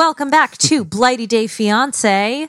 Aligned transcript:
welcome 0.00 0.30
back 0.30 0.56
to 0.56 0.82
Blighty 0.96 1.26
Day 1.26 1.46
Fiance. 1.46 2.48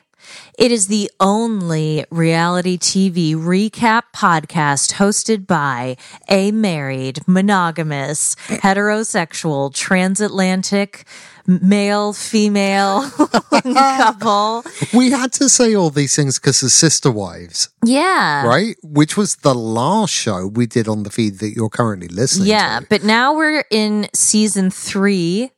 It 0.58 0.72
is 0.72 0.88
the 0.88 1.12
only 1.20 2.06
reality 2.10 2.78
TV 2.78 3.34
recap 3.36 4.04
podcast 4.16 4.94
hosted 4.94 5.48
by 5.48 5.98
a 6.30 6.54
married, 6.54 7.20
monogamous, 7.28 8.36
heterosexual, 8.48 9.74
transatlantic, 9.74 11.04
male, 11.46 12.14
female 12.14 13.10
couple. 13.52 14.64
We 14.94 15.12
had 15.12 15.34
to 15.34 15.50
say 15.50 15.76
all 15.76 15.90
these 15.90 16.16
things 16.16 16.40
because 16.40 16.64
of 16.64 16.72
Sister 16.72 17.12
Wives, 17.12 17.68
Yeah. 17.84 18.46
right? 18.48 18.78
Which 18.82 19.18
was 19.18 19.36
the 19.36 19.54
last 19.54 20.14
show 20.14 20.48
we 20.48 20.68
did 20.68 20.88
on 20.88 21.04
the 21.04 21.10
feed 21.10 21.40
that 21.40 21.54
you're 21.54 21.70
currently 21.70 22.08
listening 22.08 22.48
Yeah, 22.48 22.80
to. 22.80 22.86
but 22.90 23.04
now 23.04 23.36
we're 23.36 23.66
in 23.70 24.08
season 24.14 24.70
three 24.72 25.52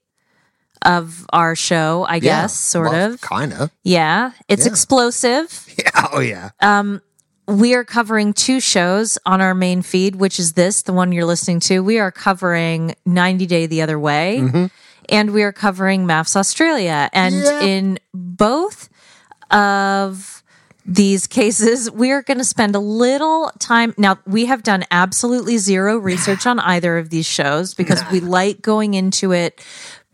of 0.83 1.25
our 1.33 1.55
show, 1.55 2.05
I 2.07 2.19
guess, 2.19 2.53
sort 2.53 2.93
of. 2.93 3.21
Kind 3.21 3.53
of. 3.53 3.71
Yeah, 3.83 4.31
it's 4.47 4.65
Yeah. 4.65 4.71
explosive. 4.71 5.65
Yeah. 5.77 6.07
Oh, 6.13 6.19
yeah. 6.19 6.49
Um, 6.61 7.01
we 7.47 7.73
are 7.73 7.83
covering 7.83 8.33
two 8.33 8.59
shows 8.59 9.17
on 9.25 9.41
our 9.41 9.53
main 9.53 9.81
feed, 9.81 10.15
which 10.15 10.39
is 10.39 10.53
this, 10.53 10.83
the 10.83 10.93
one 10.93 11.11
you're 11.11 11.25
listening 11.25 11.59
to. 11.61 11.79
We 11.81 11.99
are 11.99 12.11
covering 12.11 12.95
90 13.05 13.45
Day 13.47 13.65
the 13.65 13.81
Other 13.81 13.99
Way, 13.99 14.37
Mm-hmm. 14.41 14.65
and 15.09 15.31
we 15.31 15.43
are 15.43 15.51
covering 15.51 16.05
MAFS 16.05 16.35
Australia. 16.37 17.09
And 17.11 17.35
Yeah. 17.35 17.61
in 17.61 17.99
both 18.13 18.87
of 19.51 20.43
these 20.85 21.27
cases, 21.27 21.89
we 21.89 22.11
are 22.11 22.21
going 22.21 22.37
to 22.39 22.43
spend 22.43 22.75
a 22.75 22.79
little 22.79 23.51
time. 23.59 23.93
Now, 23.97 24.19
we 24.25 24.45
have 24.45 24.63
done 24.63 24.83
absolutely 24.91 25.57
zero 25.57 25.97
research 25.97 26.45
on 26.45 26.59
either 26.59 26.97
of 26.97 27.09
these 27.09 27.25
shows 27.25 27.73
because 27.73 28.03
we 28.11 28.19
like 28.19 28.61
going 28.61 28.93
into 28.93 29.31
it 29.31 29.61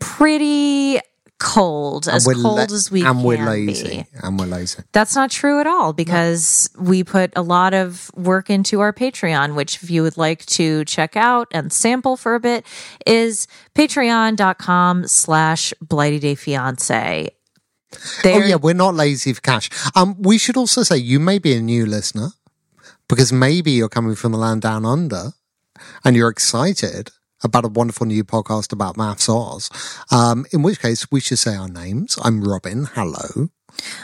pretty 0.00 1.00
cold, 1.40 2.06
as 2.06 2.26
cold 2.26 2.38
la- 2.38 2.62
as 2.62 2.90
we 2.90 3.00
and 3.04 3.18
can 3.18 3.22
we're 3.24 3.44
lazy. 3.44 3.88
be. 3.88 4.06
And 4.22 4.38
we're 4.38 4.46
lazy. 4.46 4.82
That's 4.92 5.16
not 5.16 5.30
true 5.30 5.58
at 5.60 5.66
all 5.66 5.92
because 5.92 6.70
we 6.78 7.02
put 7.02 7.32
a 7.34 7.42
lot 7.42 7.74
of 7.74 8.10
work 8.14 8.50
into 8.50 8.80
our 8.80 8.92
Patreon, 8.92 9.54
which 9.54 9.82
if 9.82 9.90
you 9.90 10.02
would 10.02 10.16
like 10.16 10.44
to 10.46 10.84
check 10.84 11.16
out 11.16 11.48
and 11.52 11.72
sample 11.72 12.16
for 12.16 12.34
a 12.34 12.40
bit 12.40 12.66
is 13.06 13.46
patreon.com 13.74 15.06
slash 15.08 15.72
blighty 15.80 16.18
day 16.18 16.34
fiance. 16.34 17.30
Oh, 18.24 18.38
yeah. 18.38 18.56
We're 18.56 18.74
not 18.74 18.94
lazy 18.94 19.32
for 19.32 19.40
cash. 19.40 19.68
Um, 19.96 20.20
we 20.20 20.38
should 20.38 20.56
also 20.56 20.82
say 20.82 20.96
you 20.98 21.18
may 21.18 21.38
be 21.38 21.54
a 21.54 21.60
new 21.60 21.86
listener 21.86 22.28
because 23.08 23.32
maybe 23.32 23.72
you're 23.72 23.88
coming 23.88 24.14
from 24.14 24.32
the 24.32 24.38
land 24.38 24.62
down 24.62 24.84
under 24.84 25.32
and 26.04 26.14
you're 26.14 26.28
excited 26.28 27.10
about 27.42 27.64
a 27.64 27.68
wonderful 27.68 28.06
new 28.06 28.24
podcast 28.24 28.72
about 28.72 28.96
MAFS 28.96 29.28
Oz. 29.28 29.70
Um, 30.10 30.46
in 30.52 30.62
which 30.62 30.80
case, 30.80 31.10
we 31.10 31.20
should 31.20 31.38
say 31.38 31.54
our 31.56 31.68
names. 31.68 32.18
I'm 32.22 32.42
Robin. 32.42 32.86
Hello. 32.94 33.48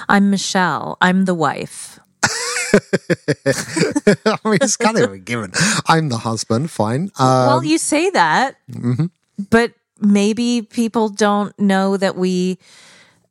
I'm 0.09 0.31
Michelle. 0.31 0.97
I'm 1.01 1.25
the 1.25 1.35
wife. 1.35 1.99
I 2.73 4.39
mean, 4.45 4.59
it's 4.61 4.77
kind 4.77 4.99
of 4.99 5.13
a 5.13 5.19
given. 5.19 5.53
I'm 5.87 6.09
the 6.09 6.19
husband. 6.19 6.71
Fine. 6.71 7.11
Um, 7.19 7.47
well, 7.47 7.65
you 7.65 7.79
say 7.79 8.11
that, 8.11 8.57
but 9.51 9.73
maybe 10.01 10.63
people 10.63 11.09
don't 11.09 11.59
know 11.59 11.97
that 11.97 12.17
we 12.17 12.59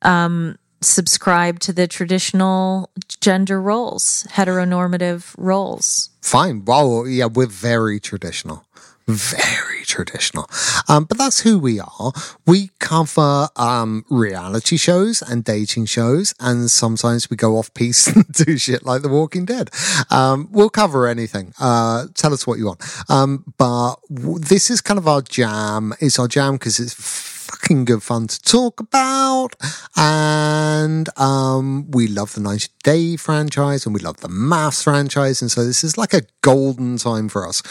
um, 0.02 0.58
subscribe 0.82 1.60
to 1.62 1.74
the 1.74 1.88
traditional 1.88 2.90
gender 3.20 3.62
roles, 3.62 4.26
heteronormative 4.32 5.34
roles. 5.38 6.10
Fine. 6.22 6.66
Well, 6.66 7.08
yeah, 7.08 7.26
we're 7.26 7.48
very 7.48 8.00
traditional. 8.00 8.66
Very 9.08 9.84
traditional. 9.84 10.50
Um, 10.90 11.06
but 11.06 11.18
that's 11.18 11.42
who 11.42 11.60
we 11.60 11.80
are. 11.80 12.12
We 12.48 12.72
cover 12.80 13.50
um, 13.56 14.04
reality 14.10 14.78
shows 14.78 15.22
and 15.22 15.44
dating 15.44 15.86
shows, 15.86 16.34
and 16.40 16.72
sometimes 16.72 17.30
we 17.30 17.38
go 17.38 17.58
off 17.58 17.72
piece 17.76 18.08
and 18.16 18.28
do 18.32 18.58
shit 18.58 18.84
like 18.84 19.04
The 19.04 19.10
Walking 19.10 19.46
Dead. 19.46 19.70
Um, 20.10 20.48
we'll 20.52 20.72
cover 20.72 21.08
anything. 21.08 21.54
Uh, 21.60 22.08
tell 22.16 22.34
us 22.34 22.48
what 22.48 22.58
you 22.58 22.66
want. 22.66 22.82
Um, 23.10 23.54
but 23.58 23.98
w- 24.12 24.40
this 24.40 24.72
is 24.72 24.82
kind 24.82 24.98
of 24.98 25.08
our 25.08 25.22
jam. 25.22 25.94
It's 26.00 26.18
our 26.18 26.28
jam 26.28 26.54
because 26.54 26.80
it's 26.80 26.96
fucking 26.96 27.86
good 27.86 28.02
fun 28.02 28.26
to 28.28 28.42
talk 28.42 28.80
about. 28.80 29.56
And 29.96 31.08
um, 31.18 31.92
we 31.92 32.08
love 32.08 32.34
the 32.34 32.42
90 32.42 32.70
Day 32.84 33.16
franchise 33.18 33.86
and 33.86 33.94
we 33.94 34.02
love 34.02 34.18
the 34.18 34.30
MAFS 34.30 34.84
franchise. 34.84 35.42
And 35.42 35.52
so 35.52 35.64
this 35.64 35.84
is 35.84 35.98
like 35.98 36.14
a 36.14 36.22
golden 36.42 36.98
time 36.98 37.30
for 37.30 37.48
us. 37.48 37.62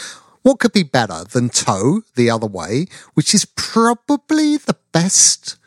What 0.45 0.59
could 0.59 0.73
be 0.73 0.83
better 0.83 1.23
than 1.23 1.49
Toe 1.49 2.03
the 2.15 2.29
other 2.29 2.45
way, 2.45 2.85
which 3.15 3.33
is 3.33 3.45
probably 3.45 4.57
the 4.57 4.75
best 4.91 5.57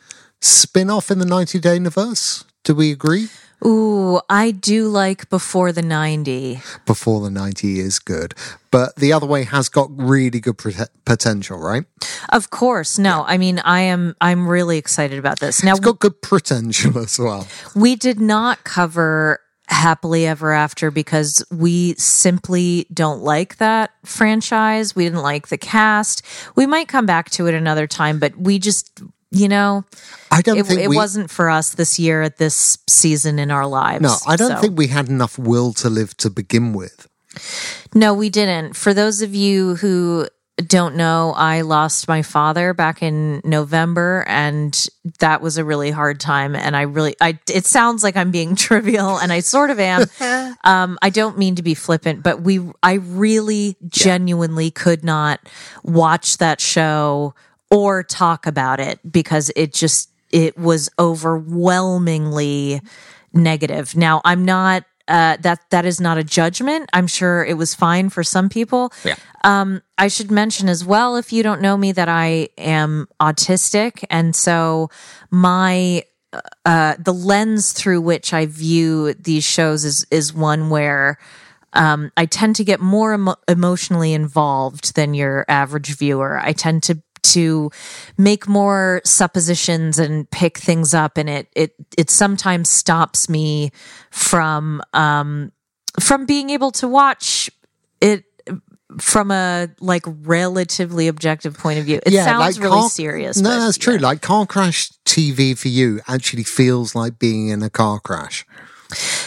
spin 0.40 0.88
off 0.88 1.10
in 1.10 1.18
the 1.18 1.24
90 1.26 1.58
Day 1.58 1.74
universe? 1.74 2.44
Do 2.62 2.76
we 2.76 2.92
agree? 2.92 3.28
Ooh, 3.66 4.20
I 4.30 4.52
do 4.52 4.86
like 4.86 5.28
before 5.30 5.72
the 5.72 5.82
90. 5.82 6.60
Before 6.86 7.20
the 7.20 7.28
90 7.28 7.80
is 7.80 7.98
good. 7.98 8.34
But 8.70 8.94
the 8.94 9.12
other 9.12 9.26
way 9.26 9.42
has 9.42 9.68
got 9.68 9.90
really 9.90 10.38
good 10.38 10.56
prote- 10.58 10.90
potential, 11.04 11.58
right? 11.58 11.84
Of 12.28 12.50
course. 12.50 13.00
No, 13.00 13.24
I 13.26 13.36
mean, 13.36 13.58
I 13.58 13.80
am, 13.80 14.14
I'm 14.20 14.46
really 14.46 14.78
excited 14.78 15.18
about 15.18 15.40
this. 15.40 15.64
Now, 15.64 15.72
It's 15.72 15.80
got 15.80 15.98
good 15.98 16.22
potential 16.22 16.96
as 17.04 17.18
well. 17.18 17.48
we 17.74 17.96
did 17.96 18.20
not 18.20 18.62
cover 18.62 19.40
Happily 19.68 20.26
Ever 20.26 20.52
After 20.52 20.90
because 20.90 21.44
we 21.50 21.94
simply 21.94 22.86
don't 22.92 23.22
like 23.22 23.58
that 23.58 23.90
franchise. 24.04 24.96
We 24.96 25.04
didn't 25.04 25.22
like 25.22 25.48
the 25.48 25.58
cast. 25.58 26.24
We 26.56 26.66
might 26.66 26.88
come 26.88 27.06
back 27.06 27.30
to 27.32 27.46
it 27.46 27.54
another 27.54 27.86
time, 27.86 28.18
but 28.18 28.36
we 28.36 28.58
just, 28.58 29.02
you 29.30 29.46
know, 29.48 29.84
I 30.30 30.40
don't 30.42 30.58
it, 30.58 30.66
think 30.66 30.80
it 30.80 30.88
we, 30.88 30.96
wasn't 30.96 31.30
for 31.30 31.50
us 31.50 31.74
this 31.74 31.98
year 31.98 32.22
at 32.22 32.38
this 32.38 32.78
season 32.88 33.38
in 33.38 33.50
our 33.50 33.66
lives. 33.66 34.02
No, 34.02 34.16
I 34.26 34.36
don't 34.36 34.52
So- 34.52 34.60
think 34.60 34.78
we 34.78 34.86
had 34.88 35.08
enough 35.08 35.38
will 35.38 35.72
to 35.74 35.90
live 35.90 36.16
to 36.18 36.30
begin 36.30 36.72
with. 36.72 37.06
No, 37.94 38.14
we 38.14 38.30
didn't. 38.30 38.74
For 38.74 38.92
those 38.94 39.22
of 39.22 39.34
you 39.34 39.76
who 39.76 40.28
don't 40.66 40.96
know, 40.96 41.32
I 41.36 41.60
lost 41.60 42.08
my 42.08 42.22
father 42.22 42.74
back 42.74 43.02
in 43.02 43.40
November, 43.44 44.24
and 44.26 44.88
that 45.20 45.40
was 45.40 45.56
a 45.56 45.64
really 45.64 45.90
hard 45.90 46.18
time. 46.18 46.56
And 46.56 46.76
I 46.76 46.82
really, 46.82 47.14
I 47.20 47.38
it 47.48 47.64
sounds 47.64 48.02
like 48.02 48.16
I'm 48.16 48.30
being 48.30 48.56
trivial, 48.56 49.18
and 49.18 49.32
I 49.32 49.40
sort 49.40 49.70
of 49.70 49.78
am. 49.78 50.06
um, 50.64 50.98
I 51.00 51.10
don't 51.10 51.38
mean 51.38 51.54
to 51.56 51.62
be 51.62 51.74
flippant, 51.74 52.22
but 52.22 52.42
we, 52.42 52.60
I 52.82 52.94
really 52.94 53.76
genuinely 53.86 54.70
could 54.70 55.04
not 55.04 55.40
watch 55.84 56.38
that 56.38 56.60
show 56.60 57.34
or 57.70 58.02
talk 58.02 58.46
about 58.46 58.80
it 58.80 58.98
because 59.10 59.52
it 59.54 59.72
just 59.72 60.10
it 60.30 60.58
was 60.58 60.90
overwhelmingly 60.98 62.80
negative. 63.32 63.96
Now, 63.96 64.20
I'm 64.24 64.44
not 64.44 64.84
uh, 65.08 65.36
that 65.40 65.60
that 65.70 65.84
is 65.84 66.00
not 66.00 66.18
a 66.18 66.24
judgment. 66.24 66.88
I'm 66.92 67.06
sure 67.06 67.44
it 67.44 67.56
was 67.56 67.74
fine 67.74 68.10
for 68.10 68.22
some 68.22 68.48
people. 68.48 68.92
Yeah. 69.04 69.16
Um, 69.44 69.82
I 69.96 70.08
should 70.08 70.30
mention 70.30 70.68
as 70.68 70.84
well, 70.84 71.16
if 71.16 71.32
you 71.32 71.42
don't 71.42 71.62
know 71.62 71.76
me, 71.76 71.92
that 71.92 72.08
I 72.08 72.50
am 72.58 73.08
autistic, 73.20 74.04
and 74.10 74.36
so 74.36 74.90
my 75.30 76.04
uh, 76.64 76.96
the 76.98 77.14
lens 77.14 77.72
through 77.72 78.02
which 78.02 78.32
I 78.32 78.46
view 78.46 79.14
these 79.14 79.44
shows 79.44 79.84
is 79.84 80.06
is 80.10 80.34
one 80.34 80.70
where 80.70 81.18
um, 81.72 82.10
I 82.16 82.26
tend 82.26 82.56
to 82.56 82.64
get 82.64 82.80
more 82.80 83.14
emo- 83.14 83.36
emotionally 83.46 84.12
involved 84.12 84.94
than 84.94 85.14
your 85.14 85.44
average 85.48 85.96
viewer. 85.96 86.38
I 86.38 86.52
tend 86.52 86.82
to 86.84 87.02
to 87.22 87.70
make 88.16 88.48
more 88.48 89.00
suppositions 89.04 89.98
and 89.98 90.30
pick 90.30 90.58
things 90.58 90.94
up 90.94 91.18
and 91.18 91.28
it 91.28 91.48
it 91.54 91.74
it 91.96 92.10
sometimes 92.10 92.68
stops 92.68 93.28
me 93.28 93.70
from 94.10 94.82
um 94.92 95.52
from 96.00 96.26
being 96.26 96.50
able 96.50 96.70
to 96.70 96.86
watch 96.86 97.50
it 98.00 98.24
from 98.98 99.30
a 99.30 99.68
like 99.80 100.04
relatively 100.06 101.08
objective 101.08 101.56
point 101.56 101.78
of 101.78 101.84
view. 101.84 102.00
It 102.04 102.12
sounds 102.12 102.58
really 102.58 102.80
car- 102.80 102.88
serious. 102.88 103.36
No, 103.36 103.50
that's 103.50 103.76
true. 103.76 103.98
Like 103.98 104.22
car 104.22 104.46
crash 104.46 104.90
TV 105.04 105.56
for 105.56 105.68
you 105.68 106.00
actually 106.08 106.44
feels 106.44 106.94
like 106.94 107.18
being 107.18 107.48
in 107.48 107.62
a 107.62 107.70
car 107.70 108.00
crash. 108.00 108.46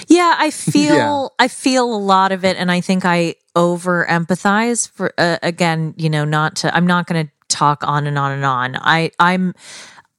Yeah, 0.08 0.36
I 0.38 0.50
feel 0.52 1.34
I 1.38 1.48
feel 1.48 1.94
a 1.94 1.98
lot 1.98 2.32
of 2.32 2.44
it, 2.44 2.58
and 2.58 2.72
I 2.72 2.82
think 2.82 3.06
I 3.06 3.36
over 3.56 4.06
empathize 4.10 4.90
for 4.90 5.14
uh, 5.18 5.38
again. 5.44 5.94
You 5.98 6.10
know, 6.10 6.26
not 6.26 6.58
to. 6.58 6.76
I'm 6.76 6.88
not 6.88 7.06
going 7.06 7.28
to 7.28 7.32
talk 7.52 7.84
on 7.84 8.08
and 8.08 8.18
on 8.18 8.32
and 8.32 8.46
on. 8.46 8.76
I 8.78 9.12
I'm 9.20 9.54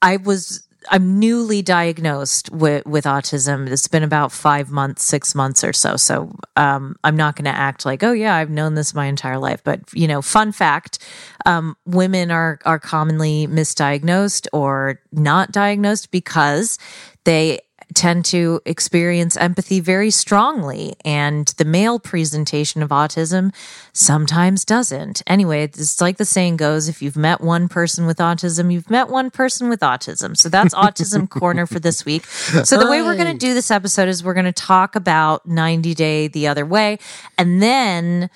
I 0.00 0.18
was 0.18 0.62
I'm 0.90 1.18
newly 1.18 1.62
diagnosed 1.62 2.50
with 2.50 2.84
with 2.86 3.04
autism. 3.04 3.68
It's 3.68 3.88
been 3.88 4.02
about 4.02 4.32
five 4.32 4.70
months, 4.70 5.04
six 5.04 5.34
months 5.34 5.62
or 5.64 5.72
so. 5.72 5.96
So 5.96 6.34
um, 6.56 6.96
I'm 7.04 7.16
not 7.16 7.36
going 7.36 7.44
to 7.44 7.56
act 7.56 7.84
like, 7.86 8.02
oh 8.02 8.12
yeah, 8.12 8.34
I've 8.34 8.50
known 8.50 8.74
this 8.74 8.94
my 8.94 9.06
entire 9.06 9.38
life. 9.38 9.62
But 9.64 9.80
you 9.92 10.08
know, 10.08 10.22
fun 10.22 10.52
fact: 10.52 10.98
um, 11.46 11.76
women 11.86 12.30
are 12.30 12.58
are 12.64 12.78
commonly 12.78 13.46
misdiagnosed 13.46 14.48
or 14.52 15.00
not 15.12 15.52
diagnosed 15.52 16.10
because 16.10 16.78
they 17.24 17.60
tend 17.94 18.24
to 18.24 18.60
experience 18.64 19.36
empathy 19.36 19.80
very 19.80 20.10
strongly 20.10 20.94
and 21.04 21.48
the 21.58 21.64
male 21.64 21.98
presentation 21.98 22.82
of 22.82 22.90
autism 22.90 23.54
sometimes 23.92 24.64
doesn't. 24.64 25.22
Anyway 25.26 25.64
it's 25.64 26.00
like 26.00 26.16
the 26.16 26.24
saying 26.24 26.56
goes 26.56 26.88
if 26.88 27.02
you've 27.02 27.16
met 27.16 27.40
one 27.40 27.68
person 27.68 28.06
with 28.06 28.18
autism 28.18 28.72
you've 28.72 28.90
met 28.90 29.08
one 29.08 29.30
person 29.30 29.68
with 29.68 29.80
autism. 29.80 30.36
So 30.36 30.48
that's 30.48 30.74
autism 30.74 31.28
corner 31.28 31.66
for 31.66 31.78
this 31.80 32.04
week. 32.04 32.24
So 32.24 32.78
the 32.78 32.88
way 32.88 33.02
we're 33.02 33.16
going 33.16 33.32
to 33.32 33.46
do 33.46 33.54
this 33.54 33.70
episode 33.70 34.08
is 34.08 34.22
we're 34.24 34.34
going 34.34 34.46
to 34.46 34.52
talk 34.52 34.96
about 34.96 35.46
90 35.46 35.94
day 35.94 36.28
the 36.28 36.46
other 36.46 36.66
way 36.66 36.98
and 37.38 37.62
then 37.62 38.30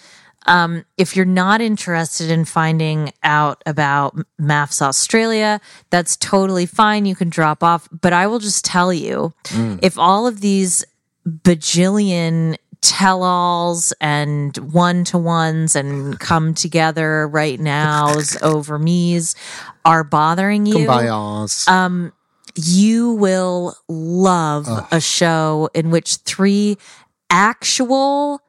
um, 0.47 0.85
if 0.97 1.17
you're 1.17 1.25
not 1.25 1.61
interested 1.61 2.31
in 2.31 2.45
finding 2.45 3.13
out 3.23 3.63
about 3.67 4.17
MAFS 4.41 4.81
Australia, 4.83 5.61
that's 5.91 6.17
totally 6.17 6.67
fine. 6.67 7.05
You 7.07 7.15
can 7.17 7.29
drop 7.29 7.63
off. 7.63 7.89
But 7.91 8.13
I 8.13 8.27
will 8.27 8.39
just 8.39 8.65
tell 8.65 8.93
you 8.93 9.35
if 9.83 9.99
all 9.99 10.27
of 10.27 10.41
these 10.41 10.85
bajillion 11.27 12.57
tell 12.83 13.25
alls 13.25 13.93
and 14.01 14.57
one 14.59 15.03
to 15.05 15.19
ones 15.19 15.75
and 15.75 16.19
come 16.21 16.55
together 16.55 17.27
right 17.27 17.59
nows 17.59 18.37
over 18.43 18.79
me's 18.79 19.35
are 19.85 20.05
bothering 20.05 20.67
you, 20.67 20.87
um, 21.69 22.13
you 22.55 23.13
will 23.13 23.77
love 23.89 24.67
a 24.93 25.01
show 25.01 25.69
in 25.75 25.91
which 25.91 26.17
three 26.17 26.79
actual 27.29 28.41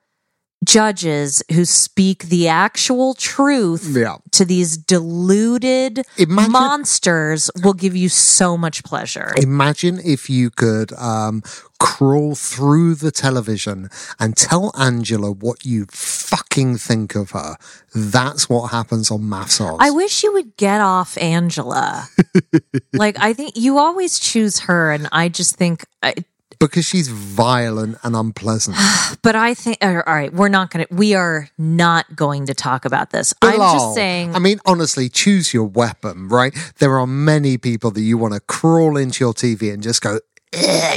judges 0.67 1.41
who 1.53 1.63
speak 1.65 2.23
the 2.23 2.47
actual 2.47 3.13
truth 3.13 3.87
Yeah. 3.95 4.17
to 4.31 4.43
these 4.45 4.75
deluded 4.77 6.05
Imagine- 6.17 6.51
monsters 6.51 7.49
will 7.63 7.73
give 7.73 7.95
you 7.95 8.09
so 8.09 8.57
much 8.57 8.83
pleasure. 8.83 9.33
Imagine 9.37 9.99
if 10.03 10.29
you 10.29 10.49
could 10.49 10.91
um, 10.93 11.41
crawl 11.79 12.35
through 12.35 12.95
the 12.95 13.11
television 13.11 13.89
and 14.19 14.35
tell 14.35 14.71
Angela 14.77 15.31
what 15.31 15.65
you 15.65 15.85
fucking 15.91 16.77
think 16.77 17.15
of 17.15 17.31
her. 17.31 17.55
That's 17.95 18.49
what 18.49 18.71
happens 18.71 19.09
on 19.09 19.21
MAFS 19.21 19.61
Oz. 19.61 19.77
I 19.79 19.89
wish 19.91 20.23
you 20.23 20.33
would 20.33 20.57
get 20.57 20.81
off 20.81 21.17
Angela. 21.17 22.07
like 22.93 23.15
I 23.19 23.33
think 23.33 23.53
you 23.55 23.77
always 23.77 24.19
choose 24.19 24.59
her, 24.67 24.91
and 24.91 25.07
I 25.11 25.29
just 25.29 25.55
think. 25.55 25.85
I, 26.03 26.13
because 26.59 26.85
she's 26.85 27.07
violent 27.07 27.97
and 28.03 28.15
unpleasant. 28.15 28.77
but 29.21 29.35
I 29.35 29.53
think. 29.53 29.77
All 29.81 29.95
right, 29.95 30.33
we're 30.33 30.49
not 30.49 30.71
going 30.71 30.85
to. 30.85 30.93
We 30.93 31.15
are 31.15 31.49
not 31.57 32.15
going 32.15 32.45
to 32.47 32.53
talk 32.53 32.85
about 32.85 33.11
this. 33.11 33.33
I'm 33.41 33.57
just 33.57 33.95
saying. 33.95 34.35
I 34.35 34.39
mean, 34.39 34.59
honestly, 34.65 35.09
choose 35.09 35.53
your 35.53 35.65
weapon, 35.65 36.27
right? 36.27 36.55
There 36.79 36.97
are 36.99 37.07
many 37.07 37.57
people 37.57 37.91
that 37.91 38.01
you 38.01 38.17
want 38.17 38.33
to 38.33 38.39
crawl 38.39 38.97
into 38.97 39.23
your 39.23 39.33
TV 39.33 39.73
and 39.73 39.83
just 39.83 40.01
go, 40.01 40.19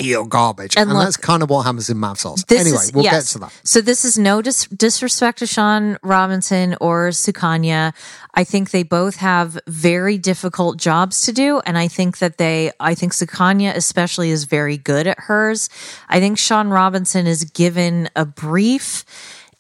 you're 0.01 0.27
garbage. 0.27 0.77
And 0.77 0.89
And, 0.91 0.99
look, 0.99 1.07
that's 1.07 1.17
kind 1.17 1.43
of 1.43 1.51
what 1.51 1.63
happens 1.67 1.91
in 1.91 1.97
MAFS. 1.99 2.47
This 2.47 2.61
Anyway, 2.61 2.77
is- 2.77 2.93
we'll 2.93 3.05
yes. 3.05 3.25
get 3.25 3.33
to 3.33 3.39
that. 3.41 3.53
So 3.65 3.81
this 3.81 4.05
is 4.05 4.17
no 4.17 4.41
dis- 4.43 4.67
disrespect 4.67 5.41
to 5.41 5.47
Shaun 5.47 5.99
Robinson 6.03 6.77
or 6.81 7.09
Sukanya. 7.09 7.93
I 8.35 8.45
think 8.45 8.71
they 8.71 8.85
both 8.85 9.17
have 9.17 9.59
very 9.67 10.19
difficult 10.19 10.79
jobs 10.79 11.23
to 11.23 11.33
do, 11.33 11.61
and 11.67 11.77
I 11.77 11.89
think 11.89 12.19
that 12.19 12.39
they, 12.39 12.71
I 12.79 12.95
think 12.95 13.13
Sukanya 13.13 13.75
especially 13.75 14.31
is 14.31 14.45
very 14.45 14.77
good 14.77 15.07
at 15.09 15.19
hers. 15.19 15.69
I 16.09 16.21
think 16.21 16.39
Shaun 16.39 16.69
Robinson 16.69 17.27
is 17.27 17.45
given 17.45 18.09
a 18.15 18.25
brief, 18.25 19.05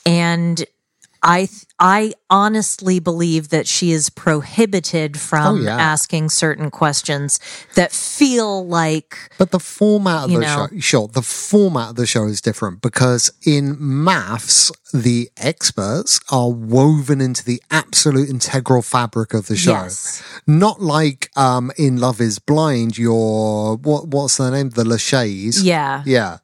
and 0.06 0.64
I 1.22 1.48
I 1.80 2.12
honestly 2.28 3.00
believe 3.00 3.48
that 3.48 3.66
she 3.66 3.90
is 3.90 4.10
prohibited 4.10 5.18
from 5.18 5.60
Oh, 5.60 5.62
yeah. 5.62 5.76
asking 5.78 6.28
certain 6.28 6.70
questions 6.70 7.40
that 7.74 7.90
feel 7.90 8.66
like 8.66 9.16
But 9.38 9.50
the 9.50 9.58
format 9.58 10.24
of 10.24 10.30
the 10.30 10.40
know. 10.40 10.68
show, 10.70 10.78
sure, 10.78 11.08
the 11.08 11.22
format 11.22 11.90
of 11.90 11.96
the 11.96 12.06
show 12.06 12.24
is 12.26 12.40
different 12.42 12.82
because 12.82 13.32
in 13.46 13.76
MAFS, 13.78 14.70
the 14.92 15.30
experts 15.38 16.20
are 16.30 16.50
woven 16.50 17.20
into 17.20 17.42
the 17.44 17.62
absolute 17.70 18.28
integral 18.28 18.82
fabric 18.82 19.32
of 19.32 19.46
the 19.46 19.56
show. 19.56 19.72
Yes. 19.72 20.22
Not 20.46 20.82
like 20.82 21.30
um, 21.36 21.70
in 21.78 21.96
Love 21.98 22.20
Is 22.20 22.38
Blind, 22.38 22.98
your 22.98 23.76
what 23.76 24.08
what's 24.08 24.36
the 24.36 24.50
name? 24.50 24.70
The 24.70 24.84
Lachey's. 24.84 25.62
yeah. 25.64 26.02
Yeah. 26.04 26.38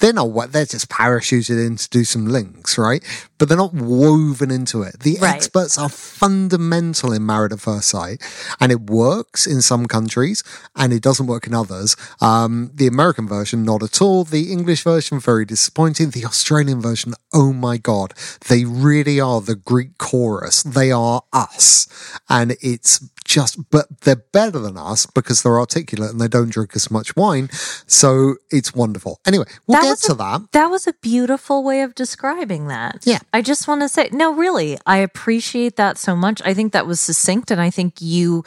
They're 0.00 0.12
not 0.12 0.30
what 0.30 0.52
they're 0.52 0.66
just 0.66 0.88
parachuted 0.88 1.64
in 1.66 1.76
to 1.76 1.88
do 1.88 2.04
some 2.04 2.26
links, 2.26 2.76
right? 2.78 3.02
But 3.38 3.48
they're 3.48 3.56
not 3.56 3.74
woven 3.74 4.50
into 4.50 4.82
it. 4.82 5.00
The 5.00 5.18
Right. 5.20 5.34
experts 5.34 5.78
are 5.78 5.88
fundamental 5.88 7.12
in 7.12 7.24
Married 7.24 7.52
at 7.52 7.60
First 7.60 7.88
Sight, 7.88 8.20
and 8.60 8.70
it 8.70 8.82
works 8.90 9.46
in 9.46 9.62
some 9.62 9.86
countries 9.86 10.42
and 10.76 10.92
it 10.92 11.02
doesn't 11.02 11.26
work 11.26 11.46
in 11.46 11.54
others. 11.54 11.96
Um, 12.20 12.70
the 12.74 12.86
American 12.86 13.26
version, 13.28 13.64
not 13.64 13.82
at 13.82 14.00
all. 14.02 14.24
The 14.24 14.52
English 14.52 14.82
version, 14.84 15.18
very 15.20 15.44
disappointing. 15.44 16.10
The 16.10 16.24
Australian 16.24 16.80
version, 16.80 17.14
oh 17.32 17.52
my 17.52 17.76
god, 17.78 18.14
they 18.48 18.64
really 18.64 19.20
are 19.20 19.40
the 19.40 19.54
Greek 19.54 19.98
chorus. 19.98 20.62
They 20.62 20.90
are 20.92 21.22
us, 21.32 21.86
and 22.28 22.56
it's 22.60 23.00
just, 23.24 23.70
but 23.70 23.86
they're 24.00 24.24
better 24.32 24.58
than 24.58 24.76
us 24.76 25.06
because 25.06 25.42
they're 25.42 25.58
articulate 25.60 26.10
and 26.10 26.20
they 26.20 26.26
don't 26.28 26.48
drink 26.50 26.72
as 26.74 26.90
much 26.90 27.14
wine. 27.16 27.48
So 27.86 28.36
it's 28.50 28.74
wonderful. 28.74 29.20
Anyway, 29.24 29.44
we'll 29.70 29.78
That 29.80 29.82
get 29.82 29.90
was 29.90 30.00
to 30.02 30.12
a- 30.12 30.16
that. 30.16 30.52
That 30.52 30.66
was 30.70 30.86
a 30.86 30.92
beautiful 31.00 31.62
way 31.64 31.82
of 31.82 31.94
describing 31.94 32.66
that. 32.68 33.02
Yeah. 33.04 33.18
I 33.32 33.40
just 33.42 33.68
want 33.68 33.80
to 33.82 33.88
say, 33.88 34.08
no, 34.12 34.34
really, 34.34 34.78
I 34.86 34.98
appreciate 34.98 35.76
that 35.76 35.98
so 35.98 36.14
much. 36.16 36.42
I 36.44 36.54
think 36.54 36.72
that 36.72 36.86
was 36.86 37.00
succinct, 37.00 37.50
and 37.50 37.60
I 37.60 37.70
think 37.70 38.00
you 38.00 38.44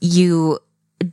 you 0.00 0.58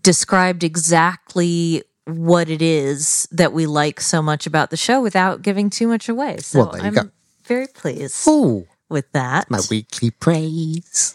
described 0.02 0.64
exactly 0.64 1.84
what 2.06 2.50
it 2.50 2.62
is 2.62 3.28
that 3.32 3.54
we 3.54 3.66
like 3.66 4.00
so 4.02 4.22
much 4.22 4.48
about 4.48 4.70
the 4.72 4.78
show 4.78 5.02
without 5.02 5.42
giving 5.42 5.70
too 5.70 5.88
much 5.88 6.10
away. 6.10 6.38
So 6.38 6.60
Well, 6.60 6.76
I'm 6.82 6.94
go. 6.94 7.02
very 7.46 7.68
pleased 7.68 8.24
Oh, 8.28 8.66
with 8.90 9.12
that. 9.12 9.50
my 9.50 9.60
weekly 9.70 10.10
praise. 10.12 11.14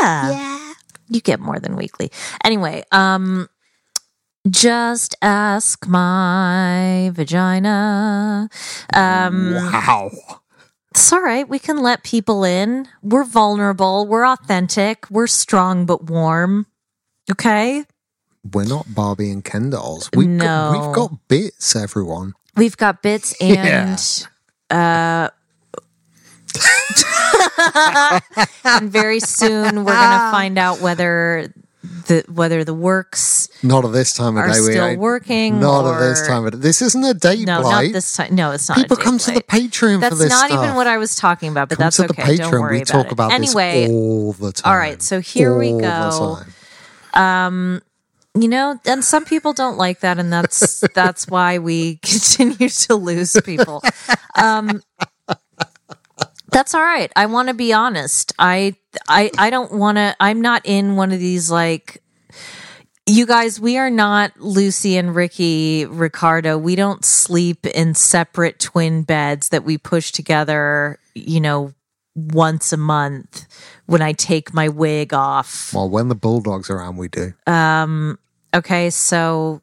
Yeah. 0.00 0.30
Yeah. 0.30 0.72
You 1.08 1.20
get 1.20 1.40
more 1.40 1.58
than 1.58 1.74
weekly. 1.76 2.12
Anyway, 2.44 2.84
um 2.92 3.48
just 4.48 5.16
ask 5.20 5.86
my 5.86 7.10
vagina. 7.12 8.48
Um 8.94 9.54
Wow. 9.54 10.10
It's 10.92 11.12
all 11.12 11.20
right. 11.20 11.48
We 11.48 11.58
can 11.60 11.78
let 11.78 12.02
people 12.02 12.42
in. 12.44 12.88
We're 13.02 13.24
vulnerable. 13.24 14.06
We're 14.06 14.26
authentic. 14.26 15.08
We're 15.10 15.28
strong 15.28 15.86
but 15.86 16.04
warm. 16.10 16.66
Okay. 17.30 17.84
We're 18.52 18.64
not 18.64 18.92
Barbie 18.94 19.30
and 19.30 19.44
Ken 19.44 19.70
dolls. 19.70 20.10
We've, 20.16 20.38
got, 20.38 20.44
No. 20.44 20.72
we've 20.86 20.94
got 20.94 21.28
bits, 21.28 21.76
everyone. 21.76 22.32
We've 22.56 22.76
got 22.76 23.02
bits 23.02 23.34
and 23.40 24.26
uh 24.70 25.28
and 28.64 28.90
very 28.90 29.20
soon 29.20 29.84
we're 29.84 29.92
gonna 29.92 30.30
find 30.32 30.58
out 30.58 30.80
whether 30.80 31.52
the 32.06 32.24
whether 32.32 32.64
the 32.64 32.74
works 32.74 33.48
Not 33.62 33.84
at 33.84 33.92
this 33.92 34.12
time 34.14 34.36
of 34.36 34.44
are 34.44 34.52
day. 34.52 34.60
we 34.60 34.72
still 34.72 34.96
working. 34.96 35.60
Not 35.60 35.84
or, 35.84 35.94
at 35.94 36.00
this 36.00 36.26
time 36.26 36.46
of 36.46 36.52
day. 36.52 36.58
This 36.58 36.82
isn't 36.82 37.04
a 37.04 37.14
date 37.14 37.46
No, 37.46 37.62
blight. 37.62 37.86
not 37.86 37.92
this 37.92 38.16
time. 38.16 38.34
No, 38.34 38.50
it's 38.52 38.68
not. 38.68 38.78
People 38.78 38.96
come 38.96 39.18
to 39.18 39.26
the 39.32 39.40
blight. 39.40 39.46
Patreon 39.70 39.94
for 39.96 40.00
That's 40.00 40.18
this 40.18 40.30
not 40.30 40.50
stuff. 40.50 40.64
even 40.64 40.76
what 40.76 40.86
I 40.86 40.98
was 40.98 41.14
talking 41.16 41.50
about, 41.50 41.68
but 41.68 41.78
come 41.78 41.84
that's 41.86 41.96
to 41.96 42.02
the 42.04 42.12
okay. 42.20 42.36
Don't 42.36 42.50
worry 42.52 42.76
we 42.78 42.82
about 42.82 42.86
talk 42.86 43.06
it. 43.06 43.12
about 43.12 43.32
anyway, 43.32 43.82
this 43.82 43.90
all 43.90 44.32
the 44.32 44.52
time. 44.52 44.72
all 44.72 44.78
right, 44.78 45.02
so 45.02 45.20
here 45.20 45.56
we 45.56 45.70
All 45.72 45.78
the 45.78 45.82
go. 45.82 46.38
time. 47.14 47.82
you 48.34 48.48
know, 48.48 48.78
and 48.86 49.04
some 49.04 49.24
people 49.24 49.52
don't 49.52 49.76
like 49.76 50.00
that, 50.00 50.18
and 50.18 50.32
that's 50.32 50.80
that's 50.94 51.26
why 51.28 51.58
we 51.58 51.96
continue 52.02 52.68
to 52.68 52.94
lose 52.94 53.36
people. 53.44 53.82
Um, 54.36 54.82
that's 56.50 56.74
all 56.74 56.82
right. 56.82 57.10
I 57.16 57.26
want 57.26 57.48
to 57.48 57.54
be 57.54 57.72
honest. 57.72 58.32
I 58.38 58.76
I 59.08 59.30
I 59.38 59.50
don't 59.50 59.72
want 59.72 59.96
to. 59.96 60.14
I'm 60.20 60.40
not 60.40 60.62
in 60.64 60.96
one 60.96 61.12
of 61.12 61.18
these 61.18 61.50
like. 61.50 62.02
You 63.06 63.26
guys, 63.26 63.58
we 63.58 63.76
are 63.76 63.90
not 63.90 64.38
Lucy 64.38 64.96
and 64.96 65.14
Ricky 65.16 65.84
Ricardo. 65.84 66.56
We 66.56 66.76
don't 66.76 67.04
sleep 67.04 67.66
in 67.66 67.94
separate 67.94 68.60
twin 68.60 69.02
beds 69.02 69.48
that 69.48 69.64
we 69.64 69.78
push 69.78 70.12
together, 70.12 70.98
you 71.14 71.40
know, 71.40 71.74
once 72.14 72.72
a 72.72 72.76
month 72.76 73.46
when 73.86 74.02
I 74.02 74.12
take 74.12 74.54
my 74.54 74.68
wig 74.68 75.12
off. 75.12 75.72
Well, 75.74 75.88
when 75.88 76.08
the 76.08 76.14
Bulldogs 76.14 76.70
are 76.70 76.76
around, 76.76 76.98
we 76.98 77.08
do. 77.08 77.32
Um, 77.48 78.18
okay, 78.54 78.90
so 78.90 79.60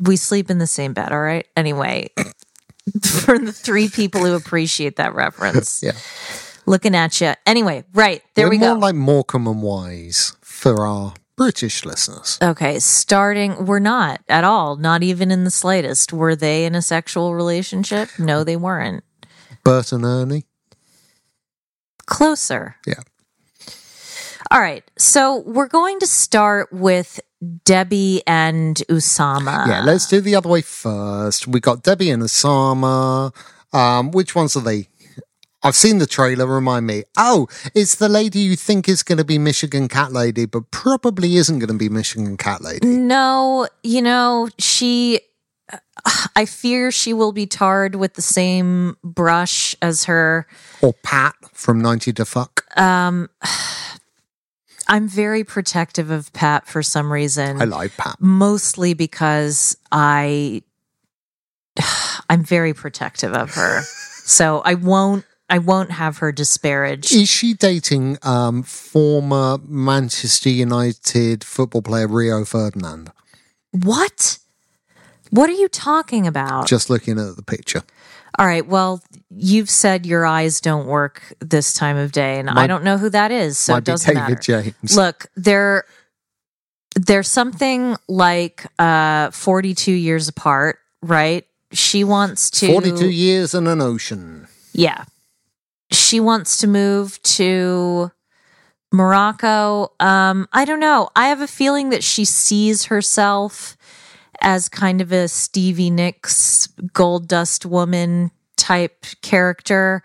we 0.00 0.16
sleep 0.16 0.50
in 0.50 0.58
the 0.58 0.66
same 0.66 0.92
bed, 0.92 1.12
all 1.12 1.20
right? 1.20 1.46
Anyway, 1.56 2.10
for 3.02 3.38
the 3.38 3.52
three 3.52 3.88
people 3.88 4.24
who 4.24 4.34
appreciate 4.34 4.96
that 4.96 5.14
reference. 5.14 5.82
Yeah. 5.92 5.92
Looking 6.66 6.94
at 6.96 7.20
you. 7.20 7.34
Anyway, 7.44 7.84
right. 7.92 8.22
There 8.34 8.46
We're 8.46 8.50
we 8.52 8.58
more 8.58 8.74
go. 8.74 8.80
like 8.80 8.94
Morecambe 8.94 9.46
and 9.48 9.62
Wise 9.62 10.34
for 10.40 10.86
our 10.86 11.12
British 11.36 11.84
listeners. 11.84 12.38
okay, 12.40 12.78
starting 12.78 13.66
we're 13.66 13.80
not 13.80 14.22
at 14.30 14.44
all, 14.44 14.76
not 14.76 15.02
even 15.02 15.30
in 15.30 15.44
the 15.44 15.50
slightest. 15.50 16.10
Were 16.12 16.34
they 16.34 16.64
in 16.64 16.74
a 16.74 16.80
sexual 16.80 17.34
relationship? 17.34 18.08
No, 18.18 18.44
they 18.44 18.56
weren't. 18.56 19.04
Bert 19.62 19.92
and 19.92 20.04
Ernie. 20.06 20.44
Closer. 22.06 22.76
Yeah. 22.86 23.00
All 24.54 24.60
right. 24.60 24.88
So 24.96 25.38
we're 25.38 25.66
going 25.66 25.98
to 25.98 26.06
start 26.06 26.72
with 26.72 27.18
Debbie 27.64 28.22
and 28.24 28.76
Oussama. 28.88 29.66
Yeah, 29.66 29.82
let's 29.82 30.06
do 30.06 30.20
the 30.20 30.36
other 30.36 30.48
way 30.48 30.62
first. 30.62 31.48
We 31.48 31.58
got 31.58 31.82
Debbie 31.82 32.10
and 32.10 32.22
Oussama. 32.22 33.34
Um, 33.72 34.12
which 34.12 34.36
ones 34.36 34.56
are 34.56 34.60
they? 34.60 34.86
I've 35.64 35.74
seen 35.74 35.98
the 35.98 36.06
trailer. 36.06 36.46
Remind 36.46 36.86
me. 36.86 37.02
Oh, 37.16 37.48
it's 37.74 37.96
the 37.96 38.08
lady 38.08 38.38
you 38.38 38.54
think 38.54 38.88
is 38.88 39.02
going 39.02 39.18
to 39.18 39.24
be 39.24 39.38
Michigan 39.38 39.88
Cat 39.88 40.12
Lady, 40.12 40.46
but 40.46 40.70
probably 40.70 41.34
isn't 41.34 41.58
going 41.58 41.68
to 41.72 41.74
be 41.74 41.88
Michigan 41.88 42.36
Cat 42.36 42.62
Lady. 42.62 42.86
No, 42.86 43.66
you 43.82 44.02
know, 44.02 44.48
she. 44.60 45.20
I 46.36 46.44
fear 46.44 46.92
she 46.92 47.12
will 47.12 47.32
be 47.32 47.46
tarred 47.46 47.94
with 47.96 48.14
the 48.14 48.22
same 48.22 48.98
brush 49.02 49.74
as 49.80 50.04
her. 50.04 50.46
Or 50.82 50.92
Pat 51.02 51.34
from 51.52 51.80
90 51.80 52.12
to 52.12 52.24
Fuck. 52.24 52.64
Um, 52.78 53.30
I'm 54.88 55.08
very 55.08 55.44
protective 55.44 56.10
of 56.10 56.32
Pat 56.32 56.66
for 56.66 56.82
some 56.82 57.12
reason. 57.12 57.60
I 57.60 57.64
like 57.64 57.96
Pat. 57.96 58.16
mostly 58.20 58.94
because 58.94 59.76
I 59.90 60.62
I'm 62.30 62.44
very 62.44 62.74
protective 62.74 63.32
of 63.32 63.54
her. 63.54 63.82
So 64.26 64.62
I 64.64 64.72
won't 64.72 65.26
I 65.50 65.58
won't 65.58 65.90
have 65.90 66.16
her 66.18 66.32
disparaged. 66.32 67.12
Is 67.12 67.28
she 67.28 67.52
dating 67.52 68.16
um, 68.22 68.62
former 68.62 69.58
Manchester 69.68 70.48
United 70.48 71.44
football 71.44 71.82
player 71.82 72.08
Rio 72.08 72.46
Ferdinand? 72.46 73.12
What? 73.70 74.38
What 75.28 75.50
are 75.50 75.54
you 75.54 75.68
talking 75.68 76.26
about? 76.26 76.68
Just 76.68 76.88
looking 76.88 77.18
at 77.18 77.36
the 77.36 77.42
picture. 77.42 77.82
All 78.38 78.46
right, 78.46 78.66
well, 78.66 79.02
you've 79.30 79.70
said 79.70 80.06
your 80.06 80.26
eyes 80.26 80.60
don't 80.60 80.86
work 80.86 81.22
this 81.40 81.72
time 81.72 81.96
of 81.96 82.12
day 82.12 82.38
and 82.38 82.50
I 82.50 82.66
don't 82.66 82.84
know 82.84 82.98
who 82.98 83.10
that 83.10 83.30
is, 83.30 83.58
so 83.58 83.76
it 83.76 83.84
doesn't 83.84 84.12
matter. 84.14 84.34
James. 84.34 84.96
Look, 84.96 85.26
there 85.36 85.84
there's 86.96 87.28
something 87.28 87.96
like 88.08 88.66
uh 88.78 89.30
42 89.30 89.92
years 89.92 90.28
apart, 90.28 90.78
right? 91.02 91.46
She 91.72 92.04
wants 92.04 92.50
to 92.52 92.72
42 92.72 93.08
years 93.08 93.54
in 93.54 93.66
an 93.66 93.80
ocean. 93.80 94.46
Yeah. 94.72 95.04
She 95.90 96.18
wants 96.18 96.58
to 96.58 96.66
move 96.66 97.20
to 97.22 98.10
Morocco. 98.92 99.92
Um, 100.00 100.48
I 100.52 100.64
don't 100.64 100.80
know. 100.80 101.10
I 101.14 101.28
have 101.28 101.40
a 101.40 101.46
feeling 101.46 101.90
that 101.90 102.02
she 102.02 102.24
sees 102.24 102.86
herself 102.86 103.76
as 104.44 104.68
kind 104.68 105.00
of 105.00 105.10
a 105.10 105.26
Stevie 105.26 105.90
Nicks 105.90 106.68
gold 106.92 107.26
dust 107.26 107.66
woman 107.66 108.30
type 108.56 109.04
character. 109.22 110.02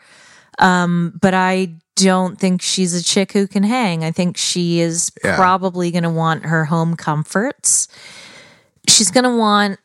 Um, 0.58 1.18
but 1.22 1.34
I 1.34 1.74
don't 1.96 2.40
think 2.40 2.62
she's 2.62 2.94
a 2.94 3.04
chick 3.04 3.32
who 3.34 3.48
can 3.48 3.64
hang. 3.64 4.04
I 4.04 4.12
think 4.12 4.38
she 4.38 4.80
is 4.80 5.12
Yeah. 5.24 5.36
probably 5.36 5.92
going 5.92 6.04
to 6.04 6.10
want 6.10 6.46
her 6.46 6.66
home 6.66 6.96
comforts. 6.96 7.88
She's 8.88 9.12
going 9.12 9.26
to 9.26 9.36
want 9.36 9.80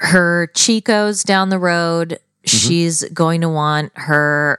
her 0.00 0.48
Chicos 0.54 1.24
down 1.24 1.48
the 1.48 1.58
road. 1.58 2.18
She's 2.44 3.04
going 3.10 3.40
to 3.40 3.48
want 3.48 3.92
her 3.94 4.58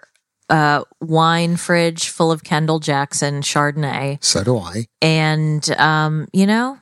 uh, 0.49 0.83
wine 1.01 1.57
fridge 1.57 2.07
full 2.09 2.31
of 2.31 2.43
Kendall 2.43 2.79
Jackson 2.79 3.41
Chardonnay, 3.41 4.23
So 4.23 4.43
do 4.43 4.57
I. 4.57 4.85
and 5.01 5.69
um, 5.77 6.27
you 6.33 6.45
know, 6.47 6.79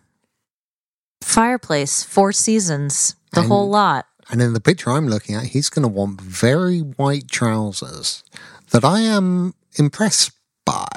fireplace, 1.23 2.03
four 2.03 2.31
seasons, 2.31 3.15
the 3.31 3.41
And- 3.41 3.49
whole 3.49 3.69
lot. 3.69 4.05
And 4.29 4.41
in 4.41 4.53
the 4.53 4.61
picture 4.61 4.89
I'm 4.89 5.07
looking 5.07 5.35
at, 5.35 5.43
he's 5.47 5.69
going 5.69 5.83
to 5.83 5.89
want 5.89 6.21
very 6.21 6.79
white 6.79 7.27
trousers 7.29 8.23
that 8.71 8.83
I 8.85 9.01
am 9.01 9.53
impressed 9.75 10.31
by. 10.65 10.87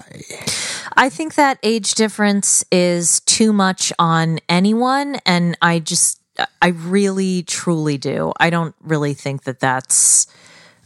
I 0.97 1.09
think 1.09 1.35
that 1.35 1.59
age 1.63 1.95
difference 1.95 2.65
is 2.71 3.21
too 3.21 3.53
much 3.53 3.93
on 3.99 4.39
anyone, 4.49 5.17
and 5.27 5.59
I 5.61 5.81
just, 5.81 6.21
I 6.63 6.69
really, 6.69 7.43
truly 7.43 7.99
do. 7.99 8.33
I 8.39 8.49
don't 8.49 8.75
really 8.81 9.13
think 9.13 9.43
that 9.43 9.59
that's 9.61 10.27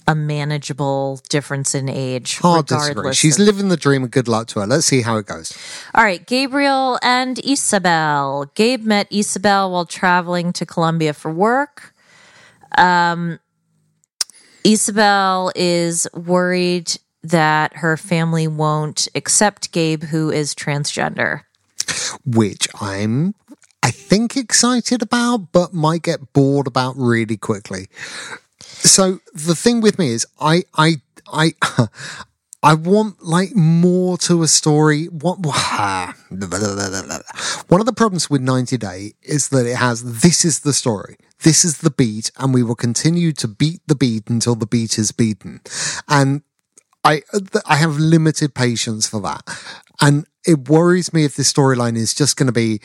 a 0.07 0.14
manageable 0.14 1.21
difference 1.28 1.75
in 1.75 1.88
age. 1.88 2.38
Hard 2.38 2.66
disagree. 2.66 3.12
She's 3.14 3.38
of- 3.38 3.47
living 3.47 3.69
the 3.69 3.76
dream 3.76 4.02
and 4.02 4.11
good 4.11 4.28
luck 4.28 4.49
to 4.49 4.61
her. 4.61 4.66
Let's 4.66 4.87
see 4.87 5.02
how 5.02 5.16
it 5.16 5.26
goes. 5.26 5.57
All 5.95 6.04
right, 6.04 6.25
Gabriel 6.26 6.99
and 7.02 7.38
Isabel. 7.45 8.50
Gabe 8.54 8.85
met 8.85 9.07
Isabel 9.11 9.71
while 9.71 9.87
traveling 9.87 10.52
to 10.54 10.66
Colombia 10.66 11.12
for 11.12 11.30
work. 11.30 11.95
Um, 12.76 13.38
Isabel 14.64 15.52
is 15.54 16.07
worried 16.14 16.92
that 17.23 17.76
her 17.76 17.97
family 17.97 18.49
won't 18.49 19.09
accept 19.14 19.73
Gabe, 19.73 20.04
who 20.04 20.30
is 20.30 20.54
transgender. 20.54 21.42
Which 22.25 22.69
I'm, 22.80 23.35
I 23.83 23.90
think, 23.90 24.37
excited 24.37 25.02
about, 25.02 25.52
but 25.52 25.75
might 25.75 26.02
get 26.02 26.33
bored 26.33 26.66
about 26.66 26.97
really 26.97 27.37
quickly. 27.37 27.88
So 28.83 29.21
the 29.35 29.55
thing 29.55 29.81
with 29.81 29.99
me 29.99 30.11
is, 30.11 30.27
I, 30.41 30.65
I, 30.75 30.97
I, 31.33 31.53
I 32.62 32.75
want 32.75 33.23
like 33.23 33.57
more 33.57 34.19
to 34.19 34.43
a 34.43 34.49
story. 34.49 35.07
What? 35.07 35.39
One 37.69 37.81
of 37.81 37.87
the 37.87 37.95
problems 37.97 38.29
with 38.29 38.43
90 38.43 38.77
Day 38.77 39.12
is 39.23 39.49
that 39.49 39.67
it 39.67 39.77
has 39.77 40.21
this 40.21 40.45
is 40.45 40.61
the 40.61 40.75
story, 40.75 41.17
this 41.43 41.65
is 41.65 41.79
the 41.79 41.91
beat, 41.91 42.31
and 42.39 42.53
we 42.53 42.62
will 42.62 42.75
continue 42.75 43.33
to 43.33 43.49
beat 43.49 43.81
the 43.87 43.95
beat 43.95 44.29
until 44.29 44.55
the 44.55 44.67
beat 44.67 44.99
is 44.99 45.11
beaten. 45.11 45.61
And 46.07 46.43
I 47.03 47.23
I 47.67 47.77
have 47.77 47.97
limited 47.97 48.55
patience 48.55 49.07
for 49.07 49.23
that, 49.23 49.43
and 50.03 50.27
it 50.47 50.69
worries 50.69 51.15
me 51.15 51.25
if 51.25 51.37
this 51.37 51.50
storyline 51.50 51.97
is 51.97 52.12
just 52.15 52.37
going 52.37 52.49
to 52.49 52.53
be 52.53 52.81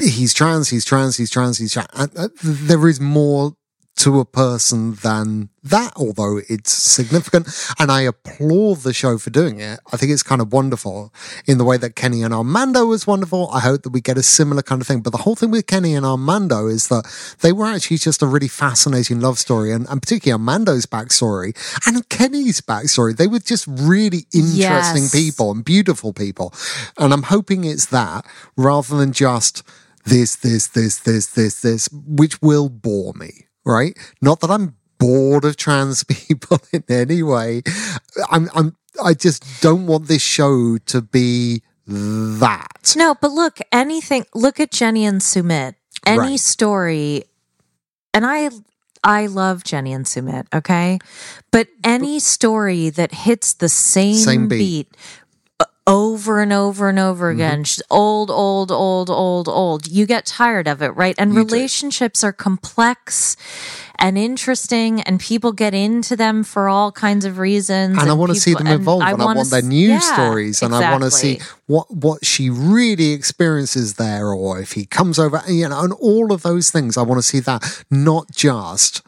he's 0.00 0.32
trans, 0.32 0.70
he's 0.70 0.84
trans, 0.84 1.18
he's 1.18 1.30
trans, 1.30 1.58
he's 1.58 1.72
trans. 1.72 1.88
And, 1.92 2.16
uh, 2.16 2.28
there 2.42 2.88
is 2.88 3.00
more 3.00 3.56
to 3.96 4.20
a 4.20 4.24
person 4.24 4.94
than 4.96 5.48
that, 5.64 5.92
although 5.96 6.38
it's 6.48 6.70
significant. 6.70 7.48
And 7.78 7.90
I 7.90 8.02
applaud 8.02 8.78
the 8.78 8.92
show 8.92 9.16
for 9.18 9.30
doing 9.30 9.58
it. 9.58 9.80
I 9.92 9.96
think 9.96 10.12
it's 10.12 10.22
kind 10.22 10.40
of 10.42 10.52
wonderful 10.52 11.12
in 11.46 11.58
the 11.58 11.64
way 11.64 11.76
that 11.78 11.96
Kenny 11.96 12.22
and 12.22 12.34
Armando 12.34 12.84
was 12.86 13.06
wonderful. 13.06 13.48
I 13.52 13.60
hope 13.60 13.82
that 13.82 13.90
we 13.90 14.00
get 14.00 14.18
a 14.18 14.22
similar 14.22 14.62
kind 14.62 14.80
of 14.82 14.86
thing. 14.86 15.00
But 15.00 15.10
the 15.10 15.18
whole 15.18 15.34
thing 15.34 15.50
with 15.50 15.66
Kenny 15.66 15.94
and 15.94 16.04
Armando 16.04 16.66
is 16.66 16.88
that 16.88 17.04
they 17.40 17.52
were 17.52 17.64
actually 17.66 17.96
just 17.96 18.22
a 18.22 18.26
really 18.26 18.48
fascinating 18.48 19.20
love 19.20 19.38
story, 19.38 19.72
and, 19.72 19.88
and 19.88 20.00
particularly 20.02 20.32
Armando's 20.38 20.86
backstory 20.86 21.56
and 21.86 22.06
Kenny's 22.10 22.60
backstory. 22.60 23.16
They 23.16 23.26
were 23.26 23.38
just 23.40 23.66
really 23.66 24.26
interesting 24.34 25.02
Yes. 25.04 25.12
people 25.12 25.50
and 25.52 25.64
beautiful 25.64 26.12
people. 26.12 26.52
And 26.98 27.12
I'm 27.12 27.24
hoping 27.24 27.64
it's 27.64 27.86
that 27.86 28.26
rather 28.56 28.96
than 28.96 29.12
just 29.12 29.62
this, 30.04 30.36
this, 30.36 30.68
this, 30.68 30.98
this, 30.98 31.26
this, 31.28 31.60
this, 31.62 31.88
which 31.92 32.40
will 32.42 32.68
bore 32.68 33.12
me, 33.14 33.45
right? 33.66 33.96
Not 34.22 34.40
that 34.40 34.50
I'm 34.50 34.76
bored 34.98 35.44
of 35.44 35.56
trans 35.56 36.04
people 36.08 36.58
in 36.72 36.84
any 36.88 37.22
way. 37.22 37.62
I'm, 38.30 38.48
I'm, 38.54 38.76
I 39.04 39.12
just 39.12 39.44
don't 39.60 39.86
want 39.86 40.06
this 40.06 40.22
show 40.22 40.78
to 40.78 41.02
be 41.02 41.62
that. 41.86 42.94
No, 42.96 43.14
but 43.20 43.30
look, 43.32 43.58
anything. 43.72 44.24
Look 44.34 44.58
at 44.60 44.70
Jenny 44.70 45.04
and 45.04 45.20
Sumit. 45.20 45.74
Any 46.06 46.18
Right. 46.18 46.40
story, 46.40 47.24
and 48.14 48.24
I, 48.24 48.50
I 49.02 49.26
love 49.26 49.64
Jenny 49.64 49.92
and 49.92 50.04
Sumit. 50.04 50.46
Okay, 50.54 50.98
but 51.50 51.68
any 51.84 52.20
story 52.20 52.90
that 52.90 53.12
hits 53.12 53.54
the 53.54 53.68
same, 53.68 54.14
Same 54.14 54.48
beat. 54.48 54.58
beat. 54.92 54.96
Over 55.88 56.40
and 56.40 56.52
over 56.52 56.88
and 56.88 56.98
over 56.98 57.30
Mm-hmm. 57.30 57.40
again. 57.40 57.64
She's 57.64 57.82
old, 57.90 58.30
old, 58.30 58.72
old, 58.72 59.08
old, 59.08 59.48
old. 59.48 59.86
You 59.86 60.04
get 60.06 60.26
tired 60.26 60.66
of 60.66 60.82
it, 60.82 60.88
right? 60.88 61.14
And 61.18 61.32
You 61.32 61.44
do. 61.44 61.54
relationships 61.54 62.24
are 62.24 62.32
complex 62.32 63.36
and 63.98 64.18
interesting, 64.18 65.00
and 65.02 65.18
people 65.20 65.52
get 65.52 65.72
into 65.74 66.16
them 66.16 66.42
for 66.44 66.68
all 66.68 66.90
kinds 66.92 67.24
of 67.24 67.38
reasons. 67.38 67.96
and 67.98 68.10
I 68.10 68.14
want 68.14 68.32
to 68.34 68.38
see 68.40 68.52
them 68.52 68.66
evolve, 68.66 69.00
and 69.00 69.08
I, 69.22 69.24
wanna 69.24 69.38
want 69.38 69.50
their 69.50 69.62
news 69.62 69.88
yeah, 69.88 70.00
stories, 70.00 70.60
and 70.60 70.74
I 70.74 70.90
want 70.90 71.04
to 71.04 71.10
see 71.10 71.40
what 71.66 71.90
what 71.94 72.24
she 72.26 72.50
really 72.50 73.12
experiences 73.12 73.94
there, 73.94 74.28
or 74.32 74.60
if 74.60 74.72
he 74.72 74.84
comes 74.84 75.18
over, 75.18 75.40
you 75.48 75.68
know, 75.68 75.80
and 75.82 75.92
all 75.94 76.30
of 76.32 76.42
those 76.42 76.70
things. 76.70 76.98
I 76.98 77.02
want 77.02 77.18
to 77.20 77.26
see 77.26 77.40
that, 77.40 77.84
not 77.90 78.30
just 78.32 79.02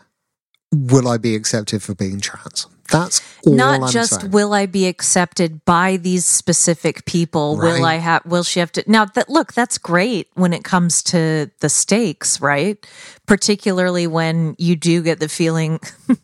will 0.73 1.07
I 1.09 1.19
be 1.19 1.35
accepted 1.35 1.83
for 1.83 1.95
being 1.95 2.21
trans. 2.21 2.67
That's 2.90 3.21
not 3.47 3.83
I'm 3.83 3.90
just 3.90 4.21
saying. 4.21 4.30
will 4.33 4.52
I 4.52 4.66
be 4.66 4.87
accepted 4.87 5.64
by 5.64 5.97
these 5.99 6.25
specific 6.25 7.04
people. 7.04 7.57
Will 7.57 7.85
I 7.85 7.97
have? 7.97 8.25
Will 8.26 8.42
she 8.42 8.61
have 8.61 8.73
to? 8.73 8.85
Now 8.87 9.04
that 9.04 9.28
look, 9.28 9.52
that's 9.52 9.78
great 9.78 10.28
when 10.35 10.52
it 10.52 10.64
comes 10.64 11.02
to 11.04 11.50
the 11.61 11.68
stakes, 11.68 12.40
right? 12.40 12.85
Particularly 13.26 14.07
when 14.07 14.54
you 14.59 14.75
do 14.76 15.02
get 15.02 15.21
the 15.21 15.28
feeling. 15.28 15.80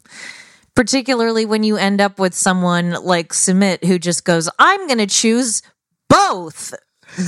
particularly 0.75 1.47
when 1.47 1.63
you 1.63 1.77
end 1.77 2.01
up 2.01 2.19
with 2.19 2.35
someone 2.35 2.91
like 3.05 3.33
Sumit 3.33 3.85
who 3.85 3.99
just 3.99 4.25
goes, 4.25 4.49
"I'm 4.59 4.87
going 4.87 4.99
to 4.99 5.07
choose 5.07 5.63
both." 6.09 6.75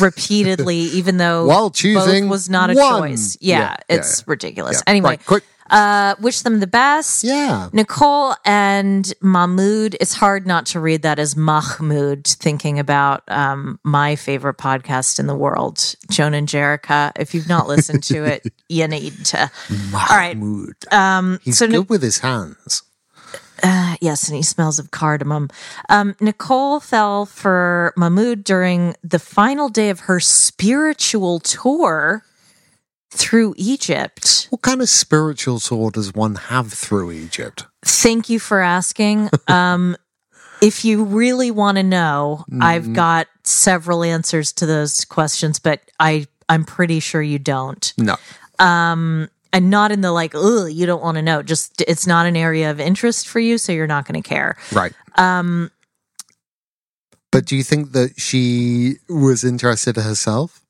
repeatedly 0.00 0.76
even 0.98 1.16
though 1.18 1.46
While 1.46 1.70
choosing 1.70 2.24
both 2.24 2.30
was 2.30 2.50
not 2.50 2.70
a 2.70 2.74
one. 2.74 3.10
choice 3.10 3.38
yeah, 3.40 3.58
Yeah, 3.58 3.76
it's 3.96 4.18
yeah. 4.20 4.24
ridiculous 4.26 4.78
Yeah. 4.78 4.90
anyway 4.90 5.10
Right, 5.10 5.26
quick. 5.26 5.44
Uh 5.70 6.14
wish 6.20 6.40
them 6.42 6.60
the 6.60 6.66
best 6.66 7.24
Yeah. 7.24 7.68
Nicole 7.72 8.34
and 8.44 9.12
Mahmood. 9.20 9.96
It's 10.00 10.14
hard 10.14 10.46
not 10.46 10.66
to 10.66 10.80
read 10.80 11.02
that 11.02 11.18
as 11.18 11.36
Mahmood, 11.36 12.26
thinking 12.26 12.78
about 12.78 13.22
um, 13.28 13.78
my 13.82 14.16
favorite 14.16 14.58
podcast 14.58 15.18
in 15.18 15.26
the 15.26 15.34
world, 15.36 15.94
Joan 16.10 16.34
and 16.34 16.48
Jerica. 16.48 17.12
If 17.16 17.34
you've 17.34 17.48
not 17.48 17.66
listened 17.68 18.02
to 18.04 18.24
it, 18.24 18.46
you 18.68 18.86
need 18.88 19.24
to. 19.26 19.50
All 19.94 20.16
right. 20.16 20.36
Um, 20.92 21.40
He's 21.42 21.58
so, 21.58 21.66
good 21.68 21.88
with 21.88 22.02
his 22.02 22.18
hands. 22.18 22.82
uh, 23.62 23.96
yes, 24.00 24.28
and 24.28 24.36
he 24.36 24.42
smells 24.42 24.78
of 24.78 24.90
cardamom. 24.90 25.48
Um, 25.88 26.14
Nicole 26.20 26.78
fell 26.80 27.24
for 27.26 27.92
Mahmood 27.96 28.44
during 28.44 28.94
the 29.02 29.18
final 29.18 29.68
day 29.68 29.88
of 29.90 30.00
her 30.00 30.20
spiritual 30.20 31.40
tour 31.40 32.22
through 33.16 33.54
Egypt. 33.56 34.46
What 34.50 34.62
kind 34.62 34.80
of 34.82 34.88
spiritual 34.88 35.58
tour 35.58 35.90
does 35.90 36.12
one 36.14 36.34
have 36.34 36.72
through 36.72 37.12
Egypt? 37.12 37.64
Thank 37.84 38.28
you 38.28 38.38
for 38.38 38.60
asking. 38.60 39.30
Um, 39.48 39.96
if 40.62 40.84
you 40.84 41.04
really 41.04 41.50
want 41.50 41.76
to 41.76 41.82
know, 41.82 42.44
I've 42.60 42.92
got 42.94 43.26
several 43.44 44.02
answers 44.02 44.52
to 44.54 44.66
those 44.66 45.04
questions, 45.04 45.58
but 45.58 45.80
I 46.00 46.26
I'm 46.48 46.64
pretty 46.64 47.00
sure 47.00 47.20
you 47.20 47.38
don't. 47.38 47.92
No. 47.98 48.16
Um, 48.58 49.28
and 49.52 49.70
not 49.70 49.92
in 49.92 50.00
the 50.00 50.12
like, 50.12 50.34
ugh, 50.34 50.70
you 50.70 50.86
don't 50.86 51.02
want 51.02 51.16
to 51.16 51.22
know. 51.22 51.42
Just 51.42 51.82
it's 51.86 52.06
not 52.06 52.26
an 52.26 52.36
area 52.36 52.70
of 52.70 52.80
interest 52.80 53.28
for 53.28 53.38
you, 53.38 53.58
so 53.58 53.72
you're 53.72 53.86
not 53.86 54.06
going 54.06 54.20
to 54.20 54.26
care. 54.26 54.56
Right. 54.72 54.92
Um, 55.16 55.70
But 57.30 57.44
do 57.44 57.54
you 57.56 57.62
think 57.62 57.92
that 57.92 58.18
she 58.18 58.96
was 59.08 59.44
interested 59.44 59.96
herself? 59.96 60.62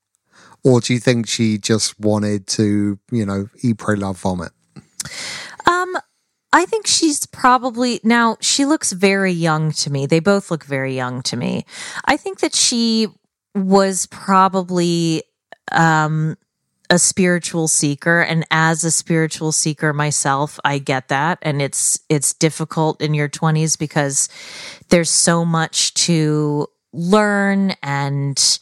Or 0.64 0.80
do 0.80 0.92
you 0.94 1.00
think 1.00 1.28
she 1.28 1.58
just 1.58 1.98
wanted 2.00 2.46
to, 2.48 2.98
you 3.10 3.26
know, 3.26 3.48
eat, 3.62 3.78
pray, 3.78 3.96
love, 3.96 4.18
vomit? 4.18 4.52
Um, 5.66 5.96
I 6.52 6.64
think 6.64 6.86
she's 6.86 7.26
probably 7.26 8.00
now 8.02 8.38
she 8.40 8.64
looks 8.64 8.92
very 8.92 9.32
young 9.32 9.72
to 9.72 9.90
me. 9.90 10.06
They 10.06 10.20
both 10.20 10.50
look 10.50 10.64
very 10.64 10.94
young 10.94 11.22
to 11.24 11.36
me. 11.36 11.66
I 12.04 12.16
think 12.16 12.40
that 12.40 12.54
she 12.54 13.08
was 13.54 14.06
probably 14.06 15.22
um 15.72 16.36
a 16.88 16.98
spiritual 16.98 17.66
seeker 17.66 18.20
and 18.20 18.46
as 18.50 18.84
a 18.84 18.90
spiritual 18.90 19.50
seeker 19.50 19.92
myself, 19.92 20.58
I 20.64 20.78
get 20.78 21.08
that 21.08 21.38
and 21.42 21.60
it's 21.60 21.98
it's 22.08 22.32
difficult 22.32 23.02
in 23.02 23.12
your 23.12 23.28
20s 23.28 23.78
because 23.78 24.28
there's 24.88 25.10
so 25.10 25.44
much 25.44 25.94
to 25.94 26.68
learn 26.92 27.72
and 27.82 28.60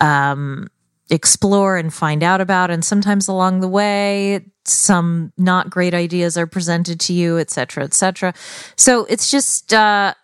um 0.00 0.68
explore 1.10 1.76
and 1.76 1.92
find 1.92 2.22
out 2.22 2.40
about 2.40 2.70
and 2.70 2.84
sometimes 2.84 3.26
along 3.28 3.60
the 3.60 3.68
way 3.68 4.44
some 4.64 5.32
not 5.36 5.68
great 5.68 5.92
ideas 5.92 6.38
are 6.38 6.46
presented 6.46 7.00
to 7.00 7.12
you 7.12 7.38
etc 7.38 7.82
cetera, 7.82 7.84
etc 7.84 8.32
cetera. 8.32 8.74
so 8.76 9.04
it's 9.06 9.30
just 9.30 9.74
uh 9.74 10.14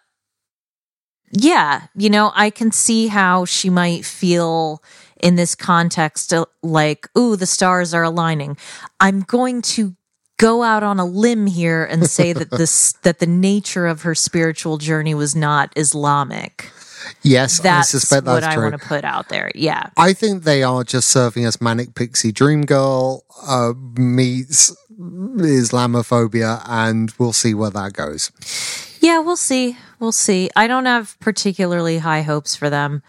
yeah 1.32 1.82
you 1.96 2.08
know 2.08 2.30
i 2.34 2.50
can 2.50 2.70
see 2.70 3.08
how 3.08 3.44
she 3.44 3.68
might 3.68 4.04
feel 4.04 4.82
in 5.20 5.34
this 5.34 5.54
context 5.54 6.32
uh, 6.32 6.44
like 6.62 7.08
ooh 7.18 7.34
the 7.34 7.46
stars 7.46 7.92
are 7.92 8.04
aligning 8.04 8.56
i'm 9.00 9.20
going 9.22 9.60
to 9.60 9.96
go 10.38 10.62
out 10.62 10.82
on 10.82 11.00
a 11.00 11.04
limb 11.04 11.46
here 11.46 11.84
and 11.84 12.06
say 12.06 12.32
that 12.32 12.50
this 12.58 12.92
that 13.02 13.18
the 13.18 13.26
nature 13.26 13.86
of 13.86 14.02
her 14.02 14.14
spiritual 14.14 14.78
journey 14.78 15.14
was 15.14 15.34
not 15.34 15.72
islamic 15.74 16.70
Yes, 17.22 17.60
that's 17.60 17.88
I 17.94 17.98
suspect 17.98 18.26
what 18.26 18.40
that's 18.40 18.56
i 18.56 18.58
want 18.58 18.80
to 18.80 18.86
put 18.86 19.04
out 19.04 19.28
there 19.28 19.50
yeah 19.54 19.90
I 19.96 20.12
think 20.12 20.44
they 20.44 20.62
are 20.62 20.84
just 20.84 21.08
serving 21.08 21.44
as 21.44 21.60
Manic 21.60 21.94
Pixie 21.94 22.32
Dream 22.32 22.62
Girl 22.62 23.24
uh, 23.46 23.72
meets 23.98 24.76
Islamophobia, 24.98 26.62
and 26.66 27.12
we'll 27.18 27.32
see 27.32 27.54
where 27.54 27.70
that 27.70 27.92
goes. 27.92 28.30
Yeah, 29.00 29.20
we'll 29.20 29.36
see. 29.36 29.76
We'll 29.98 30.12
see. 30.12 30.50
I 30.56 30.66
don't 30.66 30.86
have 30.86 31.18
particularly 31.20 31.98
high 31.98 32.22
hopes 32.22 32.56
for 32.56 32.70
them. 32.70 33.02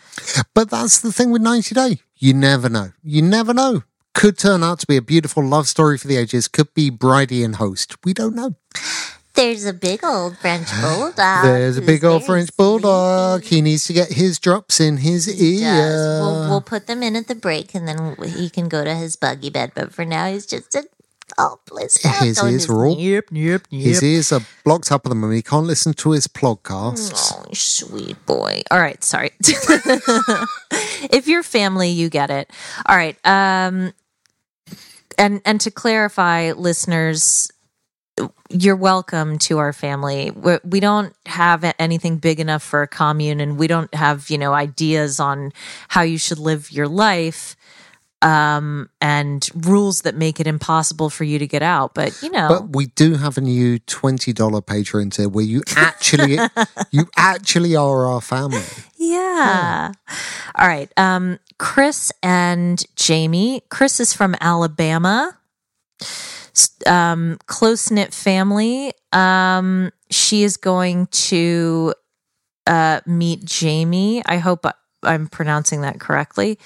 But 0.53 0.69
that's 0.69 0.99
the 1.01 1.11
thing 1.11 1.31
with 1.31 1.41
90 1.41 1.75
Day. 1.75 1.99
You 2.17 2.33
never 2.33 2.69
know. 2.69 2.91
You 3.03 3.21
never 3.21 3.53
know. 3.53 3.83
Could 4.13 4.37
turn 4.37 4.63
out 4.63 4.79
to 4.79 4.87
be 4.87 4.97
a 4.97 5.01
beautiful 5.01 5.43
love 5.43 5.67
story 5.67 5.97
for 5.97 6.07
the 6.07 6.17
ages. 6.17 6.47
Could 6.47 6.73
be 6.73 6.89
Bridie 6.89 7.43
and 7.43 7.55
Host. 7.55 7.95
We 8.03 8.13
don't 8.13 8.35
know. 8.35 8.55
There's 9.37 9.65
a 9.65 9.73
big 9.73 10.03
old 10.03 10.35
French 10.39 10.67
bulldog. 10.81 11.45
There's 11.45 11.77
a 11.77 11.81
big 11.81 12.03
old 12.03 12.25
French 12.25 12.49
bulldog. 12.57 13.43
He 13.43 13.61
needs 13.61 13.85
to 13.85 13.93
get 13.93 14.11
his 14.11 14.39
drops 14.39 14.79
in 14.79 14.97
his 14.97 15.25
He 15.25 15.63
ear. 15.63 15.73
does. 15.73 16.21
We'll, 16.21 16.49
we'll 16.49 16.61
put 16.61 16.87
them 16.87 17.03
in 17.03 17.15
at 17.15 17.27
the 17.27 17.35
break, 17.35 17.75
and 17.75 17.87
then 17.87 18.15
he 18.23 18.49
can 18.49 18.67
go 18.67 18.83
to 18.83 18.95
his 18.95 19.15
buggy 19.15 19.51
bed. 19.51 19.73
But 19.75 19.93
for 19.93 20.03
now, 20.05 20.25
he's 20.31 20.47
just 20.47 20.73
a 20.73 20.85
oh, 21.37 21.59
blissed 21.67 22.03
out. 22.03 22.23
His 22.23 22.41
ears 22.43 22.51
his 22.51 22.69
are 22.69 22.85
all 22.85 22.97
Yep, 22.97 23.25
yep, 23.31 23.67
his 23.69 24.01
ears 24.01 24.31
are 24.31 24.41
blocked 24.63 24.91
up 24.91 25.05
at 25.05 25.09
the 25.09 25.15
moment. 25.15 25.35
He 25.35 25.43
can't 25.43 25.67
listen 25.67 25.93
to 25.93 26.11
his 26.11 26.27
podcasts. 26.27 27.33
Oh, 27.35 27.45
sweet 27.53 28.25
boy. 28.25 28.63
All 28.71 28.79
right, 28.79 29.03
sorry. 29.03 29.31
if 31.11 31.27
you're 31.27 31.43
family, 31.43 31.89
you 31.89 32.09
get 32.09 32.31
it. 32.31 32.49
All 32.87 32.95
right. 32.95 33.17
Um 33.23 33.93
and 35.17 35.41
and 35.45 35.61
to 35.61 35.71
clarify 35.71 36.53
listeners 36.53 37.51
you're 38.49 38.75
welcome 38.75 39.37
to 39.39 39.57
our 39.59 39.73
family. 39.73 40.31
We're, 40.31 40.59
we 40.63 40.79
don't 40.79 41.13
have 41.25 41.63
anything 41.79 42.17
big 42.17 42.39
enough 42.39 42.63
for 42.63 42.81
a 42.81 42.87
commune 42.87 43.39
and 43.39 43.57
we 43.57 43.67
don't 43.67 43.93
have, 43.93 44.29
you 44.29 44.37
know, 44.37 44.53
ideas 44.53 45.19
on 45.19 45.51
how 45.89 46.01
you 46.01 46.17
should 46.17 46.39
live 46.39 46.71
your 46.71 46.87
life 46.87 47.55
um 48.23 48.89
and 48.99 49.47
rules 49.53 50.01
that 50.01 50.15
make 50.15 50.39
it 50.39 50.47
impossible 50.47 51.07
for 51.07 51.23
you 51.23 51.37
to 51.37 51.45
get 51.45 51.61
out. 51.61 51.93
But, 51.93 52.19
you 52.23 52.31
know, 52.31 52.47
But 52.49 52.75
we 52.75 52.87
do 52.87 53.13
have 53.13 53.37
a 53.37 53.41
new 53.41 53.77
twenty 53.77 54.33
dollar 54.33 54.59
Patreon 54.59 55.11
tier 55.13 55.29
where 55.29 55.45
you 55.45 55.61
actually 55.75 56.39
you 56.91 57.07
actually 57.15 57.75
are 57.75 58.07
our 58.07 58.21
family. 58.21 58.63
Yeah. 58.97 59.91
All 60.55 60.67
right. 60.67 60.91
Um, 60.97 61.37
Chris 61.59 62.11
and 62.23 62.83
Jamie. 62.95 63.61
Chris 63.69 63.99
is 63.99 64.13
from 64.13 64.35
Alabama. 64.41 65.37
Um, 66.85 67.37
close 67.47 67.91
knit 67.91 68.13
family. 68.13 68.91
Um, 69.11 69.91
she 70.09 70.43
is 70.43 70.57
going 70.57 71.07
to 71.07 71.93
uh, 72.65 73.01
meet 73.05 73.43
Jamie. 73.45 74.21
I 74.25 74.37
hope 74.37 74.65
I- 74.65 74.73
I'm 75.03 75.27
pronouncing 75.27 75.81
that 75.81 75.99
correctly. 75.99 76.57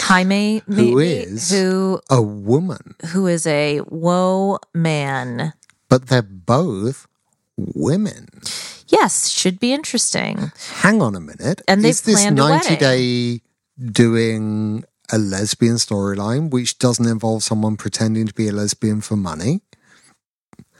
Jaime, 0.00 0.62
maybe, 0.66 0.90
Who 0.90 0.98
is- 0.98 1.50
who 1.50 2.00
A 2.10 2.20
woman, 2.22 2.94
who 3.12 3.26
is 3.26 3.46
a 3.46 3.80
woe 3.88 4.58
man. 4.74 5.52
but 5.88 6.08
they're 6.08 6.22
both 6.22 7.06
women. 7.56 8.28
Yes, 8.88 9.28
should 9.28 9.58
be 9.60 9.72
interesting. 9.72 10.50
Hang 10.82 11.00
on 11.02 11.14
a 11.14 11.20
minute. 11.20 11.60
And 11.68 11.82
they've 11.84 11.90
Is 11.90 12.02
this 12.02 12.20
planned 12.20 12.38
a 12.38 12.42
90 12.48 12.64
wedding. 12.64 12.78
day 12.78 13.40
doing 13.90 14.84
a 15.12 15.18
lesbian 15.18 15.76
storyline 15.76 16.50
which 16.50 16.78
doesn't 16.78 17.06
involve 17.06 17.42
someone 17.42 17.76
pretending 17.76 18.26
to 18.26 18.34
be 18.34 18.48
a 18.48 18.52
lesbian 18.52 19.00
for 19.00 19.16
money? 19.16 19.60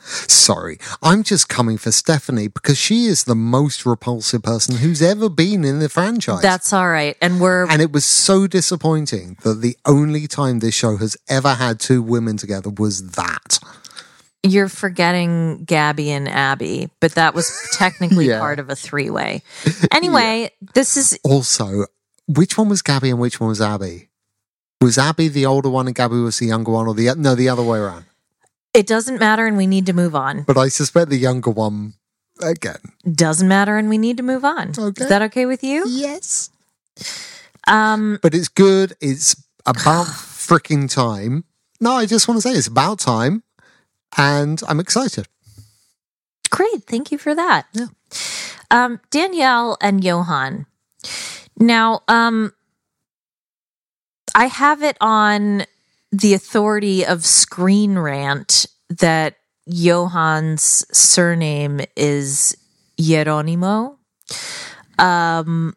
Sorry, 0.05 0.79
I'm 1.01 1.23
just 1.23 1.47
coming 1.47 1.77
for 1.77 1.89
Stephanie 1.93 2.49
because 2.49 2.77
she 2.77 3.05
is 3.05 3.23
the 3.23 3.35
most 3.35 3.85
repulsive 3.85 4.43
person 4.43 4.75
who's 4.75 5.01
ever 5.01 5.29
been 5.29 5.63
in 5.63 5.79
the 5.79 5.87
franchise. 5.87 6.41
That's 6.41 6.73
all 6.73 6.89
right. 6.89 7.15
And 7.21 7.39
we're 7.39 7.65
and 7.69 7.81
it 7.81 7.93
was 7.93 8.03
so 8.03 8.45
disappointing 8.45 9.37
that 9.43 9.61
the 9.61 9.77
only 9.85 10.27
time 10.27 10.59
this 10.59 10.75
show 10.75 10.97
has 10.97 11.15
ever 11.29 11.53
had 11.53 11.79
two 11.79 12.01
women 12.01 12.35
together 12.35 12.69
was 12.69 13.11
that. 13.11 13.59
you're 14.43 14.67
forgetting 14.67 15.63
Gabby 15.63 16.11
and 16.11 16.27
Abby, 16.27 16.89
but 16.99 17.13
that 17.15 17.33
was 17.33 17.49
technically 17.71 18.25
Yeah. 18.33 18.39
part 18.39 18.59
of 18.59 18.69
a 18.69 18.75
three 18.75 19.09
way. 19.09 19.41
Anyway, 19.89 20.51
this 20.73 20.97
is 20.97 21.17
Also, 21.23 21.85
which 22.27 22.57
one 22.57 22.67
was 22.67 22.81
Gabby 22.81 23.09
and 23.09 23.19
which 23.19 23.39
one 23.39 23.47
was 23.47 23.61
Abby? 23.61 24.09
Was 24.83 24.97
Abby 24.97 25.29
the 25.29 25.45
older 25.45 25.69
one 25.69 25.87
and 25.87 25.95
Gabby 25.95 26.17
was 26.19 26.39
the 26.39 26.47
younger 26.47 26.71
one, 26.71 26.87
or 26.87 26.93
the 26.93 27.13
no, 27.15 27.35
the 27.35 27.47
other 27.49 27.63
way 27.63 27.79
around? 27.79 28.05
it 28.73 28.87
doesn't 28.87 29.19
matter 29.19 29.45
and 29.45 29.55
we 29.55 29.67
need 29.67 29.85
to 29.85 29.93
move 29.93 30.15
on. 30.15 30.43
But 30.49 30.57
I 30.57 30.67
suspect 30.67 31.09
the 31.09 31.17
younger 31.29 31.51
one 31.51 31.93
again. 32.41 32.81
Doesn't 33.25 33.47
matter 33.47 33.77
and 33.77 33.87
we 33.87 33.99
need 33.99 34.17
to 34.17 34.23
move 34.23 34.43
on. 34.43 34.73
Okay. 34.77 35.03
Is 35.03 35.09
that 35.09 35.21
okay 35.29 35.45
with 35.45 35.63
you? 35.63 35.85
Yes, 35.87 36.49
Um 37.67 38.19
but 38.21 38.33
it's 38.33 38.49
good. 38.49 38.89
It's 38.99 39.35
about 39.65 40.07
freaking 40.49 40.89
time. 40.93 41.43
No, 41.79 41.91
I 42.01 42.05
just 42.05 42.27
want 42.27 42.41
to 42.41 42.43
say 42.47 42.53
it's 42.57 42.67
about 42.67 42.99
time, 42.99 43.43
and 44.17 44.61
I'm 44.67 44.79
excited. 44.79 45.27
great. 46.49 46.83
Thank 46.91 47.11
you 47.11 47.17
for 47.17 47.33
that. 47.35 47.67
Yeah. 47.73 47.87
Um 48.71 48.99
Danielle 49.11 49.77
and 49.81 50.01
Yohan. 50.03 50.65
Now, 51.59 52.01
um 52.07 52.51
I 54.35 54.47
have 54.47 54.83
it 54.83 54.97
on 54.99 55.65
the 56.11 56.33
authority 56.33 57.05
of 57.05 57.25
Screen 57.25 57.97
Rant 57.97 58.65
that 58.89 59.35
Yohan's 59.69 60.85
surname 60.95 61.81
is 61.95 62.57
Geronimo, 62.99 63.97
um, 64.99 65.75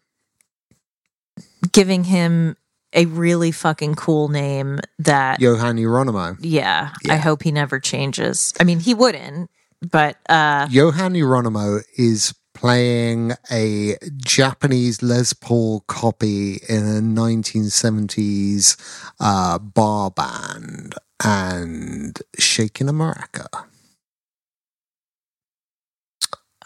giving 1.73 2.05
him 2.05 2.57
a 2.93 3.07
really 3.07 3.53
fucking 3.53 3.95
cool 3.95 4.29
name 4.29 4.81
that, 4.99 5.41
Yohan 5.41 5.79
Hieronymo. 5.79 6.39
yeah, 6.41 6.93
I 7.09 7.17
hope 7.17 7.43
he 7.43 7.53
never 7.53 7.79
changes. 7.79 8.55
I 8.59 8.65
mean, 8.65 8.81
he 8.81 8.95
wouldn't, 8.95 9.51
but 9.83 10.17
uh, 10.29 10.67
Yohan 10.67 11.15
Hieronymo 11.17 11.83
is 11.97 12.35
playing 12.57 13.33
a 13.51 13.97
Japanese 14.17 15.03
Les 15.03 15.33
Paul 15.33 15.85
copy 15.87 16.55
in 16.69 16.85
a 16.85 17.01
1970s 17.01 18.77
uh, 19.21 19.59
bar 19.59 20.11
band 20.11 20.95
and 21.23 22.19
shaking 22.39 22.89
a 22.89 22.93
maraca. 22.93 23.67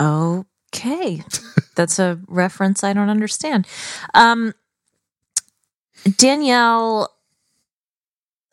Okay. 0.01 1.23
That's 1.75 1.99
a 1.99 2.21
reference 2.27 2.83
I 2.85 2.93
don't 2.93 3.11
understand. 3.11 3.67
Um, 4.15 4.55
Danielle 6.17 7.11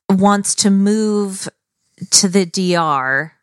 wants 0.10 0.56
to 0.56 0.70
move 0.70 1.48
to 2.12 2.28
the 2.28 2.46
DR. 2.46 3.34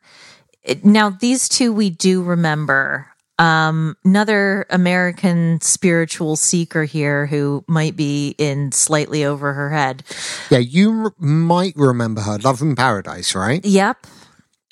Now, 0.83 1.11
these 1.11 1.49
two 1.49 1.73
we 1.73 1.91
do 1.91 2.23
remember. 2.23 3.14
Um, 3.39 3.97
another 4.05 4.65
American 4.71 5.61
spiritual 5.61 6.37
seeker 6.37 6.85
here 6.85 7.27
who 7.27 7.65
might 7.67 7.97
be 7.97 8.35
in 8.39 8.71
slightly 8.71 9.25
over 9.25 9.53
her 9.55 9.71
head. 9.71 10.05
Yeah, 10.51 10.59
you 10.59 11.05
r- 11.05 11.15
might 11.19 11.75
remember 11.77 12.21
her, 12.21 12.39
Love 12.39 12.63
in 12.63 12.77
Paradise, 12.77 13.35
right? 13.35 13.65
Yep. 13.65 14.07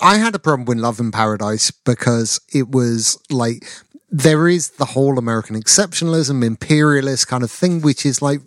I 0.00 0.18
had 0.18 0.34
a 0.34 0.38
problem 0.38 0.66
with 0.66 0.78
Love 0.78 1.00
in 1.00 1.10
Paradise 1.10 1.70
because 1.70 2.40
it 2.52 2.70
was 2.70 3.18
like 3.30 3.64
there 4.10 4.46
is 4.46 4.70
the 4.70 4.84
whole 4.84 5.18
American 5.18 5.56
exceptionalism, 5.56 6.44
imperialist 6.44 7.28
kind 7.28 7.42
of 7.42 7.50
thing, 7.50 7.80
which 7.80 8.04
is 8.04 8.20
like 8.20 8.40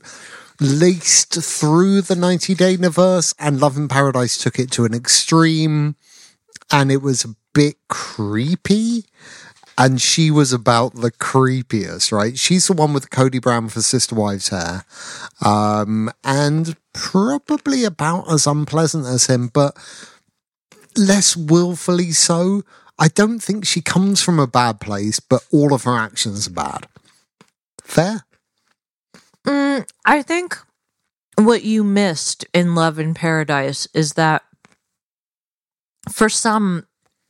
laced 0.62 1.42
through 1.42 2.02
the 2.02 2.16
90 2.16 2.56
Day 2.56 2.72
Universe, 2.72 3.34
and 3.40 3.60
Love 3.60 3.76
in 3.76 3.88
Paradise 3.88 4.38
took 4.38 4.60
it 4.60 4.72
to 4.72 4.86
an 4.86 4.94
extreme, 4.94 5.96
and 6.72 6.92
it 6.92 7.02
was 7.02 7.26
a 7.26 7.36
bit 7.54 7.76
creepy. 7.90 9.06
And 9.78 10.02
she 10.02 10.32
was 10.32 10.54
about 10.54 10.96
the 10.96 11.12
creepiest, 11.12 12.12
right? 12.12 12.38
She's 12.38 12.68
the 12.68 12.74
one 12.74 12.94
with 12.94 13.10
Cody 13.10 13.40
Brown 13.40 13.68
for 13.68 13.82
Sister 13.82 14.16
Wives 14.16 14.50
hair. 14.50 14.86
Um, 15.44 16.10
and 16.24 16.78
probably 16.94 17.84
about 17.84 18.32
as 18.32 18.48
unpleasant 18.48 19.06
as 19.06 19.28
him, 19.28 19.50
but 19.50 19.76
less 20.98 21.36
willfully 21.36 22.12
so. 22.12 22.64
I 22.98 23.10
don't 23.10 23.40
think 23.40 23.66
she 23.66 23.82
comes 23.82 24.22
from 24.22 24.40
a 24.40 24.48
bad 24.48 24.80
place, 24.80 25.20
but 25.20 25.46
all 25.52 25.74
of 25.74 25.84
her 25.84 25.98
actions 25.98 26.48
are 26.48 26.52
bad. 26.52 26.88
Fair? 27.84 28.24
Mm, 29.46 29.86
I 30.06 30.22
think 30.22 30.58
what 31.38 31.64
you 31.64 31.84
missed 31.84 32.46
in 32.54 32.76
Love 32.76 32.98
in 32.98 33.14
Paradise 33.14 33.88
is 33.94 34.14
that 34.14 34.44
for 36.10 36.30
some, 36.30 36.88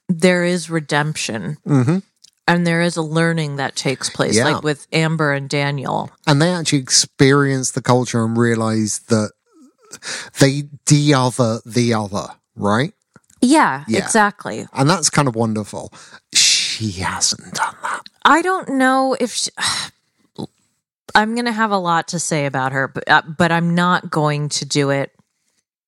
there 0.07 0.43
is 0.43 0.69
redemption 0.69 1.57
Mm-hmm. 1.65 1.99
And 2.47 2.65
there 2.65 2.81
is 2.81 2.95
a 2.97 3.01
learning 3.01 3.55
that 3.57 3.75
takes 3.75 4.09
place, 4.09 4.35
Yeah. 4.35 4.45
like 4.45 4.63
with 4.63 4.87
Amber 4.93 5.33
and 5.33 5.49
Daniel. 5.49 6.11
And 6.27 6.41
they 6.41 6.51
actually 6.51 6.79
experience 6.79 7.71
the 7.71 7.81
culture 7.81 8.23
and 8.23 8.37
realize 8.37 8.99
that 9.09 9.31
they 10.39 10.63
de 10.85 11.13
other 11.13 11.59
the 11.65 11.93
other, 11.93 12.27
right? 12.55 12.93
Yeah, 13.41 13.83
Yeah. 13.87 13.99
exactly. 14.03 14.67
And 14.73 14.89
that's 14.89 15.09
kind 15.09 15.27
of 15.27 15.35
wonderful. 15.35 15.91
She 16.33 16.91
hasn't 16.91 17.53
done 17.53 17.75
that. 17.83 18.01
I 18.23 18.41
don't 18.41 18.69
know 18.69 19.15
if 19.19 19.31
she, 19.33 19.51
I'm 21.15 21.33
going 21.33 21.45
to 21.45 21.51
have 21.51 21.71
a 21.71 21.77
lot 21.77 22.09
to 22.09 22.19
say 22.19 22.45
about 22.45 22.73
her, 22.73 22.87
but 22.89 23.09
uh, 23.09 23.21
but 23.37 23.51
I'm 23.51 23.73
not 23.73 24.09
going 24.09 24.49
to 24.49 24.65
do 24.65 24.89
it 24.89 25.11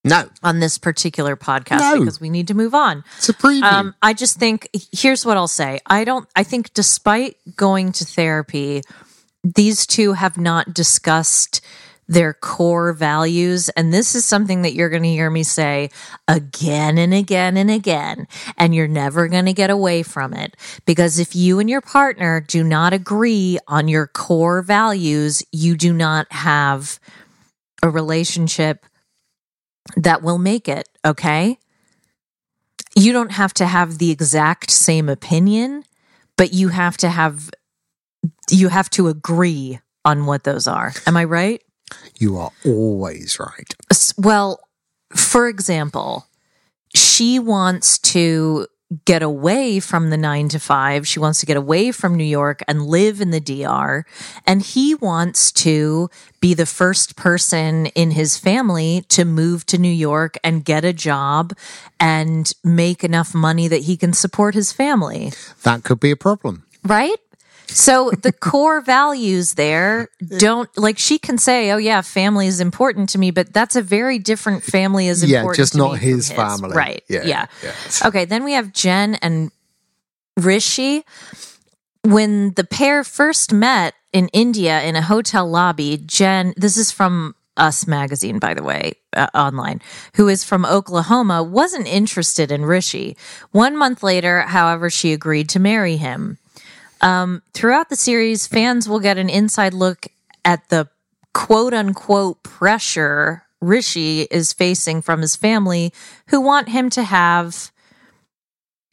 No, 0.09 0.29
on 0.43 0.59
this 0.59 0.77
particular 0.77 1.35
podcast 1.35 1.79
No. 1.79 1.99
because 1.99 2.19
we 2.19 2.29
need 2.29 2.47
to 2.47 2.53
move 2.53 2.73
on. 2.73 3.03
it's 3.17 3.29
a 3.29 3.33
preview. 3.33 3.63
Um, 3.63 3.95
I 4.01 4.13
just 4.13 4.37
think 4.37 4.69
here's 4.91 5.25
what 5.25 5.37
I'll 5.37 5.47
say. 5.47 5.79
I 5.85 6.03
don't. 6.03 6.27
I 6.35 6.43
think 6.43 6.73
despite 6.73 7.37
going 7.55 7.91
to 7.93 8.05
therapy, 8.05 8.81
these 9.43 9.85
two 9.85 10.13
have 10.13 10.37
not 10.37 10.73
discussed 10.73 11.61
their 12.09 12.33
core 12.33 12.93
values, 12.93 13.67
and 13.69 13.93
this 13.93 14.15
is 14.15 14.23
something 14.23 14.61
that 14.61 14.73
you're 14.73 14.87
going 14.89 15.03
to 15.03 15.09
hear 15.09 15.29
me 15.29 15.43
say 15.43 15.89
again 16.25 16.97
and 16.97 17.13
again 17.13 17.57
and 17.57 17.69
again, 17.69 18.27
and 18.57 18.73
you're 18.73 18.87
never 18.87 19.27
going 19.27 19.43
to 19.43 19.51
get 19.51 19.69
away 19.69 20.03
from 20.03 20.33
it 20.33 20.55
because 20.85 21.19
if 21.19 21.35
you 21.35 21.59
and 21.59 21.69
your 21.69 21.81
partner 21.81 22.39
do 22.39 22.63
not 22.63 22.93
agree 22.93 23.59
on 23.67 23.89
your 23.89 24.07
core 24.07 24.61
values, 24.61 25.43
you 25.51 25.75
do 25.75 25.91
not 25.91 26.31
have 26.31 26.97
a 27.83 27.89
relationship 27.89 28.85
that 29.95 30.21
will 30.21 30.37
make 30.37 30.67
it. 30.67 30.89
Okay 31.05 31.57
you 32.97 33.13
don't 33.13 33.31
have 33.31 33.53
to 33.53 33.67
have 33.67 33.99
the 33.99 34.09
exact 34.09 34.71
same 34.71 35.07
opinion, 35.07 35.83
but 36.35 36.51
you 36.51 36.69
have 36.69 36.97
to 36.97 37.09
have 37.09 37.49
you 38.49 38.69
have 38.69 38.89
to 38.89 39.07
agree 39.07 39.79
on 40.03 40.25
what 40.25 40.43
those 40.43 40.67
are. 40.67 40.93
Am 41.05 41.15
I 41.15 41.23
right? 41.23 41.61
you 42.19 42.37
are 42.37 42.51
always 42.65 43.39
right. 43.39 43.73
Well, 44.17 44.59
for 45.15 45.47
example, 45.47 46.27
she 46.93 47.39
wants 47.39 47.97
to 47.99 48.67
get 49.05 49.21
away 49.21 49.79
from 49.79 50.09
the 50.09 50.17
9 50.17 50.47
to 50.49 50.59
5. 50.59 51.07
She 51.07 51.19
wants 51.19 51.39
to 51.41 51.45
get 51.45 51.57
away 51.57 51.91
from 51.91 52.15
New 52.15 52.23
York 52.23 52.63
and 52.67 52.85
live 52.85 53.19
in 53.19 53.31
the 53.31 53.41
DR, 53.41 54.05
and 54.45 54.61
he 54.61 54.95
wants 54.95 55.51
to 55.53 56.09
be 56.39 56.53
the 56.53 56.65
first 56.65 57.15
person 57.15 57.87
in 57.87 58.11
his 58.11 58.37
family 58.37 59.03
to 59.09 59.25
move 59.25 59.65
to 59.67 59.77
New 59.77 59.91
York 59.91 60.37
and 60.43 60.63
get 60.63 60.85
a 60.85 60.93
job 60.93 61.53
and 61.99 62.53
make 62.63 63.03
enough 63.03 63.33
money 63.33 63.67
that 63.67 63.83
he 63.83 63.97
can 63.97 64.13
support 64.13 64.53
his 64.55 64.71
family. 64.71 65.31
That 65.63 65.83
could 65.83 65.99
be 65.99 66.11
a 66.11 66.15
problem. 66.15 66.63
right? 66.83 67.17
So 67.67 68.11
the 68.11 68.31
core 68.31 68.81
values 68.81 69.53
there 69.55 70.09
don't 70.37 70.69
like 70.77 70.97
she 70.97 71.19
can 71.19 71.37
say, 71.37 71.71
"Oh 71.71 71.77
yeah, 71.77 72.01
family 72.01 72.47
is 72.47 72.59
important 72.61 73.09
to 73.09 73.17
me," 73.19 73.29
but 73.31 73.53
that's 73.53 73.75
a 73.75 73.81
very 73.81 74.19
different 74.19 74.63
family 74.63 75.07
is 75.07 75.23
Yeah, 75.23 75.39
important. 75.39 75.57
just 75.57 75.71
to 75.73 75.77
not 75.79 75.89
from 75.91 75.99
his 75.99 76.31
family. 76.31 76.75
right? 76.75 77.03
Yeah, 77.09 77.25
Yeah, 77.25 77.45
yeah. 77.63 77.73
Okay, 78.05 78.25
then 78.25 78.43
we 78.43 78.53
have 78.53 78.71
Jen 78.73 79.15
and 79.15 79.51
Rishi. 80.37 81.03
When 82.03 82.53
the 82.53 82.63
pair 82.63 83.03
first 83.03 83.51
met 83.51 83.93
in 84.13 84.29
India 84.29 84.81
in 84.83 84.95
a 84.95 85.01
hotel 85.01 85.45
lobby, 85.49 85.97
Jen, 85.97 86.53
this 86.55 86.77
is 86.77 86.89
from 86.91 87.35
Us 87.57 87.85
Magazine, 87.85 88.39
by 88.39 88.53
the 88.53 88.63
way, 88.63 88.93
uh, 89.13 89.27
online, 89.33 89.81
who 90.15 90.29
is 90.29 90.43
from 90.45 90.65
Oklahoma, 90.65 91.43
wasn't 91.43 91.87
interested 91.87 92.49
in 92.51 92.63
Rishi. 92.65 93.17
One 93.51 93.75
month 93.75 94.03
later, 94.03 94.41
however, 94.41 94.89
she 94.89 95.11
agreed 95.11 95.49
to 95.49 95.59
marry 95.59 95.97
him. 95.97 96.37
Um, 97.01 97.41
throughout 97.53 97.89
the 97.89 97.95
series, 97.95 98.47
fans 98.47 98.89
will 98.89 98.99
get 98.99 99.17
an 99.17 99.29
inside 99.29 99.73
look 99.73 100.07
at 100.43 100.69
the 100.69 100.89
quote 101.33 101.73
unquote 101.73 102.43
pressure 102.43 103.43
Rishi 103.61 104.21
is 104.21 104.53
facing 104.53 105.01
from 105.01 105.21
his 105.21 105.35
family 105.35 105.93
who 106.29 106.41
want 106.41 106.69
him 106.69 106.89
to 106.91 107.03
have 107.03 107.71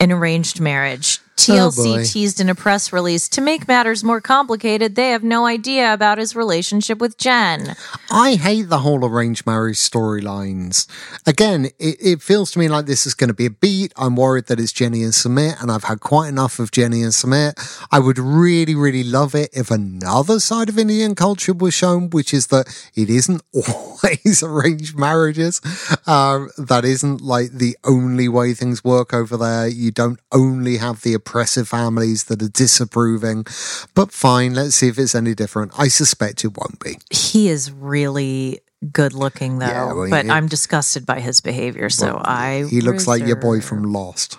an 0.00 0.10
arranged 0.12 0.60
marriage. 0.60 1.20
TLC 1.36 1.96
boy. 1.96 2.04
teased 2.04 2.40
in 2.40 2.48
a 2.48 2.54
press 2.54 2.92
release 2.92 3.28
to 3.30 3.40
make 3.40 3.66
matters 3.66 4.04
more 4.04 4.20
complicated. 4.20 4.94
They 4.94 5.10
have 5.10 5.24
no 5.24 5.46
idea 5.46 5.92
about 5.92 6.18
his 6.18 6.36
relationship 6.36 6.98
with 6.98 7.18
Jen. 7.18 7.74
I 8.10 8.34
hate 8.34 8.68
the 8.68 8.78
whole 8.78 9.04
arranged 9.04 9.46
marriage 9.46 9.76
storylines. 9.76 10.86
Again, 11.26 11.66
it, 11.78 11.96
it 12.00 12.22
feels 12.22 12.50
to 12.52 12.58
me 12.58 12.68
like 12.68 12.86
this 12.86 13.06
is 13.06 13.14
going 13.14 13.28
to 13.28 13.34
be 13.34 13.46
a 13.46 13.50
beat. 13.50 13.92
I'm 13.96 14.16
worried 14.16 14.46
that 14.46 14.60
it's 14.60 14.72
Jenny 14.72 15.02
and 15.02 15.12
Sumit, 15.12 15.60
and 15.60 15.70
I've 15.70 15.84
had 15.84 16.00
quite 16.00 16.28
enough 16.28 16.58
of 16.58 16.70
Jenny 16.70 17.02
and 17.02 17.12
Sumit. 17.12 17.54
I 17.90 17.98
would 17.98 18.18
really, 18.18 18.74
really 18.74 19.04
love 19.04 19.34
it 19.34 19.50
if 19.52 19.70
another 19.70 20.40
side 20.40 20.68
of 20.68 20.78
Indian 20.78 21.14
culture 21.14 21.52
was 21.52 21.74
shown, 21.74 22.10
which 22.10 22.32
is 22.32 22.48
that 22.48 22.66
it 22.94 23.10
isn't 23.10 23.42
always 23.52 24.42
arranged 24.42 24.96
marriages. 24.96 25.60
Um, 26.06 26.50
that 26.58 26.84
isn't 26.84 27.20
like 27.20 27.50
the 27.50 27.76
only 27.84 28.28
way 28.28 28.54
things 28.54 28.84
work 28.84 29.12
over 29.12 29.36
there. 29.36 29.66
You 29.66 29.90
don't 29.90 30.20
only 30.32 30.76
have 30.76 31.02
the 31.02 31.14
oppressive 31.24 31.68
families 31.68 32.24
that 32.24 32.42
are 32.42 32.48
disapproving. 32.48 33.46
But 33.94 34.12
fine, 34.12 34.54
let's 34.54 34.76
see 34.76 34.88
if 34.88 34.98
it's 34.98 35.14
any 35.14 35.34
different. 35.34 35.72
I 35.78 35.88
suspect 35.88 36.44
it 36.44 36.56
won't 36.56 36.78
be. 36.80 36.98
He 37.10 37.48
is 37.48 37.72
really 37.72 38.60
good 38.92 39.14
looking 39.14 39.58
though, 39.58 39.66
Yeah, 39.66 39.92
well, 39.92 40.10
but 40.10 40.28
I'm 40.28 40.46
disgusted 40.46 41.06
by 41.06 41.20
his 41.20 41.40
behavior. 41.40 41.88
So 41.88 42.20
I 42.22 42.66
He 42.68 42.80
looks 42.80 43.06
like 43.06 43.26
your 43.26 43.36
boy 43.36 43.60
from 43.60 43.82
Lost. 43.84 44.38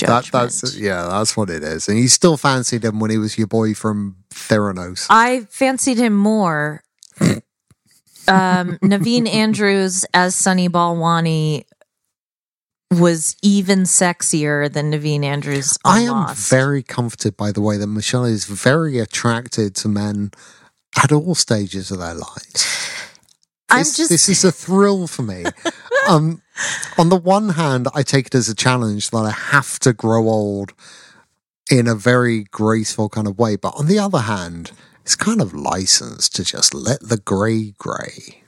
That, 0.00 0.26
that's 0.26 0.76
yeah, 0.76 1.08
that's 1.08 1.36
what 1.36 1.50
it 1.50 1.62
is. 1.62 1.88
And 1.88 1.98
you 1.98 2.08
still 2.08 2.36
fancied 2.36 2.84
him 2.84 3.00
when 3.00 3.10
he 3.10 3.18
was 3.18 3.36
your 3.36 3.48
boy 3.48 3.74
from 3.74 4.16
Theranos. 4.30 5.06
I 5.10 5.40
fancied 5.50 5.98
him 5.98 6.14
more. 6.14 6.84
um, 7.20 7.38
Naveen 8.28 9.28
Andrews 9.28 10.04
as 10.14 10.36
Sunny 10.36 10.68
Balwani 10.68 11.64
was 12.90 13.36
even 13.42 13.80
sexier 13.80 14.72
than 14.72 14.90
Naveen 14.92 15.22
Andrews. 15.22 15.76
On 15.84 15.96
I 15.96 16.00
am 16.00 16.12
Lost. 16.12 16.50
very 16.50 16.82
comforted 16.82 17.36
by 17.36 17.52
the 17.52 17.60
way 17.60 17.76
that 17.76 17.86
Michelle 17.86 18.24
is 18.24 18.46
very 18.46 18.98
attracted 18.98 19.74
to 19.76 19.88
men 19.88 20.30
at 21.02 21.12
all 21.12 21.34
stages 21.34 21.90
of 21.90 21.98
their 21.98 22.14
lives. 22.14 22.66
I'm 23.70 23.80
This, 23.80 23.96
just 23.96 24.10
this 24.10 24.28
is 24.30 24.44
a 24.44 24.52
thrill 24.52 25.06
for 25.06 25.22
me. 25.22 25.44
um, 26.08 26.40
on 26.96 27.10
the 27.10 27.16
one 27.18 27.50
hand, 27.50 27.88
I 27.94 28.02
take 28.02 28.28
it 28.28 28.34
as 28.34 28.48
a 28.48 28.54
challenge 28.54 29.10
that 29.10 29.18
I 29.18 29.30
have 29.30 29.78
to 29.80 29.92
grow 29.92 30.26
old 30.28 30.72
in 31.70 31.86
a 31.86 31.94
very 31.94 32.44
graceful 32.44 33.10
kind 33.10 33.26
of 33.26 33.38
way. 33.38 33.56
But 33.56 33.74
on 33.76 33.86
the 33.86 33.98
other 33.98 34.20
hand, 34.20 34.72
it's 35.02 35.14
kind 35.14 35.42
of 35.42 35.52
licensed 35.52 36.34
to 36.36 36.44
just 36.44 36.72
let 36.72 37.00
the 37.02 37.18
grey 37.18 37.74
grey. 37.76 38.42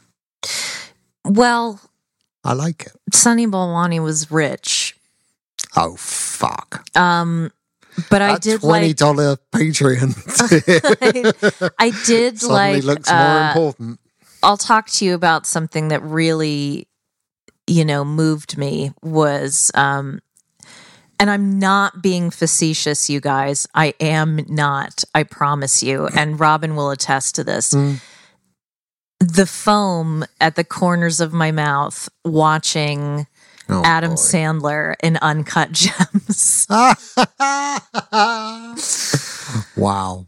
well. 1.24 1.80
I 2.44 2.52
like 2.54 2.86
it. 2.86 2.92
Sunny 3.14 3.46
Balwani 3.46 4.02
was 4.02 4.30
rich, 4.30 4.96
Oh 5.76 5.96
fuck! 5.96 6.84
um, 6.96 7.52
but 8.08 8.22
I 8.22 8.32
That 8.32 8.42
did 8.42 8.60
twenty 8.60 8.88
like. 8.88 8.96
Patreon 9.52 10.14
I 11.78 11.90
did 12.06 12.42
like. 12.42 12.82
looks 12.84 13.10
more 13.10 13.18
uh, 13.18 13.48
important. 13.48 14.00
I'll 14.42 14.56
talk 14.56 14.88
to 14.90 15.04
you 15.04 15.14
about 15.14 15.46
something 15.46 15.88
that 15.88 16.02
really, 16.02 16.88
you 17.66 17.84
know, 17.84 18.04
moved 18.04 18.56
me 18.56 18.92
was 19.02 19.70
um 19.74 20.20
and 21.18 21.30
I'm 21.30 21.58
not 21.58 22.00
being 22.02 22.30
facetious, 22.30 23.10
you 23.10 23.20
guys. 23.20 23.66
I 23.74 23.92
am 24.00 24.40
not. 24.48 25.04
I 25.14 25.24
promise 25.24 25.82
you. 25.82 26.06
And 26.06 26.40
Robin 26.40 26.74
will 26.76 26.90
attest 26.90 27.34
to 27.34 27.44
this. 27.44 27.74
Mm. 27.74 28.00
The 29.20 29.46
foam 29.46 30.24
at 30.40 30.56
the 30.56 30.64
corners 30.64 31.20
of 31.20 31.32
my 31.32 31.52
mouth 31.52 32.08
watching 32.24 33.26
Oh, 33.72 33.82
Adam 33.84 34.10
boy. 34.12 34.16
Sandler 34.16 34.94
in 35.00 35.16
Uncut 35.22 35.70
Gems. 36.30 36.66
wow! 39.76 40.26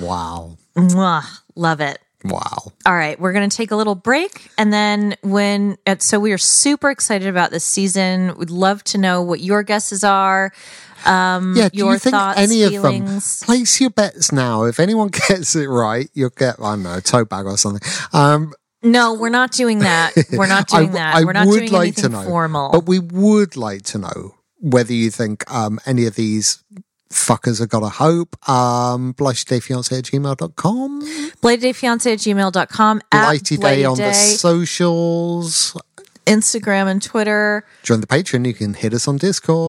Wow! 0.00 0.56
mwah, 0.76 1.24
love 1.56 1.80
it. 1.80 1.98
Wow! 2.24 2.72
All 2.84 2.94
right, 2.94 3.18
we're 3.18 3.32
going 3.32 3.50
to 3.50 3.56
take 3.56 3.72
a 3.72 3.76
little 3.76 3.96
break. 3.96 4.48
And 4.58 4.72
then, 4.72 5.16
when, 5.22 5.76
so 5.98 6.20
we 6.20 6.30
are 6.32 6.38
super 6.38 6.90
excited 6.90 7.26
about 7.26 7.50
this 7.50 7.64
season. 7.64 8.36
We'd 8.38 8.50
love 8.50 8.84
to 8.84 8.98
know 8.98 9.22
what 9.22 9.40
your 9.40 9.64
guesses 9.64 10.04
are. 10.04 10.52
Um, 11.04 11.54
Yeah, 11.56 11.68
do 11.68 11.78
your 11.78 11.92
you 11.94 11.98
think 11.98 12.14
thoughts, 12.14 12.38
any 12.38 12.62
of 12.64 12.70
feelings. 12.70 13.40
them? 13.40 13.46
Place 13.46 13.80
your 13.80 13.90
bets 13.90 14.32
now. 14.32 14.64
If 14.64 14.80
anyone 14.80 15.08
gets 15.28 15.54
it 15.56 15.66
right, 15.68 16.08
you'll 16.14 16.30
get 16.30 16.56
I 16.60 16.72
don't 16.72 16.82
know 16.84 16.94
a 16.96 17.00
tote 17.00 17.28
bag 17.28 17.46
or 17.46 17.56
something. 17.58 17.86
Um, 18.12 18.52
No, 18.82 19.14
we're 19.14 19.28
not 19.30 19.52
doing 19.52 19.80
that. 19.80 20.12
We're 20.32 20.46
not 20.46 20.68
doing 20.68 20.92
w- 20.92 20.98
that. 21.02 21.16
I 21.16 21.24
we're 21.24 21.32
not 21.32 21.46
would 21.48 21.58
doing 21.58 21.72
like 21.72 21.82
anything 21.98 22.12
know, 22.12 22.22
formal. 22.22 22.70
but 22.70 22.86
we 22.86 22.98
would 23.00 23.56
like 23.56 23.82
to 23.84 23.98
know 23.98 24.34
whether 24.60 24.92
you 24.92 25.10
think 25.10 25.50
um, 25.52 25.80
any 25.86 26.06
of 26.06 26.14
these 26.14 26.62
fuckers 27.10 27.58
have 27.60 27.68
got 27.68 27.82
a 27.82 27.88
hope. 27.88 28.36
Um, 28.48 29.14
blightydayfiance 29.14 29.96
at 29.96 30.04
gmail.com. 30.04 31.00
BlightyDayFiance 31.42 32.12
at 32.12 32.18
gmail.com. 32.18 33.02
Blighty 33.10 33.56
Day 33.56 33.84
on 33.84 33.96
the 33.96 34.12
socials. 34.12 35.76
Instagram 36.26 36.86
and 36.90 37.02
Twitter. 37.02 37.64
Join 37.82 38.00
the 38.00 38.06
Patreon. 38.06 38.46
You 38.46 38.54
can 38.54 38.74
hit 38.74 38.92
us 38.92 39.06
on 39.08 39.16
Discord. 39.16 39.68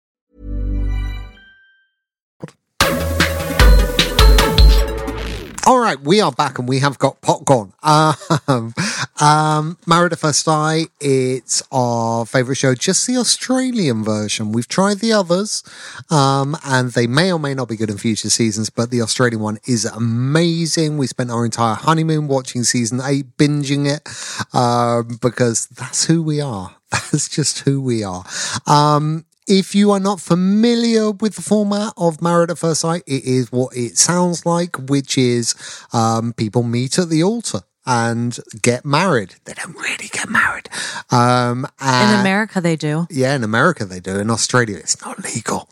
All 5.67 5.79
right, 5.79 5.99
we 6.01 6.19
are 6.21 6.31
back 6.31 6.57
and 6.57 6.67
we 6.67 6.79
have 6.79 6.97
got 6.97 7.21
popcorn. 7.21 7.71
Um, 7.83 8.73
um, 9.21 9.77
Married 9.85 10.11
at 10.11 10.17
First 10.17 10.43
Sight, 10.43 10.87
it's 10.99 11.61
our 11.71 12.25
favourite 12.25 12.57
show, 12.57 12.73
just 12.73 13.05
the 13.05 13.17
Australian 13.17 14.03
version. 14.03 14.53
We've 14.53 14.67
tried 14.67 14.99
the 14.99 15.13
others, 15.13 15.63
um, 16.09 16.57
and 16.65 16.91
they 16.93 17.05
may 17.05 17.31
or 17.31 17.37
may 17.37 17.53
not 17.53 17.69
be 17.69 17.75
good 17.75 17.91
in 17.91 17.99
future 17.99 18.31
seasons, 18.31 18.71
but 18.71 18.89
the 18.89 19.03
Australian 19.03 19.39
one 19.39 19.59
is 19.67 19.85
amazing. 19.85 20.97
We 20.97 21.05
spent 21.05 21.29
our 21.29 21.45
entire 21.45 21.75
honeymoon 21.75 22.27
watching 22.27 22.63
season 22.63 22.99
eight, 23.03 23.37
binging 23.37 23.85
it, 23.87 24.09
um, 24.55 25.19
because 25.21 25.67
that's 25.67 26.05
who 26.05 26.23
we 26.23 26.41
are. 26.41 26.75
That's 26.91 27.29
just 27.29 27.59
who 27.59 27.81
we 27.81 28.03
are. 28.03 28.25
Um, 28.67 29.23
if 29.51 29.75
you 29.75 29.91
are 29.91 29.99
not 29.99 30.21
familiar 30.21 31.11
with 31.11 31.35
the 31.35 31.41
format 31.41 31.91
of 31.97 32.21
Married 32.21 32.49
at 32.51 32.57
First 32.57 32.81
Sight, 32.81 33.03
it 33.05 33.25
is 33.25 33.51
what 33.51 33.75
it 33.75 33.97
sounds 33.97 34.45
like, 34.45 34.77
which 34.89 35.17
is 35.17 35.55
um, 35.91 36.31
people 36.33 36.63
meet 36.63 36.97
at 36.97 37.09
the 37.09 37.21
altar 37.21 37.59
and 37.85 38.37
get 38.61 38.85
married. 38.85 39.35
They 39.45 39.53
don't 39.53 39.75
really 39.75 40.07
get 40.11 40.29
married. 40.29 40.69
Um, 41.09 41.67
In 41.81 42.19
America, 42.21 42.61
they 42.61 42.75
do. 42.77 43.07
yeah, 43.09 43.35
in 43.35 43.43
America 43.43 43.83
they 43.85 43.99
do. 43.99 44.17
In 44.19 44.29
Australia, 44.29 44.77
it's 44.77 45.01
not 45.01 45.21
legal. 45.35 45.67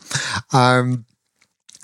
Um, 0.52 1.06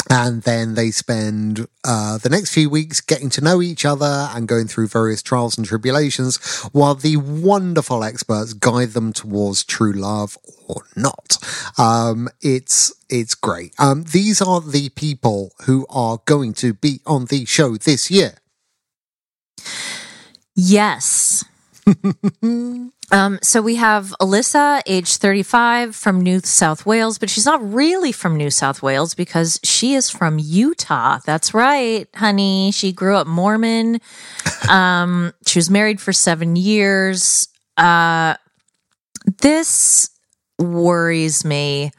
and 0.09 0.43
then 0.43 0.75
they 0.75 0.91
spend 0.91 1.67
uh, 1.85 2.19
the 2.19 2.29
next 2.29 2.53
few 2.53 2.71
weeks 2.71 3.01
getting 3.01 3.31
to 3.31 3.41
know 3.41 3.61
each 3.61 3.85
other 3.85 4.29
and 4.33 4.47
going 4.47 4.69
through 4.69 4.89
various 4.89 5.23
trials 5.23 5.59
and 5.59 5.67
tribulations 5.67 6.37
while 6.73 6.95
the 6.95 7.17
wonderful 7.17 8.05
experts 8.05 8.53
guide 8.53 8.91
them 8.91 9.13
towards 9.13 9.65
true 9.65 9.93
love 9.93 10.39
or 10.69 10.83
not. 10.95 11.39
Um, 11.79 12.29
it's 12.41 12.93
it's 13.09 13.35
great. 13.35 13.75
Um, 13.79 14.05
these 14.05 14.41
are 14.41 14.61
the 14.61 14.89
people 14.91 15.53
who 15.65 15.87
are 15.91 16.21
going 16.25 16.55
to 16.55 16.75
be 16.75 17.01
on 17.07 17.27
the 17.27 17.45
show 17.45 17.77
this 17.77 18.11
year. 18.11 18.35
Yes. 20.55 21.45
um, 23.13 23.39
so 23.43 23.63
we 23.63 23.77
have 23.77 24.15
Alyssa, 24.21 24.83
age 24.87 25.17
35, 25.17 25.95
from 25.95 26.21
New 26.21 26.41
South 26.41 26.85
Wales, 26.85 27.19
but 27.19 27.31
she's 27.31 27.47
not 27.47 27.61
really 27.73 28.11
from 28.13 28.37
New 28.37 28.51
South 28.51 28.83
Wales 28.83 29.15
because 29.15 29.61
she 29.63 29.95
is 29.95 30.11
from 30.11 30.39
Utah. 30.41 31.21
That's 31.25 31.55
right, 31.55 32.09
honey. 32.15 32.73
She 32.73 32.93
grew 32.93 33.17
up 33.17 33.27
Mormon. 33.27 34.01
Um, 34.69 35.33
she 35.47 35.61
was 35.61 35.71
married 35.71 36.01
for 36.01 36.13
seven 36.13 36.57
years. 36.57 37.47
Uh, 37.77 38.35
this 39.41 40.11
worries 40.59 41.45
me. 41.45 41.93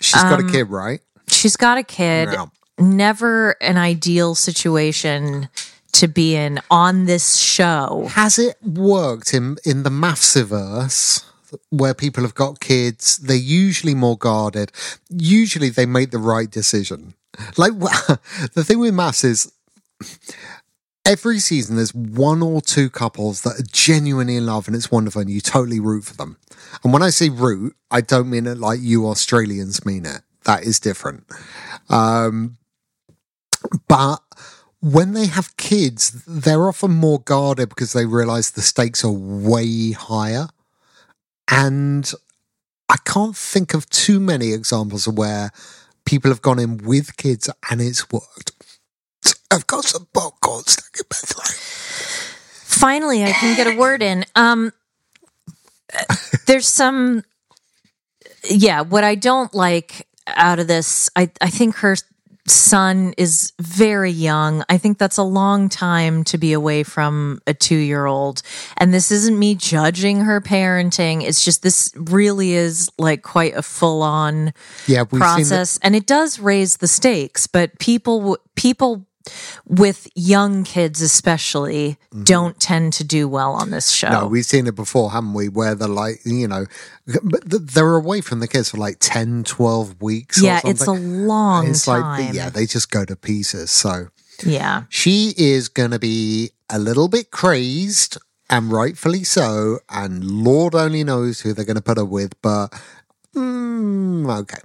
She's 0.00 0.22
got 0.22 0.38
Um, 0.38 0.48
a 0.48 0.52
kid, 0.52 0.70
right? 0.70 1.00
She's 1.26 1.56
got 1.56 1.76
a 1.78 1.82
kid. 1.82 2.28
Yeah. 2.32 2.46
Never 2.78 3.56
an 3.60 3.78
ideal 3.78 4.36
situation 4.36 5.48
to 5.94 6.08
be 6.08 6.36
in 6.36 6.60
on 6.70 7.06
this 7.06 7.36
show. 7.36 8.08
Has 8.10 8.38
it 8.38 8.56
worked 8.62 9.32
in 9.32 9.56
in 9.64 9.82
the 9.82 9.90
MAFSiverse 9.90 11.24
where 11.70 11.94
people 11.94 12.22
have 12.24 12.34
got 12.34 12.60
kids? 12.60 13.18
They're 13.18 13.36
usually 13.36 13.94
more 13.94 14.18
guarded. 14.18 14.72
Usually, 15.08 15.70
they 15.70 15.86
make 15.86 16.10
the 16.10 16.18
right 16.18 16.50
decision. 16.50 17.14
Like 17.56 17.72
the 17.78 18.64
thing 18.64 18.78
with 18.78 18.94
MAFS 18.94 19.24
is. 19.24 19.52
Every 21.06 21.38
season, 21.38 21.76
there's 21.76 21.94
one 21.94 22.42
or 22.42 22.62
two 22.62 22.88
couples 22.88 23.42
that 23.42 23.60
are 23.60 23.68
genuinely 23.70 24.36
in 24.36 24.46
love 24.46 24.66
and 24.66 24.74
it's 24.74 24.90
wonderful 24.90 25.20
and 25.20 25.28
you 25.28 25.42
totally 25.42 25.78
root 25.78 26.04
for 26.04 26.16
them. 26.16 26.38
And 26.82 26.94
when 26.94 27.02
I 27.02 27.10
say 27.10 27.28
root, 27.28 27.76
I 27.90 28.00
don't 28.00 28.30
mean 28.30 28.46
it 28.46 28.56
like 28.56 28.80
you 28.80 29.06
Australians 29.06 29.84
mean 29.84 30.06
it. 30.06 30.22
That 30.44 30.64
is 30.64 30.80
different. 30.80 31.24
Um, 31.90 32.56
but 33.86 34.20
when 34.84 35.14
they 35.14 35.24
have 35.24 35.56
kids, 35.56 36.10
they're 36.26 36.68
often 36.68 36.90
more 36.90 37.18
guarded 37.18 37.70
because 37.70 37.94
they 37.94 38.04
realize 38.04 38.50
the 38.50 38.60
stakes 38.60 39.02
are 39.02 39.10
way 39.10 39.92
higher. 39.92 40.48
And 41.50 42.12
I 42.90 42.96
can't 43.06 43.34
think 43.34 43.72
of 43.72 43.88
too 43.88 44.20
many 44.20 44.52
examples 44.52 45.06
of 45.06 45.16
where 45.16 45.52
people 46.04 46.30
have 46.30 46.42
gone 46.42 46.58
in 46.58 46.76
with 46.76 47.16
kids 47.16 47.48
and 47.70 47.80
it's 47.80 48.10
worked. 48.12 48.52
I've 49.50 49.66
got 49.66 49.84
some 49.84 50.06
popcorn 50.12 50.64
stuck 50.64 50.98
in 50.98 51.06
my 51.10 51.16
throat. 51.16 51.56
Finally, 52.52 53.24
I 53.24 53.32
can 53.32 53.56
get 53.56 53.66
a 53.66 53.78
word 53.78 54.02
in. 54.02 54.26
Um, 54.34 54.70
there's 56.46 56.68
some, 56.68 57.24
yeah. 58.50 58.82
What 58.82 59.02
I 59.02 59.14
don't 59.14 59.54
like 59.54 60.06
out 60.26 60.58
of 60.58 60.66
this, 60.66 61.08
I 61.16 61.30
I 61.40 61.48
think 61.48 61.76
her 61.76 61.96
son 62.46 63.14
is 63.16 63.52
very 63.58 64.10
young. 64.10 64.64
I 64.68 64.78
think 64.78 64.98
that's 64.98 65.16
a 65.16 65.22
long 65.22 65.68
time 65.68 66.24
to 66.24 66.38
be 66.38 66.52
away 66.52 66.82
from 66.82 67.40
a 67.46 67.54
two 67.54 67.76
year 67.76 68.06
old. 68.06 68.42
And 68.76 68.92
this 68.92 69.10
isn't 69.10 69.38
me 69.38 69.54
judging 69.54 70.20
her 70.20 70.40
parenting. 70.40 71.22
It's 71.22 71.44
just 71.44 71.62
this 71.62 71.92
really 71.96 72.52
is 72.52 72.90
like 72.98 73.22
quite 73.22 73.54
a 73.56 73.62
full 73.62 74.02
on 74.02 74.52
Yeah, 74.86 75.04
process 75.04 75.78
and 75.82 75.96
it 75.96 76.06
does 76.06 76.38
raise 76.38 76.76
the 76.78 76.88
stakes 76.88 77.46
but 77.46 77.78
people 77.78 78.38
people 78.54 79.06
with 79.66 80.06
young 80.14 80.64
kids 80.64 81.00
especially 81.00 81.96
don't 82.24 82.60
tend 82.60 82.92
to 82.92 83.04
do 83.04 83.26
well 83.28 83.52
on 83.52 83.70
this 83.70 83.90
show 83.90 84.08
Mm-hmm. 84.08 84.20
No, 84.22 84.26
we've 84.28 84.44
seen 84.44 84.66
it 84.66 84.74
before, 84.74 85.10
haven't 85.12 85.32
we? 85.34 85.48
Where 85.48 85.74
they're 85.74 85.88
like, 85.88 86.20
you 86.24 86.46
know, 86.46 86.66
but 87.22 87.42
they're 87.46 87.94
away 87.94 88.20
from 88.20 88.40
the 88.40 88.48
kids 88.48 88.70
for 88.70 88.76
like 88.76 88.96
10, 89.00 89.44
12 89.44 90.02
weeks. 90.02 90.40
or 90.42 90.46
yeah 90.46 90.60
it's 90.64 90.86
a 90.86 90.92
long 90.92 91.68
It's 91.70 91.84
time 91.86 92.02
like, 92.26 92.34
yeah, 92.34 92.50
they 92.50 92.66
just 92.66 92.90
go 92.90 93.04
to 93.04 93.16
pieces. 93.16 93.70
So 93.70 94.08
yeah 94.44 94.82
she 94.88 95.32
is 95.36 95.68
going 95.68 95.92
to 95.92 95.98
be 95.98 96.50
a 96.68 96.78
little 96.78 97.08
bit 97.08 97.30
crazed 97.30 98.18
and 98.50 98.70
rightfully 98.70 99.24
so. 99.24 99.78
And 99.88 100.22
Lord 100.24 100.74
only 100.74 101.02
knows 101.04 101.40
who 101.40 101.52
they're 101.54 101.64
going 101.64 101.76
to 101.76 101.82
put 101.82 101.96
her 101.98 102.04
with. 102.04 102.34
But, 102.42 102.68
mm, 103.34 104.38
okay. 104.40 104.58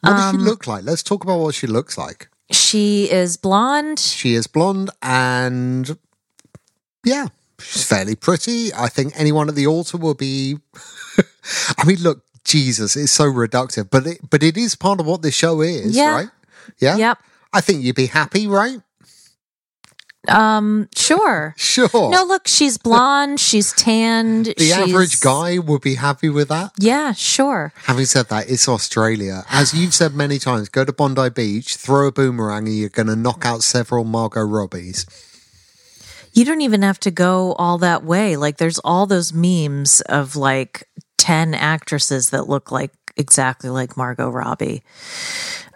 What 0.00 0.10
does 0.10 0.34
Um, 0.34 0.36
she 0.38 0.42
look 0.42 0.66
like? 0.66 0.84
Let's 0.84 1.02
talk 1.02 1.24
about 1.24 1.38
what 1.38 1.54
she 1.54 1.66
looks 1.66 1.96
like. 1.98 2.28
She 2.50 3.10
is 3.10 3.36
blonde 3.36 3.98
She 3.98 4.34
is 4.34 4.46
blonde 4.46 4.90
and 5.02 5.98
yeah, 7.04 7.28
she's 7.60 7.84
fairly 7.86 8.14
pretty. 8.16 8.72
I 8.74 8.88
think 8.88 9.12
anyone 9.16 9.48
at 9.48 9.54
the 9.54 9.66
altar 9.66 9.96
will 9.96 10.14
be. 10.14 10.58
I 11.78 11.84
mean, 11.86 11.98
look, 12.02 12.22
Jesus, 12.44 12.96
it's 12.96 13.12
so 13.12 13.24
reductive, 13.24 13.88
but 13.90 14.06
it, 14.06 14.18
but 14.30 14.42
it 14.42 14.56
is 14.56 14.74
part 14.74 15.00
of 15.00 15.06
what 15.06 15.22
this 15.22 15.34
show 15.34 15.60
is, 15.60 15.96
Yeah. 15.96 16.14
right? 16.14 16.28
Yeah. 16.78 16.96
yep 16.96 17.18
I 17.52 17.60
think 17.62 17.82
you'd 17.82 17.96
be 17.96 18.06
happy, 18.06 18.46
right? 18.46 18.80
Um 20.26 20.88
sure 20.96 21.54
Sure. 21.56 21.88
no 22.10 22.24
look 22.24 22.48
she's 22.48 22.76
blonde 22.76 23.38
she's 23.38 23.72
tanned 23.74 24.46
the 24.46 24.54
she's- 24.58 24.76
average 24.76 25.20
guy 25.20 25.58
would 25.58 25.80
be 25.80 25.94
happy 25.94 26.28
with 26.28 26.48
that. 26.48 26.72
yeah 26.78 27.12
sure 27.12 27.72
Having 27.84 28.06
said 28.06 28.28
that, 28.28 28.50
it's 28.50 28.68
Australia. 28.68 29.44
As 29.48 29.72
you've 29.72 29.94
said 29.94 30.14
many 30.14 30.38
times, 30.38 30.68
go 30.68 30.84
to 30.84 30.92
Bondi 30.92 31.30
Beach, 31.30 31.76
throw 31.76 32.08
a 32.08 32.12
boomerang, 32.12 32.66
and 32.66 32.76
you're 32.76 32.88
going 32.90 33.06
to 33.06 33.16
knock 33.16 33.46
out 33.46 33.62
several 33.62 34.04
Margot 34.04 34.40
Robbies. 34.46 35.06
you 36.34 36.44
don't 36.44 36.60
even 36.60 36.82
have 36.82 37.00
to 37.00 37.10
go 37.10 37.54
all 37.54 37.78
that 37.78 38.04
way. 38.04 38.36
Like 38.36 38.58
there's 38.58 38.78
all 38.80 39.06
those 39.06 39.32
memes 39.32 40.00
of 40.02 40.36
like 40.36 40.84
10 41.16 41.54
actresses 41.54 42.30
that 42.30 42.48
look 42.48 42.70
like 42.70 42.92
exactly 43.16 43.70
like 43.70 43.96
Margot 43.96 44.28
Robbie. 44.28 44.82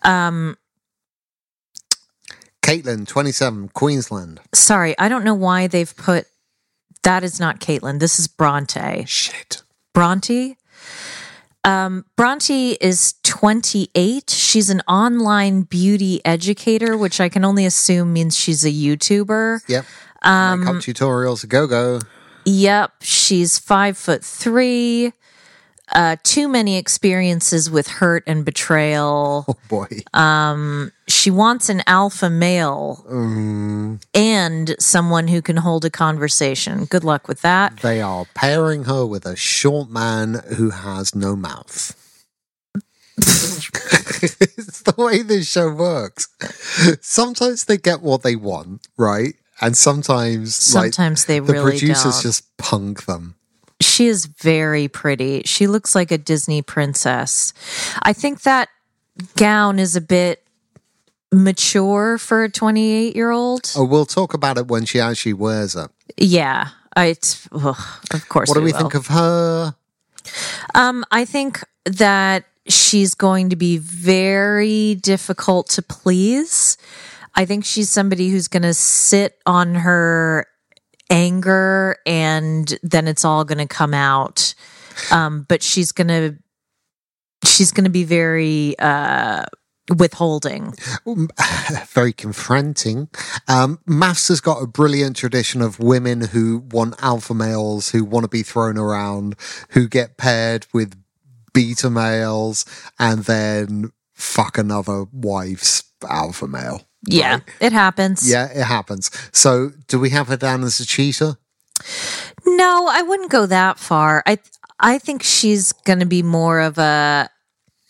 Um 0.02 0.56
Caitlin, 2.62 3.06
27, 3.06 3.68
Queensland. 3.70 4.40
sorry, 4.54 4.96
I 4.98 5.08
don't 5.08 5.24
know 5.24 5.34
why 5.34 5.66
they've 5.66 5.94
put 5.96 6.26
that 7.02 7.24
is 7.24 7.40
not 7.40 7.60
Caitlin. 7.60 7.98
This 7.98 8.18
is 8.18 8.28
Bronte. 8.28 9.04
Shit. 9.06 9.62
Bronte. 9.92 10.56
Um, 11.64 12.04
Bronte 12.16 12.72
is 12.80 13.14
28. 13.24 14.30
She's 14.30 14.70
an 14.70 14.80
online 14.88 15.62
beauty 15.62 16.20
educator, 16.24 16.96
which 16.96 17.20
I 17.20 17.28
can 17.28 17.44
only 17.44 17.66
assume 17.66 18.12
means 18.12 18.36
she's 18.36 18.64
a 18.64 18.70
YouTuber. 18.70 19.60
Yep. 19.68 19.84
Um, 20.22 20.60
Makeup 20.60 20.76
tutorials, 20.76 21.48
go 21.48 21.66
go. 21.66 22.00
Yep, 22.44 22.92
she's 23.02 23.58
five 23.58 23.96
foot 23.96 24.24
three. 24.24 25.12
Uh, 25.94 26.16
too 26.22 26.48
many 26.48 26.76
experiences 26.78 27.70
with 27.70 27.86
hurt 27.86 28.24
and 28.26 28.44
betrayal. 28.44 29.44
Oh 29.48 29.54
boy. 29.68 29.88
Um, 30.14 30.92
she 31.08 31.30
wants 31.30 31.68
an 31.68 31.82
alpha 31.86 32.30
male 32.30 33.04
Mm, 33.10 34.02
and 34.14 34.74
someone 34.78 35.28
who 35.28 35.42
can 35.42 35.56
hold 35.58 35.84
a 35.84 35.90
conversation. 35.90 36.84
Good 36.86 37.04
luck 37.04 37.28
with 37.28 37.42
that. 37.42 37.76
they 37.78 38.00
are 38.00 38.24
pairing 38.34 38.84
her 38.84 39.04
with 39.06 39.26
a 39.26 39.36
short 39.36 39.90
man 39.90 40.42
who 40.56 40.70
has 40.70 41.14
no 41.14 41.36
mouth. 41.36 41.94
it's 43.18 44.82
the 44.82 44.94
way 44.96 45.22
this 45.22 45.50
show 45.50 45.70
works. 45.74 46.28
Sometimes 47.00 47.64
they 47.64 47.76
get 47.76 48.00
what 48.02 48.22
they 48.22 48.36
want, 48.36 48.86
right? 48.96 49.34
And 49.60 49.76
sometimes, 49.76 50.54
Sometimes 50.56 51.26
they 51.26 51.38
the 51.38 51.52
really 51.52 51.70
producers 51.72 52.14
don't. 52.14 52.22
just 52.22 52.56
punk 52.56 53.04
them. 53.06 53.36
She 53.82 54.06
is 54.06 54.26
very 54.26 54.88
pretty. 54.88 55.42
She 55.44 55.66
looks 55.66 55.94
like 55.94 56.10
a 56.10 56.18
Disney 56.18 56.62
princess. 56.62 57.52
I 58.02 58.12
think 58.12 58.42
that 58.42 58.68
gown 59.36 59.78
is 59.78 59.96
a 59.96 60.00
bit 60.00 60.42
mature 61.32 62.18
for 62.18 62.44
a 62.44 62.50
28 62.50 63.16
year 63.16 63.30
old. 63.30 63.72
Oh, 63.76 63.84
we'll 63.84 64.06
talk 64.06 64.34
about 64.34 64.58
it 64.58 64.68
when 64.68 64.84
she 64.84 65.00
actually 65.00 65.32
wears 65.34 65.74
it. 65.74 65.90
Yeah, 66.16 66.68
I, 66.94 67.06
it's, 67.06 67.48
ugh, 67.52 67.76
of 68.12 68.28
course. 68.28 68.48
What 68.48 68.56
do 68.56 68.62
we 68.62 68.72
will. 68.72 68.78
think 68.78 68.94
of 68.94 69.06
her? 69.08 69.74
Um, 70.74 71.04
I 71.10 71.24
think 71.24 71.62
that 71.84 72.44
she's 72.68 73.14
going 73.14 73.50
to 73.50 73.56
be 73.56 73.78
very 73.78 74.94
difficult 74.96 75.68
to 75.70 75.82
please. 75.82 76.76
I 77.34 77.46
think 77.46 77.64
she's 77.64 77.88
somebody 77.90 78.28
who's 78.28 78.48
going 78.48 78.62
to 78.62 78.74
sit 78.74 79.38
on 79.46 79.74
her 79.74 80.46
anger 81.12 81.96
and 82.06 82.76
then 82.82 83.06
it's 83.06 83.24
all 83.24 83.44
going 83.44 83.58
to 83.58 83.66
come 83.66 83.94
out. 83.94 84.54
Um, 85.10 85.44
but 85.48 85.62
she's 85.62 85.92
going 85.92 86.08
to 86.08 86.36
she's 87.44 87.72
going 87.72 87.84
to 87.84 87.90
be 87.90 88.04
very 88.04 88.78
uh 88.78 89.44
withholding. 89.96 90.74
very 91.88 92.12
confronting. 92.12 93.08
Um, 93.48 93.78
MAFS 93.86 94.28
has 94.28 94.40
got 94.40 94.62
a 94.62 94.66
brilliant 94.66 95.16
tradition 95.16 95.60
of 95.60 95.78
women 95.78 96.20
who 96.20 96.58
want 96.70 97.02
alpha 97.02 97.34
males, 97.34 97.90
who 97.90 98.04
want 98.04 98.24
to 98.24 98.28
be 98.28 98.42
thrown 98.42 98.78
around, 98.78 99.36
who 99.70 99.88
get 99.88 100.16
paired 100.16 100.66
with 100.72 100.94
beta 101.52 101.90
males, 101.90 102.64
and 102.98 103.24
then 103.24 103.90
fuck 104.14 104.56
another 104.56 105.04
wife's 105.12 105.82
alpha 106.08 106.46
male. 106.46 106.86
Yeah, 107.04 107.40
it 107.60 107.72
happens. 107.72 108.28
Yeah, 108.28 108.46
it 108.46 108.64
happens. 108.64 109.10
So, 109.32 109.72
do 109.88 109.98
we 109.98 110.10
have 110.10 110.28
her 110.28 110.36
down 110.36 110.62
as 110.62 110.78
a 110.80 110.86
cheater? 110.86 111.36
No, 112.46 112.88
I 112.90 113.02
wouldn't 113.02 113.30
go 113.30 113.46
that 113.46 113.78
far. 113.78 114.22
I 114.26 114.38
I 114.78 114.98
think 114.98 115.22
she's 115.22 115.72
going 115.72 116.00
to 116.00 116.06
be 116.06 116.22
more 116.22 116.60
of 116.60 116.78
a 116.78 117.28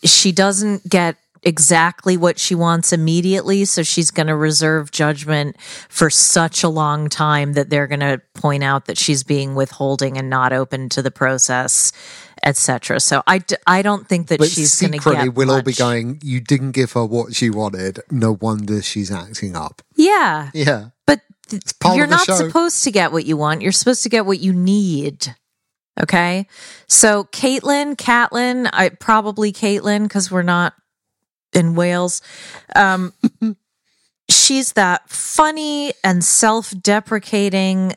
she 0.03 0.31
doesn't 0.31 0.87
get 0.89 1.17
exactly 1.43 2.17
what 2.17 2.39
she 2.39 2.55
wants 2.55 2.93
immediately, 2.93 3.65
so 3.65 3.83
she's 3.83 4.11
going 4.11 4.27
to 4.27 4.35
reserve 4.35 4.91
judgment 4.91 5.59
for 5.89 6.09
such 6.09 6.63
a 6.63 6.69
long 6.69 7.09
time 7.09 7.53
that 7.53 7.69
they're 7.69 7.87
going 7.87 7.99
to 7.99 8.21
point 8.33 8.63
out 8.63 8.85
that 8.85 8.97
she's 8.97 9.23
being 9.23 9.55
withholding 9.55 10.17
and 10.17 10.29
not 10.29 10.53
open 10.53 10.89
to 10.89 11.01
the 11.01 11.11
process, 11.11 11.91
etc. 12.43 12.99
So 12.99 13.23
I, 13.25 13.39
d- 13.39 13.55
I 13.65 13.81
don't 13.81 14.07
think 14.07 14.27
that 14.27 14.39
But 14.39 14.49
she's 14.49 14.79
going 14.79 14.93
to 14.93 14.97
secretly, 14.99 15.29
we'll 15.29 15.51
all 15.51 15.61
be 15.61 15.73
going, 15.73 16.19
You 16.23 16.39
didn't 16.41 16.71
give 16.71 16.91
her 16.93 17.05
what 17.05 17.33
she 17.35 17.49
wanted. 17.49 17.99
No 18.11 18.33
wonder 18.39 18.81
she's 18.81 19.11
acting 19.11 19.55
up. 19.55 19.81
Yeah, 19.95 20.51
Yeah. 20.53 20.89
but 21.07 21.21
th- 21.47 21.63
you're 21.95 22.07
not 22.07 22.25
show. 22.25 22.35
supposed 22.35 22.83
to 22.83 22.91
get 22.91 23.11
what 23.11 23.25
you 23.25 23.37
want. 23.37 23.61
You're 23.61 23.71
supposed 23.71 24.03
to 24.03 24.09
get 24.09 24.25
what 24.25 24.39
you 24.39 24.53
need. 24.53 25.35
Okay. 26.01 26.47
So 26.87 27.25
Caitlin, 27.25 27.97
Catlin, 27.97 28.67
I 28.73 28.89
probably 28.89 29.53
Caitlin 29.53 30.03
because 30.03 30.31
we're 30.31 30.41
not 30.41 30.73
in 31.53 31.75
Wales. 31.75 32.21
Um, 32.75 33.13
she's 34.29 34.73
that 34.73 35.07
funny 35.09 35.93
and 36.03 36.23
self-deprecating 36.23 37.93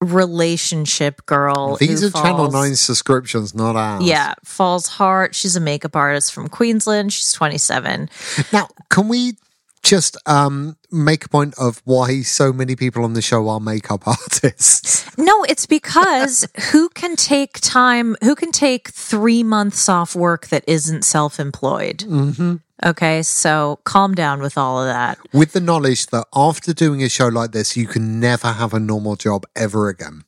relationship 0.00 1.24
girl. 1.26 1.76
These 1.76 2.04
are 2.04 2.10
Channel 2.10 2.50
9 2.50 2.76
subscriptions, 2.76 3.54
not 3.54 3.76
ours. 3.76 4.04
Yeah, 4.04 4.34
falls 4.44 4.86
hard. 4.86 5.34
She's 5.34 5.56
a 5.56 5.60
makeup 5.60 5.96
artist 5.96 6.32
from 6.32 6.48
Queensland. 6.48 7.12
She's 7.12 7.32
27. 7.32 8.08
Now, 8.52 8.68
can 8.90 9.08
we 9.08 9.34
just 9.82 10.16
um, 10.26 10.76
make 10.90 11.24
a 11.24 11.28
point 11.28 11.54
of 11.58 11.80
why 11.84 12.22
so 12.22 12.52
many 12.52 12.76
people 12.76 13.04
on 13.04 13.14
the 13.14 13.22
show 13.22 13.48
are 13.48 13.60
makeup 13.60 14.06
artists? 14.06 15.16
No, 15.16 15.44
it's 15.44 15.66
because 15.66 16.46
who 16.72 16.88
can 16.90 17.16
take 17.16 17.60
time, 17.60 18.16
who 18.22 18.34
can 18.34 18.52
take 18.52 18.88
three 18.88 19.42
months 19.42 19.88
off 19.88 20.14
work 20.14 20.48
that 20.48 20.64
isn't 20.66 21.04
self 21.04 21.40
employed? 21.40 21.98
Mm-hmm. 21.98 22.56
Okay, 22.84 23.22
so 23.22 23.80
calm 23.84 24.14
down 24.14 24.40
with 24.40 24.56
all 24.56 24.80
of 24.80 24.86
that. 24.86 25.18
With 25.32 25.52
the 25.52 25.60
knowledge 25.60 26.06
that 26.06 26.26
after 26.34 26.72
doing 26.72 27.02
a 27.02 27.08
show 27.08 27.26
like 27.28 27.50
this, 27.52 27.76
you 27.76 27.86
can 27.86 28.20
never 28.20 28.52
have 28.52 28.72
a 28.72 28.78
normal 28.78 29.16
job 29.16 29.44
ever 29.56 29.88
again. 29.88 30.24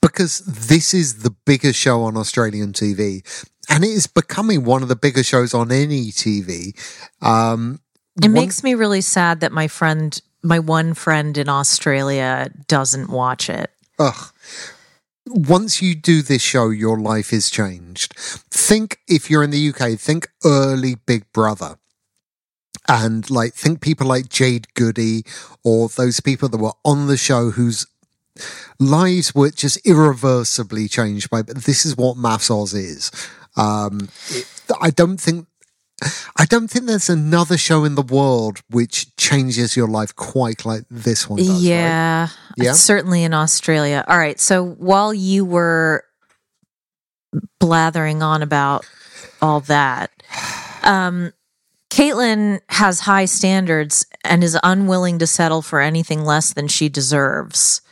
Because 0.00 0.40
this 0.40 0.94
is 0.94 1.22
the 1.22 1.30
biggest 1.44 1.78
show 1.78 2.02
on 2.02 2.16
Australian 2.16 2.72
TV, 2.72 3.22
and 3.68 3.84
it 3.84 3.90
is 3.90 4.06
becoming 4.06 4.64
one 4.64 4.82
of 4.82 4.88
the 4.88 4.96
biggest 4.96 5.28
shows 5.30 5.52
on 5.54 5.70
any 5.70 6.10
TV. 6.12 6.72
Um, 7.22 7.80
It 8.22 8.24
one- 8.26 8.32
makes 8.32 8.62
me 8.62 8.74
really 8.74 9.00
sad 9.02 9.40
that 9.40 9.52
my 9.52 9.68
friend, 9.68 10.18
my 10.42 10.58
one 10.58 10.94
friend 10.94 11.36
in 11.36 11.48
Australia, 11.48 12.50
doesn't 12.68 13.10
watch 13.10 13.48
it. 13.50 13.70
Ugh. 13.98 14.32
Once 15.32 15.80
you 15.80 15.94
do 15.94 16.22
this 16.22 16.42
show, 16.42 16.70
your 16.70 16.98
life 16.98 17.32
is 17.32 17.50
changed. 17.50 18.14
Think 18.16 18.98
if 19.08 19.30
you're 19.30 19.44
in 19.44 19.50
the 19.50 19.68
UK, 19.70 19.98
think 19.98 20.28
early 20.44 20.96
Big 21.06 21.30
Brother. 21.32 21.76
And 22.88 23.28
like, 23.30 23.54
think 23.54 23.80
people 23.80 24.06
like 24.06 24.28
Jade 24.28 24.74
Goody 24.74 25.24
or 25.62 25.88
those 25.88 26.20
people 26.20 26.48
that 26.48 26.58
were 26.58 26.72
on 26.84 27.06
the 27.06 27.16
show 27.16 27.50
whose 27.50 27.86
lives 28.78 29.34
were 29.34 29.50
just 29.50 29.84
irreversibly 29.86 30.88
changed 30.88 31.30
by, 31.30 31.42
but 31.42 31.64
this 31.64 31.86
is 31.86 31.96
what 31.96 32.16
MAFS 32.16 32.50
Oz 32.50 32.74
is. 32.74 33.10
Um, 33.56 34.08
it, 34.28 34.46
I 34.80 34.90
don't 34.90 35.18
think, 35.18 35.46
I 36.36 36.46
don't 36.46 36.68
think 36.68 36.86
there's 36.86 37.10
another 37.10 37.58
show 37.58 37.84
in 37.84 37.94
the 37.94 38.02
world 38.02 38.60
which 38.70 39.14
changes 39.16 39.76
your 39.76 39.88
life 39.88 40.14
quite 40.16 40.64
like 40.64 40.84
this 40.90 41.28
one 41.28 41.38
does. 41.38 41.48
right? 41.50 41.60
yeah, 41.60 42.28
Yeah? 42.56 42.72
certainly 42.72 43.22
in 43.22 43.34
Australia. 43.34 44.04
All 44.08 44.16
right, 44.18 44.40
so 44.40 44.64
while 44.64 45.12
you 45.12 45.44
were 45.44 46.04
blathering 47.58 48.22
on 48.22 48.42
about 48.42 48.86
all 49.42 49.60
that, 49.60 50.10
um, 50.82 51.32
Caitlin 51.90 52.60
has 52.68 53.00
high 53.00 53.24
standards 53.26 54.06
and 54.24 54.42
is 54.44 54.58
unwilling 54.62 55.18
to 55.18 55.26
settle 55.26 55.60
for 55.60 55.80
anything 55.80 56.24
less 56.24 56.52
than 56.52 56.68
she 56.68 56.88
deserves. 56.88 57.82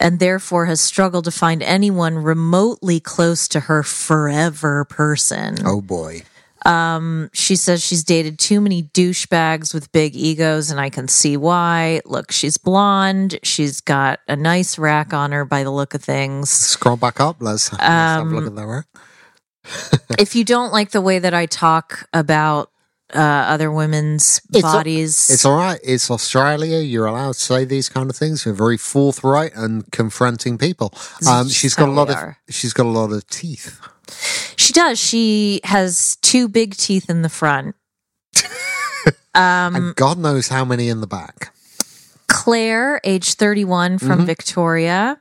And 0.00 0.18
therefore 0.18 0.66
has 0.66 0.80
struggled 0.80 1.24
to 1.24 1.30
find 1.30 1.62
anyone 1.62 2.18
remotely 2.18 3.00
close 3.00 3.48
to 3.48 3.60
her 3.60 3.82
forever 3.82 4.84
person. 4.84 5.58
Oh 5.64 5.80
boy. 5.80 6.22
Um, 6.64 7.30
she 7.34 7.56
says 7.56 7.84
she's 7.84 8.04
dated 8.04 8.38
too 8.38 8.60
many 8.60 8.84
douchebags 8.84 9.74
with 9.74 9.92
big 9.92 10.16
egos, 10.16 10.70
and 10.70 10.80
I 10.80 10.88
can 10.90 11.08
see 11.08 11.36
why. 11.36 12.00
Look, 12.06 12.32
she's 12.32 12.56
blonde. 12.56 13.38
She's 13.42 13.80
got 13.80 14.20
a 14.28 14.36
nice 14.36 14.78
rack 14.78 15.12
on 15.12 15.32
her 15.32 15.44
by 15.44 15.62
the 15.62 15.70
look 15.70 15.92
of 15.94 16.02
things. 16.02 16.48
Scroll 16.50 16.96
back 16.96 17.20
up. 17.20 17.36
Let's, 17.40 17.70
let's 17.72 17.84
have 17.84 18.26
a 18.26 18.30
look 18.30 18.46
at 18.46 18.54
that. 18.56 18.84
If 20.18 20.36
you 20.36 20.44
don't 20.44 20.72
like 20.72 20.90
the 20.90 21.00
way 21.00 21.18
that 21.18 21.32
I 21.32 21.46
talk 21.46 22.06
about 22.12 22.70
uh, 23.14 23.18
other 23.18 23.70
women's 23.72 24.40
It's 24.52 24.58
a- 24.58 24.62
bodies, 24.62 25.30
It's 25.30 25.44
all 25.44 25.56
right. 25.56 25.80
It's 25.82 26.10
Australia. 26.10 26.80
You're 26.80 27.06
allowed 27.06 27.34
to 27.34 27.40
say 27.40 27.64
these 27.64 27.88
kind 27.88 28.10
of 28.10 28.16
things. 28.16 28.44
You're 28.44 28.54
very 28.54 28.76
forthright 28.76 29.52
and 29.54 29.90
confronting 29.90 30.58
people. 30.58 30.92
Um, 31.28 31.48
she's 31.48 31.74
got 31.74 31.88
a 31.88 31.92
lot 31.92 32.08
we 32.08 32.14
of. 32.14 32.20
are. 32.20 32.38
She's 32.50 32.72
got 32.72 32.86
a 32.86 32.90
lot 32.90 33.10
of 33.12 33.26
teeth. 33.28 33.80
She 34.56 34.72
does. 34.72 34.98
She 34.98 35.60
has 35.64 36.16
two 36.22 36.48
big 36.48 36.76
teeth 36.76 37.08
in 37.10 37.22
the 37.22 37.28
front. 37.28 37.74
um, 39.34 39.74
and 39.76 39.96
God 39.96 40.18
knows 40.18 40.48
how 40.48 40.64
many 40.64 40.88
in 40.88 41.00
the 41.00 41.06
back. 41.06 41.54
Claire, 42.28 43.00
age 43.04 43.34
31 43.34 43.98
from 43.98 44.08
Mm-hmm. 44.08 44.24
Victoria. 44.26 45.20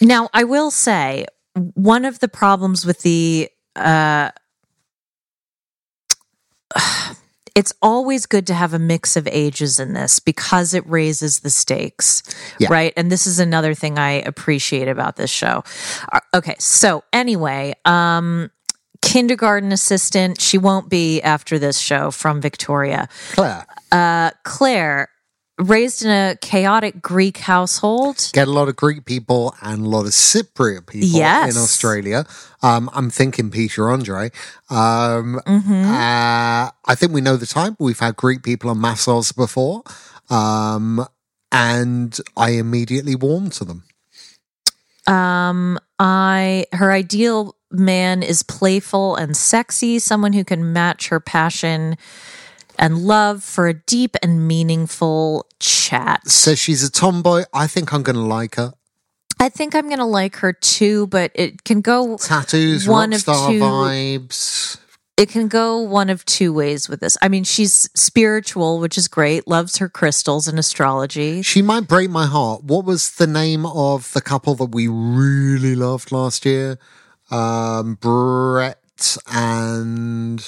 Now, 0.00 0.28
I 0.32 0.44
will 0.44 0.70
say 0.70 1.26
one 1.74 2.04
of 2.04 2.20
the 2.20 2.28
problems 2.28 2.86
with 2.86 3.00
the 3.02 3.48
uh 3.76 4.30
it's 7.54 7.72
always 7.82 8.26
good 8.26 8.46
to 8.48 8.54
have 8.54 8.72
a 8.74 8.78
mix 8.78 9.16
of 9.16 9.26
ages 9.30 9.78
in 9.80 9.92
this 9.92 10.18
because 10.18 10.74
it 10.74 10.86
raises 10.88 11.40
the 11.40 11.50
stakes, 11.50 12.22
Yeah. 12.58 12.68
right? 12.70 12.92
And 12.96 13.10
this 13.10 13.26
is 13.26 13.38
another 13.38 13.74
thing 13.74 13.98
I 13.98 14.12
appreciate 14.22 14.88
about 14.88 15.16
this 15.16 15.30
show. 15.30 15.64
Uh, 16.12 16.20
Okay, 16.34 16.56
so 16.58 17.02
anyway, 17.12 17.74
um 17.84 18.50
kindergarten 19.02 19.72
assistant, 19.72 20.40
she 20.40 20.58
won't 20.58 20.90
be 20.90 21.22
after 21.22 21.58
this 21.58 21.78
show 21.78 22.10
from 22.10 22.40
Victoria. 22.40 23.08
Claire, 23.32 23.66
Uh, 23.90 24.30
Claire, 24.44 25.08
raised 25.60 26.04
in 26.04 26.10
a 26.10 26.36
chaotic 26.40 27.00
Greek 27.02 27.38
household. 27.38 28.30
get 28.32 28.48
a 28.48 28.50
lot 28.50 28.68
of 28.68 28.76
Greek 28.76 29.04
people 29.04 29.54
and 29.62 29.84
a 29.84 29.88
lot 29.88 30.06
of 30.06 30.12
Cypriot 30.12 30.86
people 30.86 31.08
Yes. 31.08 31.54
in 31.54 31.62
Australia. 31.62 32.24
Um, 32.62 32.90
I'm 32.94 33.10
thinking 33.10 33.50
Peter 33.50 33.90
Andre. 33.90 34.30
Um, 34.70 35.40
Mm-hmm. 35.46 35.84
uh, 35.90 36.70
I 36.86 36.94
think 36.96 37.12
we 37.12 37.20
know 37.20 37.36
the 37.36 37.46
type. 37.46 37.74
We've 37.78 37.98
had 38.00 38.16
Greek 38.16 38.42
people 38.42 38.70
on 38.70 38.78
MAFS 38.78 39.06
Oz 39.08 39.32
before. 39.32 39.82
Um, 40.30 41.06
and 41.52 42.16
I 42.36 42.50
immediately 42.50 43.14
warmed 43.16 43.52
to 43.54 43.64
them. 43.64 43.82
Um, 45.06 45.78
I 45.98 46.66
her 46.72 46.92
ideal 46.92 47.56
man 47.70 48.22
is 48.22 48.42
playful 48.42 49.16
and 49.16 49.36
sexy, 49.36 49.98
someone 49.98 50.32
who 50.32 50.44
can 50.44 50.72
match 50.72 51.08
her 51.08 51.20
passion 51.20 51.96
and 52.78 52.98
love 52.98 53.42
for 53.42 53.66
a 53.68 53.74
deep 53.74 54.16
and 54.22 54.46
meaningful 54.46 55.46
chat. 55.60 56.26
Says 56.26 56.58
she's 56.58 56.82
a 56.82 56.90
tomboy. 56.90 57.44
I 57.54 57.66
think 57.66 57.92
I'm 57.92 58.02
going 58.02 58.16
to 58.16 58.22
like 58.22 58.56
her. 58.56 58.72
I 59.40 59.48
think 59.48 59.74
I'm 59.74 59.88
gonna 59.88 60.06
like 60.06 60.36
her 60.36 60.52
too, 60.52 61.06
but 61.06 61.32
it 61.34 61.64
can 61.64 61.80
go 61.80 62.18
Tattoos, 62.18 62.86
one 62.86 63.14
of 63.14 63.24
two 63.24 63.30
vibes. 63.32 64.78
it 65.16 65.30
can 65.30 65.48
go 65.48 65.78
one 65.78 66.10
of 66.10 66.26
two 66.26 66.52
ways 66.52 66.90
with 66.90 67.00
this. 67.00 67.16
I 67.22 67.28
mean, 67.28 67.44
she's 67.44 67.88
spiritual, 67.94 68.80
which 68.80 68.98
is 68.98 69.08
great, 69.08 69.48
loves 69.48 69.78
her 69.78 69.88
crystals 69.88 70.46
and 70.46 70.58
astrology. 70.58 71.40
She 71.40 71.62
might 71.62 71.88
break 71.88 72.10
my 72.10 72.26
heart. 72.26 72.64
What 72.64 72.84
was 72.84 73.12
the 73.14 73.26
name 73.26 73.64
of 73.64 74.12
the 74.12 74.20
couple 74.20 74.54
that 74.56 74.74
we 74.74 74.88
really 74.88 75.74
loved 75.74 76.12
last 76.12 76.44
year? 76.44 76.78
Um, 77.30 77.94
Brett 77.94 79.16
and 79.32 80.46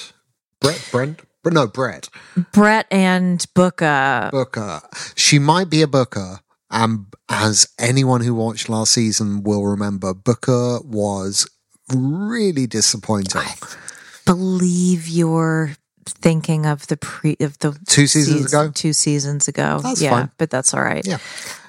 Brett, 0.61 0.87
Brent, 0.93 1.21
no, 1.45 1.67
Brett 1.67 2.09
Brett 2.53 2.87
and 2.91 3.41
Booka. 3.55 4.31
Booka. 4.31 4.83
She 5.17 5.39
might 5.39 5.69
be 5.71 5.83
a 5.83 5.87
Booka. 5.87 6.41
And 6.71 7.07
as 7.29 7.69
anyone 7.79 8.23
who 8.23 8.35
watched 8.35 8.69
last 8.69 8.93
season 8.93 9.43
will 9.43 9.65
remember, 9.65 10.15
Booka 10.15 10.83
was 10.85 11.47
really 11.95 12.67
disappointing. 12.67 13.43
I 13.43 13.55
believe 14.25 15.07
you're 15.07 15.77
thinking 16.07 16.65
of 16.67 16.87
the 16.87 16.97
pre 16.97 17.37
of 17.41 17.59
the 17.59 17.79
Two 17.87 18.07
seasons 18.07 18.43
season- 18.43 18.61
ago? 18.61 18.73
Two 18.75 18.93
seasons 18.93 19.49
ago. 19.49 19.81
That's 19.83 20.01
yeah, 20.01 20.11
fine. 20.11 20.31
but 20.39 20.49
that's 20.51 20.73
all 20.73 20.83
right. 20.83 21.07
Yeah. 21.07 21.19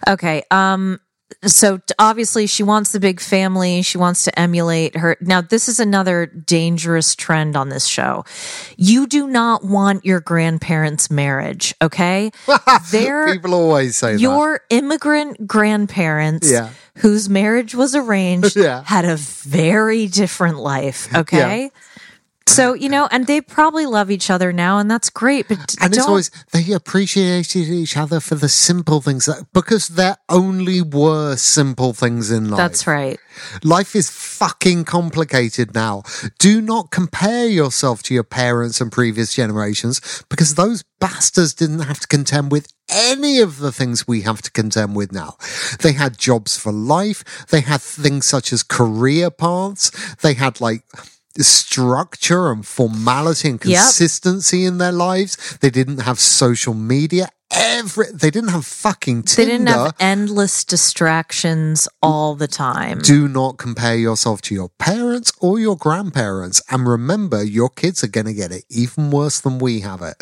Okay. 0.07 0.43
Um. 0.51 0.99
So 1.45 1.79
obviously 1.99 2.47
she 2.47 2.63
wants 2.63 2.91
the 2.91 2.99
big 2.99 3.19
family. 3.19 3.81
She 3.81 3.97
wants 3.97 4.23
to 4.25 4.39
emulate 4.39 4.95
her. 4.97 5.17
Now 5.21 5.41
this 5.41 5.67
is 5.69 5.79
another 5.79 6.25
dangerous 6.25 7.15
trend 7.15 7.55
on 7.55 7.69
this 7.69 7.85
show. 7.85 8.25
You 8.77 9.07
do 9.07 9.27
not 9.27 9.63
want 9.63 10.05
your 10.05 10.19
grandparents' 10.19 11.09
marriage. 11.11 11.73
Okay. 11.81 12.31
They're 12.91 13.33
People 13.33 13.53
always 13.53 13.95
say 13.95 14.13
that. 14.13 14.19
your 14.19 14.61
immigrant 14.69 15.47
grandparents 15.47 16.51
Yeah. 16.51 16.69
whose 16.97 17.29
marriage 17.29 17.73
was 17.75 17.95
arranged 17.95 18.55
Yeah. 18.55 18.83
had 18.85 19.05
a 19.05 19.15
very 19.15 20.07
different 20.07 20.57
life 20.59 21.13
okay 21.15 21.71
so 22.47 22.73
you 22.73 22.89
know 22.89 23.07
and 23.11 23.27
they 23.27 23.41
probably 23.41 23.85
love 23.85 24.11
each 24.11 24.29
other 24.29 24.53
now 24.53 24.77
and 24.79 24.89
that's 24.89 25.09
great 25.09 25.47
but 25.47 25.75
And 25.81 25.93
it's 25.93 26.05
always 26.05 26.29
they 26.51 26.71
appreciated 26.73 27.67
each 27.67 27.97
other 27.97 28.19
for 28.19 28.35
the 28.35 28.49
simple 28.49 29.01
things 29.01 29.25
that, 29.25 29.47
because 29.53 29.89
there 29.89 30.17
only 30.29 30.81
were 30.81 31.35
simple 31.35 31.93
things 31.93 32.31
in 32.31 32.49
life. 32.49 32.57
that's 32.57 32.87
right 32.87 33.19
Life 33.63 33.95
is 33.95 34.09
fucking 34.09 34.85
complicated 34.85 35.73
now. 35.73 36.03
Do 36.39 36.61
not 36.61 36.91
compare 36.91 37.47
yourself 37.47 38.03
to 38.03 38.13
your 38.13 38.23
parents 38.23 38.79
and 38.81 38.91
previous 38.91 39.33
generations 39.33 40.23
because 40.29 40.55
those 40.55 40.83
bastards 40.99 41.53
didn't 41.53 41.79
have 41.79 41.99
to 42.01 42.07
contend 42.07 42.51
with 42.51 42.71
any 42.89 43.39
of 43.39 43.59
the 43.59 43.71
things 43.71 44.07
we 44.07 44.21
have 44.21 44.41
to 44.43 44.51
contend 44.51 44.95
with 44.95 45.11
now. 45.11 45.35
They 45.81 45.93
had 45.93 46.17
jobs 46.17 46.57
for 46.57 46.71
life. 46.71 47.23
They 47.47 47.61
had 47.61 47.81
things 47.81 48.25
such 48.25 48.53
as 48.53 48.63
career 48.63 49.31
paths. 49.31 49.91
They 50.21 50.33
had 50.33 50.61
like 50.61 50.83
structure 51.39 52.51
and 52.51 52.65
formality 52.65 53.49
and 53.49 53.63
Yep. 53.63 53.79
consistency 53.81 54.65
in 54.65 54.77
their 54.77 54.91
lives. 54.91 55.37
They 55.61 55.69
didn't 55.69 55.99
have 56.01 56.19
social 56.19 56.73
media. 56.73 57.29
Every 57.55 58.07
they 58.11 58.31
didn't 58.31 58.49
have 58.49 58.65
fucking 58.65 59.23
Tinder. 59.23 59.45
they 59.45 59.57
didn't 59.57 59.67
have 59.67 59.93
endless 59.99 60.63
distractions 60.63 61.87
all 62.01 62.33
the 62.35 62.47
time 62.47 62.99
Do 62.99 63.27
not 63.27 63.57
compare 63.57 63.95
yourself 63.95 64.41
to 64.43 64.55
your 64.55 64.69
parents 64.79 65.31
or 65.39 65.59
your 65.59 65.77
grandparents. 65.77 66.61
And 66.71 66.87
remember, 66.87 67.43
your 67.43 67.69
kids 67.69 68.03
are 68.03 68.07
going 68.07 68.25
to 68.25 68.33
get 68.33 68.51
it 68.51 68.63
even 68.69 69.11
worse 69.11 69.39
than 69.39 69.59
we 69.59 69.81
have 69.81 70.01
it. 70.01 70.15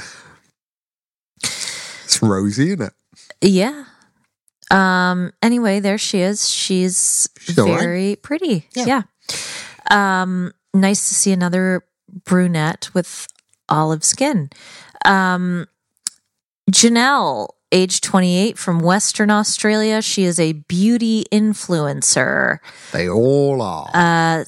It's 1.43 2.21
rosy, 2.21 2.67
isn't 2.71 2.81
it? 2.81 2.93
yeah 3.43 3.85
um 4.69 5.31
anyway 5.41 5.79
there 5.79 5.97
she 5.97 6.19
is 6.21 6.47
she's 6.47 7.27
She's 7.39 7.57
all 7.59 7.67
right. 7.67 7.79
very 7.79 8.15
pretty 8.15 8.67
Yeah. 8.73 8.85
yeah 8.85 9.03
um 9.89 10.53
nice 10.73 11.07
to 11.09 11.15
see 11.15 11.31
another 11.31 11.83
brunette 12.25 12.89
with 12.93 13.27
olive 13.69 14.03
skin 14.03 14.49
um 15.05 15.65
Janelle, 16.71 17.49
age 17.71 18.01
28 18.01 18.57
from 18.57 18.79
Western 18.79 19.29
Australia. 19.29 20.01
She 20.01 20.23
is 20.23 20.39
a 20.39 20.53
beauty 20.53 21.25
influencer. 21.31 22.59
They 22.93 23.09
all 23.09 23.61
are. 23.61 23.89
Uh, 23.93 24.45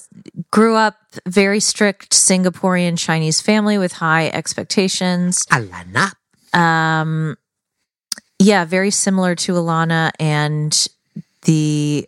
grew 0.52 0.76
up 0.76 0.96
very 1.28 1.60
strict 1.60 2.12
Singaporean 2.12 2.98
Chinese 2.98 3.42
family 3.42 3.78
with 3.78 3.94
high 3.94 4.28
expectations. 4.28 5.46
Alana. 5.48 6.14
Um, 6.58 7.38
yeah, 8.40 8.66
very 8.66 8.92
similar 8.92 9.36
to 9.36 9.54
Alana 9.54 10.12
and 10.20 10.88
the 11.44 12.08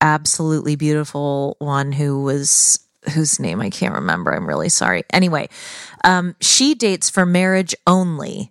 absolutely 0.00 0.76
beautiful 0.76 1.56
one 1.58 1.92
who 1.92 2.22
was 2.22 2.78
whose 3.10 3.40
name 3.40 3.60
I 3.60 3.70
can't 3.70 3.94
remember. 3.94 4.32
I'm 4.32 4.46
really 4.46 4.68
sorry. 4.68 5.04
Anyway, 5.10 5.48
um, 6.04 6.36
she 6.40 6.74
dates 6.74 7.10
for 7.10 7.26
marriage 7.26 7.74
only. 7.86 8.50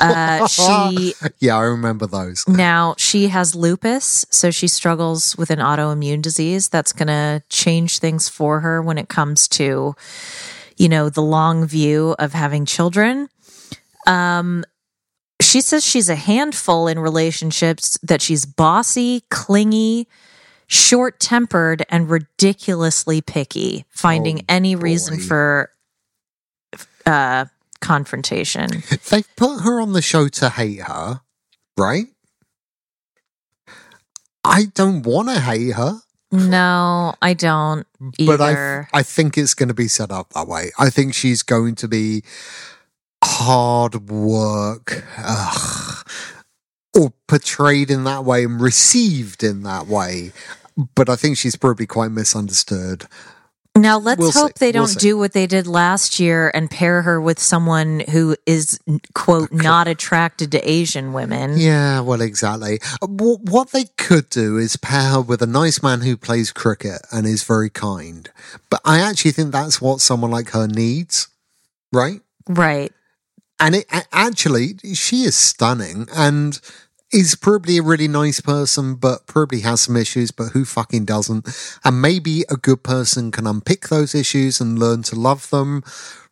Uh, 0.00 0.46
she 0.48 1.14
yeah, 1.38 1.56
I 1.56 1.62
remember 1.62 2.06
those. 2.06 2.46
now 2.48 2.94
she 2.98 3.28
has 3.28 3.54
lupus, 3.54 4.26
so 4.30 4.50
she 4.50 4.66
struggles 4.66 5.36
with 5.36 5.50
an 5.50 5.60
autoimmune 5.60 6.20
disease 6.20 6.68
that's 6.68 6.92
going 6.92 7.08
to 7.08 7.42
change 7.48 8.00
things 8.00 8.28
for 8.28 8.60
her 8.60 8.82
when 8.82 8.98
it 8.98 9.08
comes 9.08 9.46
to, 9.48 9.94
you 10.76 10.88
know, 10.88 11.08
the 11.08 11.22
long 11.22 11.64
view 11.64 12.16
of 12.18 12.32
having 12.32 12.64
children. 12.66 13.28
Um, 14.06 14.64
she 15.40 15.60
says 15.60 15.84
she's 15.84 16.08
a 16.08 16.16
handful 16.16 16.88
in 16.88 16.98
relationships, 16.98 17.98
that 18.02 18.22
she's 18.22 18.44
bossy, 18.44 19.22
clingy, 19.30 20.08
short 20.66 21.20
tempered, 21.20 21.84
and 21.88 22.08
ridiculously 22.10 23.20
picky, 23.20 23.84
finding 23.90 24.40
Oh, 24.40 24.44
any 24.48 24.76
reason 24.76 25.18
for 25.20 25.70
uh, 27.06 27.46
confrontation. 27.80 28.82
They've 29.10 29.28
put 29.36 29.60
her 29.60 29.80
on 29.80 29.92
the 29.92 30.02
show 30.02 30.28
to 30.28 30.48
hate 30.50 30.82
her, 30.82 31.20
right? 31.78 32.06
I 34.42 34.66
don't 34.74 35.02
want 35.02 35.28
to 35.28 35.40
hate 35.40 35.72
her, 35.74 36.00
No, 36.30 37.14
I 37.22 37.32
don't 37.34 37.86
but 38.26 38.40
I. 38.40 38.86
I 38.92 39.02
think 39.02 39.38
it's 39.38 39.54
going 39.54 39.68
to 39.68 39.74
be 39.74 39.88
set 39.88 40.10
up 40.10 40.30
that 40.34 40.46
way. 40.46 40.70
I 40.78 40.90
think 40.90 41.14
she's 41.14 41.42
going 41.42 41.74
to 41.76 41.88
be 41.88 42.22
hard 43.22 44.10
work, 44.10 45.02
ugh, 45.16 45.93
or 46.96 47.12
portrayed 47.26 47.90
in 47.90 48.04
that 48.04 48.24
way 48.24 48.44
and 48.44 48.60
received 48.60 49.42
in 49.42 49.62
that 49.64 49.86
way. 49.86 50.32
But 50.94 51.08
I 51.08 51.16
think 51.16 51.36
she's 51.38 51.56
probably 51.56 51.86
quite 51.86 52.10
misunderstood. 52.10 53.06
Now 53.76 53.98
let's 53.98 54.20
We'll 54.20 54.30
see. 54.30 54.38
hope 54.38 54.54
they 54.60 54.70
don't 54.70 54.86
see. 54.86 55.00
do 55.00 55.18
what 55.18 55.32
they 55.32 55.48
did 55.48 55.66
last 55.66 56.20
year 56.20 56.48
and 56.54 56.70
pair 56.70 57.02
her 57.02 57.20
with 57.20 57.40
someone 57.40 58.04
who 58.10 58.36
is 58.46 58.78
quote 59.16 59.52
not 59.52 59.88
attracted 59.88 60.52
to 60.52 60.70
Asian 60.70 61.12
women. 61.12 61.58
Yeah, 61.58 61.98
well, 62.00 62.20
exactly. 62.20 62.78
Uh, 63.02 63.08
What 63.08 63.70
they 63.72 63.86
could 63.98 64.28
do 64.30 64.58
is 64.58 64.76
pair 64.76 65.10
her 65.14 65.20
with 65.20 65.42
a 65.42 65.46
nice 65.46 65.82
man 65.82 66.02
who 66.02 66.16
plays 66.16 66.52
cricket 66.52 67.02
and 67.10 67.26
is 67.26 67.42
very 67.42 67.68
kind. 67.68 68.30
But 68.70 68.80
I 68.84 69.00
actually 69.00 69.32
think 69.32 69.50
that's 69.50 69.80
what 69.80 70.00
someone 70.00 70.30
like 70.30 70.50
her 70.50 70.68
needs, 70.68 71.26
right? 71.92 72.20
Right. 72.48 72.92
And 73.60 73.74
it 73.76 73.86
actually, 74.12 74.78
she 74.94 75.22
is 75.22 75.36
stunning 75.36 76.08
and 76.14 76.60
is 77.12 77.36
probably 77.36 77.78
a 77.78 77.82
really 77.82 78.08
nice 78.08 78.40
person, 78.40 78.96
but 78.96 79.26
probably 79.26 79.60
has 79.60 79.82
some 79.82 79.96
issues. 79.96 80.32
But 80.32 80.48
who 80.48 80.64
fucking 80.64 81.04
doesn't? 81.04 81.48
And 81.84 82.02
maybe 82.02 82.44
a 82.50 82.56
good 82.56 82.82
person 82.82 83.30
can 83.30 83.46
unpick 83.46 83.88
those 83.88 84.14
issues 84.14 84.60
and 84.60 84.78
learn 84.78 85.02
to 85.04 85.16
love 85.16 85.48
them 85.50 85.84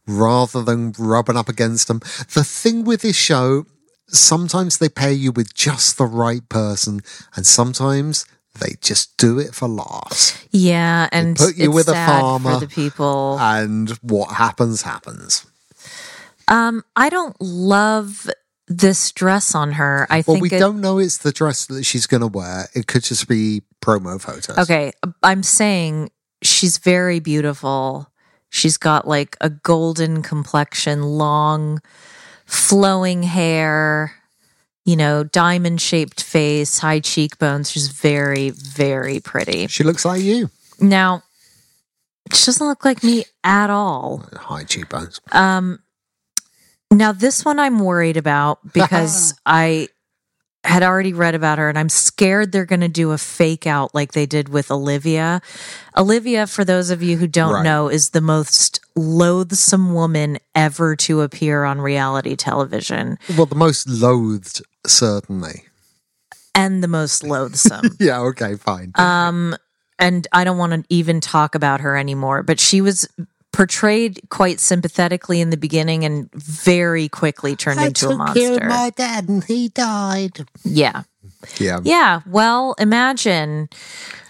rather 0.06 0.62
than 0.62 0.92
rubbing 0.98 1.36
up 1.36 1.48
against 1.48 1.86
them. 1.86 2.00
The 2.34 2.44
thing 2.44 2.84
with 2.84 3.02
this 3.02 3.16
show, 3.16 3.66
sometimes 4.08 4.78
they 4.78 4.88
pair 4.88 5.12
you 5.12 5.30
with 5.30 5.54
just 5.54 5.96
the 5.98 6.06
right 6.06 6.46
person, 6.48 7.00
and 7.36 7.46
sometimes 7.46 8.26
they 8.58 8.74
just 8.80 9.16
do 9.16 9.38
it 9.38 9.54
for 9.54 9.68
laughs. 9.68 10.44
Yeah, 10.50 11.08
and 11.12 11.36
put 11.36 11.56
you 11.56 11.70
with 11.70 11.88
a 11.88 11.94
farmer. 11.94 12.54
for 12.54 12.60
the 12.60 12.68
people. 12.68 13.38
And 13.40 13.90
what 14.02 14.34
happens, 14.34 14.82
happens. 14.82 15.46
Um, 16.48 16.84
I 16.96 17.08
don't 17.08 17.36
love 17.40 18.28
this 18.68 19.12
dress 19.12 19.54
on 19.54 19.72
her. 19.72 20.06
I 20.10 20.16
Well, 20.26 20.36
think 20.36 20.42
we 20.42 20.50
it- 20.50 20.58
don't 20.58 20.80
know 20.80 20.98
it's 20.98 21.18
the 21.18 21.32
dress 21.32 21.66
that 21.66 21.84
she's 21.84 22.06
going 22.06 22.20
to 22.22 22.26
wear. 22.26 22.68
It 22.74 22.86
could 22.86 23.02
just 23.02 23.28
be 23.28 23.62
promo 23.82 24.20
photos. 24.20 24.56
Okay, 24.58 24.92
I'm 25.22 25.42
saying 25.42 26.10
she's 26.42 26.78
very 26.78 27.20
beautiful. 27.20 28.08
She's 28.50 28.76
got 28.76 29.06
like 29.08 29.36
a 29.40 29.50
golden 29.50 30.22
complexion, 30.22 31.02
long, 31.02 31.80
flowing 32.46 33.22
hair, 33.22 34.14
you 34.84 34.96
know, 34.96 35.24
diamond 35.24 35.80
shaped 35.80 36.22
face, 36.22 36.78
high 36.78 37.00
cheekbones. 37.00 37.70
She's 37.70 37.88
very, 37.88 38.50
very 38.50 39.20
pretty. 39.20 39.66
She 39.68 39.84
looks 39.84 40.04
like 40.04 40.22
you. 40.22 40.50
Now, 40.80 41.22
she 42.32 42.46
doesn't 42.46 42.66
look 42.66 42.84
like 42.84 43.02
me 43.02 43.24
at 43.44 43.70
all. 43.70 44.24
High 44.34 44.64
cheekbones. 44.64 45.20
Um, 45.32 45.78
now 46.98 47.12
this 47.12 47.44
one 47.44 47.58
I'm 47.58 47.78
worried 47.78 48.16
about 48.16 48.60
because 48.72 49.34
I 49.46 49.88
had 50.64 50.84
already 50.84 51.12
read 51.12 51.34
about 51.34 51.58
her 51.58 51.68
and 51.68 51.76
I'm 51.76 51.88
scared 51.88 52.52
they're 52.52 52.64
going 52.64 52.82
to 52.82 52.88
do 52.88 53.10
a 53.10 53.18
fake 53.18 53.66
out 53.66 53.94
like 53.96 54.12
they 54.12 54.26
did 54.26 54.48
with 54.48 54.70
Olivia. 54.70 55.42
Olivia, 55.96 56.46
for 56.46 56.64
those 56.64 56.90
of 56.90 57.02
you 57.02 57.16
who 57.16 57.26
don't 57.26 57.54
Right. 57.54 57.62
know, 57.64 57.88
is 57.88 58.10
the 58.10 58.20
most 58.20 58.78
loathsome 58.94 59.92
woman 59.92 60.38
ever 60.54 60.94
to 60.96 61.22
appear 61.22 61.64
on 61.64 61.80
reality 61.80 62.36
television 62.36 63.18
Well, 63.36 63.46
the 63.46 63.56
most 63.56 63.88
loathed, 63.88 64.62
certainly. 64.86 65.64
and 66.54 66.80
the 66.80 66.88
most 66.88 67.24
loathsome. 67.24 67.90
Yeah, 67.98 68.20
okay, 68.20 68.54
fine. 68.54 68.92
Um, 68.94 69.56
and 69.98 70.28
I 70.32 70.44
don't 70.44 70.58
want 70.58 70.72
to 70.74 70.84
even 70.94 71.20
talk 71.20 71.56
about 71.56 71.80
her 71.80 71.96
anymore, 71.96 72.44
but 72.44 72.60
she 72.60 72.80
was 72.80 73.08
portrayed 73.52 74.20
quite 74.30 74.60
sympathetically 74.60 75.40
in 75.40 75.50
the 75.50 75.56
beginning 75.56 76.04
and 76.04 76.30
very 76.32 77.08
quickly 77.08 77.54
turned 77.54 77.80
into 77.80 78.08
a 78.08 78.16
monster. 78.16 78.66
my 78.66 78.90
dad 78.96 79.28
and 79.28 79.44
he 79.44 79.68
died. 79.68 80.46
Yeah. 80.64 81.02
Yeah. 81.58 81.80
Yeah. 81.82 82.20
Well, 82.26 82.74
imagine. 82.78 83.68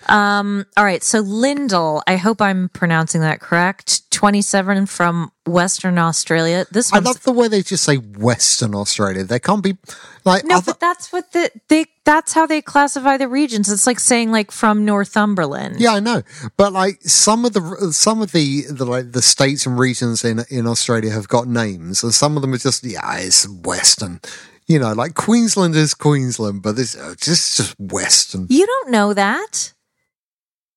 Um, 0.09 0.66
all 0.76 0.84
right. 0.84 1.03
So 1.03 1.20
Lyndall, 1.20 2.03
I 2.07 2.16
hope 2.16 2.40
I'm 2.42 2.68
pronouncing 2.70 3.20
that 3.20 3.40
correct. 3.40 4.11
27 4.12 4.86
from 4.86 5.32
Western 5.46 5.98
Australia. 5.98 6.64
This 6.70 6.92
I 6.92 7.00
love 7.00 7.22
the 7.24 7.32
way 7.32 7.48
they 7.48 7.62
just 7.62 7.82
say 7.82 7.96
Western 7.96 8.74
Australia. 8.74 9.24
They 9.24 9.40
can't 9.40 9.62
be 9.62 9.76
like 10.24 10.44
no, 10.44 10.59
other- 10.59 10.66
but 10.72 10.80
that's 10.80 11.12
what 11.12 11.32
the 11.32 11.50
they 11.68 11.86
that's 12.05 12.32
how 12.32 12.46
they 12.46 12.62
classify 12.62 13.16
the 13.16 13.26
regions. 13.26 13.70
It's 13.70 13.86
like 13.86 13.98
saying 13.98 14.30
like 14.30 14.53
from 14.53 14.84
Northumberland. 14.84 15.80
Yeah, 15.80 15.94
I 15.94 16.00
know, 16.00 16.22
but 16.57 16.72
like 16.72 17.03
some 17.03 17.44
of 17.44 17.53
the 17.53 17.92
some 17.92 18.22
of 18.22 18.30
the, 18.30 18.62
the 18.70 18.84
like 18.84 19.11
the 19.11 19.22
states 19.22 19.66
and 19.66 19.76
regions 19.78 20.24
in 20.24 20.44
in 20.50 20.66
Australia 20.68 21.11
have 21.11 21.26
got 21.26 21.48
names, 21.48 22.05
and 22.05 22.14
some 22.14 22.36
of 22.36 22.42
them 22.42 22.55
are 22.55 22.59
just 22.59 22.84
yeah, 22.84 23.18
it's 23.18 23.48
Western. 23.48 24.20
You 24.68 24.78
know, 24.78 24.92
like 24.92 25.14
Queensland 25.14 25.74
is 25.74 25.94
Queensland, 25.94 26.62
but 26.62 26.76
this 26.76 26.96
uh, 26.96 27.14
just 27.20 27.57
just 27.57 27.74
Western. 27.80 28.46
You 28.48 28.66
don't 28.66 28.90
know 28.90 29.12
that. 29.14 29.72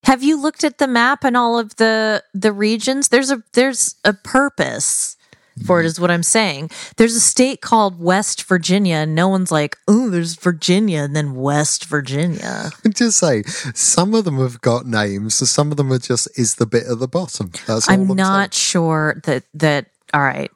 Have 0.06 0.24
you 0.24 0.40
looked 0.40 0.64
at 0.64 0.78
the 0.78 0.88
map 0.88 1.24
and 1.24 1.36
all 1.36 1.58
of 1.60 1.76
the 1.78 2.24
the 2.34 2.54
regions? 2.54 3.10
There's 3.10 3.32
a 3.32 3.44
there's 3.54 3.96
a 4.06 4.14
purpose 4.14 5.18
for 5.66 5.80
it 5.80 5.84
mm-hmm. 5.84 5.88
is 5.88 6.00
what 6.00 6.12
I'm 6.12 6.24
saying. 6.24 6.70
There's 6.98 7.16
a 7.16 7.22
state 7.22 7.62
called 7.62 8.00
West 8.00 8.44
Virginia 8.44 8.98
and 8.98 9.16
no 9.16 9.28
one's 9.28 9.52
like, 9.52 9.78
"Oh, 9.88 10.10
there's 10.10 10.36
Virginia 10.36 11.00
and 11.00 11.16
then 11.16 11.36
West 11.36 11.86
Virginia." 11.86 12.72
Just 12.90 13.18
say 13.18 13.44
some 13.74 14.14
of 14.14 14.26
them 14.26 14.38
have 14.38 14.62
got 14.62 14.86
names, 14.86 15.40
and 15.42 15.48
some 15.48 15.72
of 15.72 15.78
them 15.78 15.92
are 15.92 16.00
just 16.00 16.28
is 16.38 16.56
the 16.56 16.66
bit 16.66 16.84
at 16.88 17.00
the 17.00 17.08
bottom. 17.08 17.52
That's 17.66 17.90
I'm 17.90 18.12
I'm 18.12 18.18
not 18.18 18.54
sure 18.54 19.22
that 19.24 19.44
that 19.56 19.88
all 20.14 20.22
right. 20.22 20.52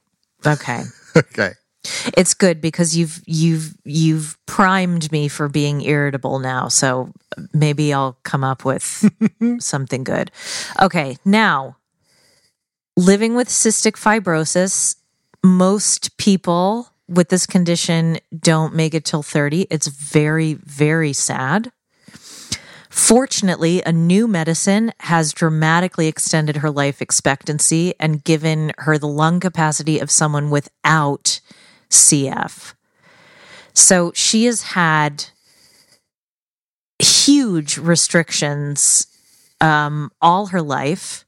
Okay. 0.45 0.83
okay. 1.15 1.51
It's 2.17 2.33
good 2.33 2.59
because 2.59 2.95
you've 2.97 3.21
you've 3.25 3.73
you've 3.85 4.37
primed 4.45 5.11
me 5.11 5.27
for 5.27 5.47
being 5.47 5.81
irritable 5.81 6.39
now. 6.39 6.67
So 6.67 7.13
maybe 7.53 7.93
I'll 7.93 8.17
come 8.23 8.43
up 8.43 8.65
with 8.65 9.09
something 9.59 10.03
good. 10.03 10.31
Okay, 10.81 11.17
now 11.23 11.77
living 12.97 13.35
with 13.35 13.47
cystic 13.47 13.93
fibrosis, 13.93 14.97
most 15.43 16.17
people 16.17 16.89
with 17.07 17.29
this 17.29 17.45
condition 17.45 18.17
don't 18.37 18.75
make 18.75 18.93
it 18.93 19.05
till 19.05 19.23
30. 19.23 19.67
It's 19.69 19.87
very 19.87 20.55
very 20.55 21.13
sad. 21.13 21.71
Fortunately, 22.89 23.81
a 23.83 23.91
new 23.91 24.27
medicine 24.27 24.91
has 25.01 25.31
dramatically 25.31 26.07
extended 26.07 26.57
her 26.57 26.71
life 26.71 27.01
expectancy 27.01 27.93
and 27.99 28.23
given 28.23 28.73
her 28.79 28.97
the 28.97 29.07
lung 29.07 29.39
capacity 29.39 29.99
of 29.99 30.11
someone 30.11 30.49
without 30.49 31.39
CF. 31.89 32.73
So 33.73 34.11
she 34.13 34.45
has 34.45 34.61
had 34.61 35.25
huge 36.99 37.77
restrictions 37.77 39.07
um, 39.61 40.11
all 40.21 40.47
her 40.47 40.61
life, 40.61 41.25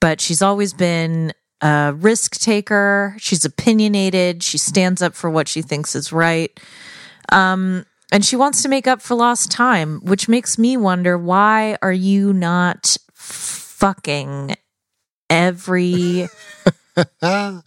but 0.00 0.20
she's 0.20 0.42
always 0.42 0.72
been 0.72 1.32
a 1.60 1.94
risk 1.96 2.38
taker. 2.38 3.16
She's 3.18 3.44
opinionated. 3.44 4.42
She 4.42 4.58
stands 4.58 5.02
up 5.02 5.14
for 5.14 5.30
what 5.30 5.48
she 5.48 5.62
thinks 5.62 5.94
is 5.94 6.12
right. 6.12 6.58
Um, 7.32 7.84
and 8.12 8.24
she 8.24 8.36
wants 8.36 8.62
to 8.62 8.68
make 8.68 8.86
up 8.86 9.02
for 9.02 9.14
lost 9.14 9.50
time, 9.50 10.00
which 10.00 10.28
makes 10.28 10.58
me 10.58 10.76
wonder 10.76 11.18
why 11.18 11.76
are 11.82 11.92
you 11.92 12.32
not 12.32 12.96
fucking 13.14 14.54
every 15.28 16.28
Why- 17.20 17.60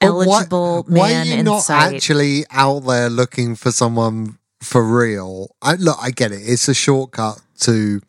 eligible 0.00 0.84
why, 0.88 1.08
man 1.10 1.26
are 1.26 1.30
you 1.30 1.34
in 1.40 1.44
not 1.44 1.60
sight. 1.60 1.94
actually 1.94 2.44
out 2.50 2.80
there 2.80 3.10
looking 3.10 3.54
for 3.54 3.70
someone 3.72 4.38
for 4.62 4.82
real? 4.84 5.54
I 5.62 5.74
look, 5.74 5.96
I 6.00 6.10
get 6.10 6.32
it. 6.32 6.40
It's 6.42 6.68
a 6.68 6.74
shortcut 6.74 7.40
to 7.60 8.00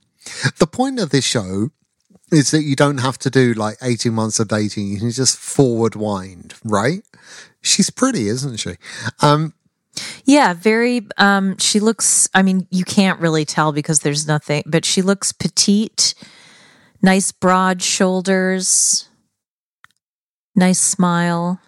the 0.60 0.68
point 0.68 1.00
of 1.00 1.10
this 1.10 1.26
show 1.26 1.70
is 2.32 2.52
that 2.52 2.64
you 2.64 2.76
don't 2.76 3.00
have 3.00 3.18
to 3.20 3.30
do 3.30 3.54
like 3.54 3.78
18 3.82 4.14
months 4.14 4.40
of 4.40 4.48
dating. 4.48 4.88
You 4.88 5.00
can 5.00 5.12
just 5.12 5.38
forward 5.38 5.96
wind, 5.96 6.54
right? 6.64 7.04
She's 7.62 7.90
pretty, 7.90 8.28
isn't 8.30 8.58
she? 8.58 8.76
Um, 9.22 9.54
Yeah, 10.24 10.54
very. 10.54 11.06
Um, 11.18 11.58
she 11.58 11.80
looks. 11.82 12.30
I 12.34 12.42
mean, 12.44 12.66
you 12.72 12.86
can't 12.86 13.20
really 13.20 13.44
tell 13.44 13.74
because 13.74 14.00
there's 14.00 14.26
nothing, 14.28 14.64
but 14.66 14.86
she 14.86 15.02
looks 15.02 15.34
petite, 15.34 16.14
nice 17.02 17.32
broad 17.34 17.82
shoulders, 17.82 19.10
nice 20.56 20.80
smile. 20.80 21.60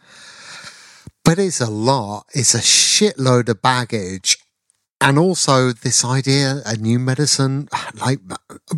but 1.26 1.40
it's 1.40 1.62
a 1.62 1.70
lot. 1.70 2.26
It's 2.34 2.54
a 2.54 2.60
shitload 2.60 3.50
of 3.50 3.62
baggage. 3.62 4.38
And 5.02 5.20
also 5.20 5.74
this 5.74 6.06
idea, 6.06 6.62
a 6.66 6.78
new 6.78 6.98
medicine, 6.98 7.68
like 8.00 8.20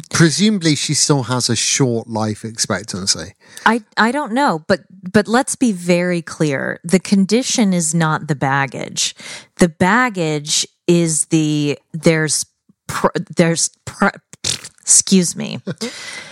presumably 0.10 0.76
she 0.76 0.96
still 0.96 1.24
has 1.24 1.50
a 1.50 1.56
short 1.56 2.08
life 2.08 2.44
expectancy. 2.44 3.34
I 3.66 3.84
I 3.96 4.12
don't 4.12 4.32
know, 4.34 4.64
but 4.68 4.82
but 5.14 5.28
let's 5.28 5.56
be 5.56 5.72
very 5.72 6.24
clear. 6.24 6.80
The 6.84 7.00
condition 7.00 7.74
is 7.74 7.94
not 7.94 8.28
the 8.28 8.36
baggage. 8.36 9.14
The 9.58 9.70
baggage 9.70 10.68
is 10.88 11.26
the 11.26 11.78
there's 11.94 12.46
pr- 12.88 13.22
there's 13.38 13.70
pr- 13.86 14.18
excuse 14.82 15.36
me. 15.36 15.60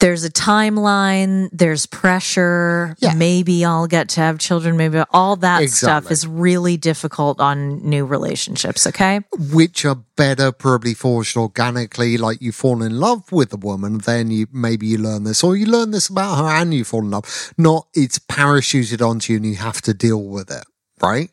There's 0.00 0.22
a 0.24 0.30
timeline, 0.30 1.48
there's 1.52 1.86
pressure, 1.86 2.94
Yeah. 3.00 3.14
maybe 3.14 3.64
I'll 3.64 3.88
get 3.88 4.08
to 4.10 4.20
have 4.20 4.38
children, 4.38 4.76
maybe 4.76 5.02
all 5.12 5.36
that 5.36 5.68
stuff 5.70 6.10
is 6.12 6.24
really 6.26 6.76
difficult 6.76 7.40
on 7.40 7.80
new 7.88 8.04
relationships, 8.06 8.86
okay? 8.86 9.20
which 9.36 9.84
are 9.84 9.96
better 10.16 10.52
probably 10.52 10.94
forged 10.94 11.36
organically 11.36 12.16
like 12.16 12.40
you 12.40 12.52
fall 12.52 12.82
in 12.82 13.00
love 13.00 13.30
with 13.32 13.52
a 13.52 13.56
woman 13.56 13.98
then 13.98 14.30
you 14.30 14.46
maybe 14.52 14.86
you 14.86 14.98
learn 14.98 15.24
this 15.24 15.42
or 15.44 15.56
you 15.56 15.66
learn 15.66 15.90
this 15.90 16.08
about 16.08 16.36
her 16.36 16.44
and 16.60 16.72
you 16.74 16.84
fall 16.84 17.00
in 17.00 17.10
love. 17.10 17.52
Not 17.58 17.86
it's 17.94 18.18
parachuted 18.18 19.00
onto 19.06 19.32
you 19.32 19.36
and 19.38 19.46
you 19.46 19.56
have 19.56 19.80
to 19.82 19.94
deal 19.94 20.22
with 20.22 20.50
it 20.50 20.64
right? 21.02 21.30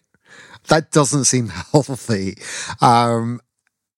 That 0.69 0.91
doesn't 0.91 1.25
seem 1.25 1.49
healthy 1.71 2.37
um 2.81 3.41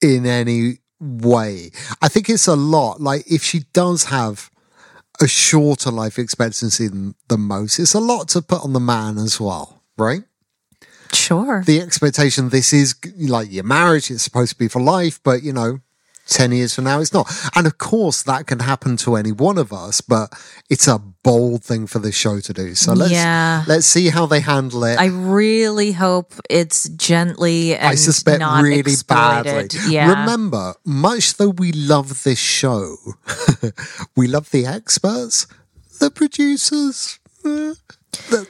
in 0.01 0.25
any 0.25 0.79
way. 0.99 1.71
I 2.01 2.07
think 2.09 2.29
it's 2.29 2.47
a 2.47 2.55
lot. 2.55 2.99
Like 3.01 3.23
if 3.31 3.43
she 3.43 3.59
does 3.73 4.05
have 4.05 4.49
a 5.21 5.27
shorter 5.27 5.91
life 5.91 6.19
expectancy 6.19 6.87
than, 6.87 7.15
than 7.27 7.41
most. 7.41 7.79
It's 7.79 7.93
a 7.93 7.99
lot 7.99 8.29
to 8.29 8.41
put 8.41 8.63
on 8.63 8.73
the 8.73 8.79
man 8.79 9.17
as 9.17 9.39
well 9.39 9.77
right? 9.97 10.23
Sure. 11.13 11.63
the 11.65 11.79
expectation 11.79 12.49
this 12.49 12.73
is 12.73 12.95
like 13.17 13.51
your 13.51 13.63
marriage 13.63 14.11
it's 14.11 14.23
supposed 14.23 14.51
to 14.51 14.57
be 14.57 14.67
for 14.67 14.81
life 14.81 15.21
but 15.23 15.41
you 15.41 15.53
know 15.53 15.79
10 16.27 16.51
years 16.51 16.75
from 16.75 16.83
now 16.83 16.99
it's 16.99 17.13
not. 17.13 17.31
And 17.55 17.65
of 17.65 17.77
course 17.77 18.23
that 18.23 18.47
can 18.47 18.59
happen 18.59 18.97
to 18.97 19.15
any 19.15 19.31
one 19.31 19.57
of 19.57 19.71
us 19.71 20.01
but 20.01 20.33
it's 20.69 20.87
a 20.87 21.01
bold 21.29 21.61
thing 21.69 21.83
for 21.91 21.99
the 22.05 22.11
show 22.23 22.35
to 22.47 22.53
do 22.61 22.67
so 22.83 22.89
let's 22.93 23.11
Yeah. 23.11 23.63
let's 23.67 23.87
see 23.95 24.07
how 24.17 24.25
they 24.33 24.39
handle 24.53 24.83
it 24.91 24.97
I 25.05 25.07
really 25.41 25.91
hope 25.91 26.31
it's 26.49 26.81
gently 27.09 27.75
and 27.75 27.89
I 27.93 27.95
suspect 27.95 28.39
not 28.39 28.63
really 28.63 28.79
exploited. 28.79 29.43
badly. 29.73 29.93
Yeah. 29.95 30.09
Remember, 30.21 30.65
much 30.85 31.25
though 31.37 31.53
we 31.63 31.69
love 31.93 32.07
this 32.23 32.39
show, 32.39 32.83
we 34.19 34.25
love 34.35 34.47
the 34.51 34.63
experts, 34.77 35.47
the 35.99 36.09
producers. 36.19 37.19
Eh, 37.45 37.73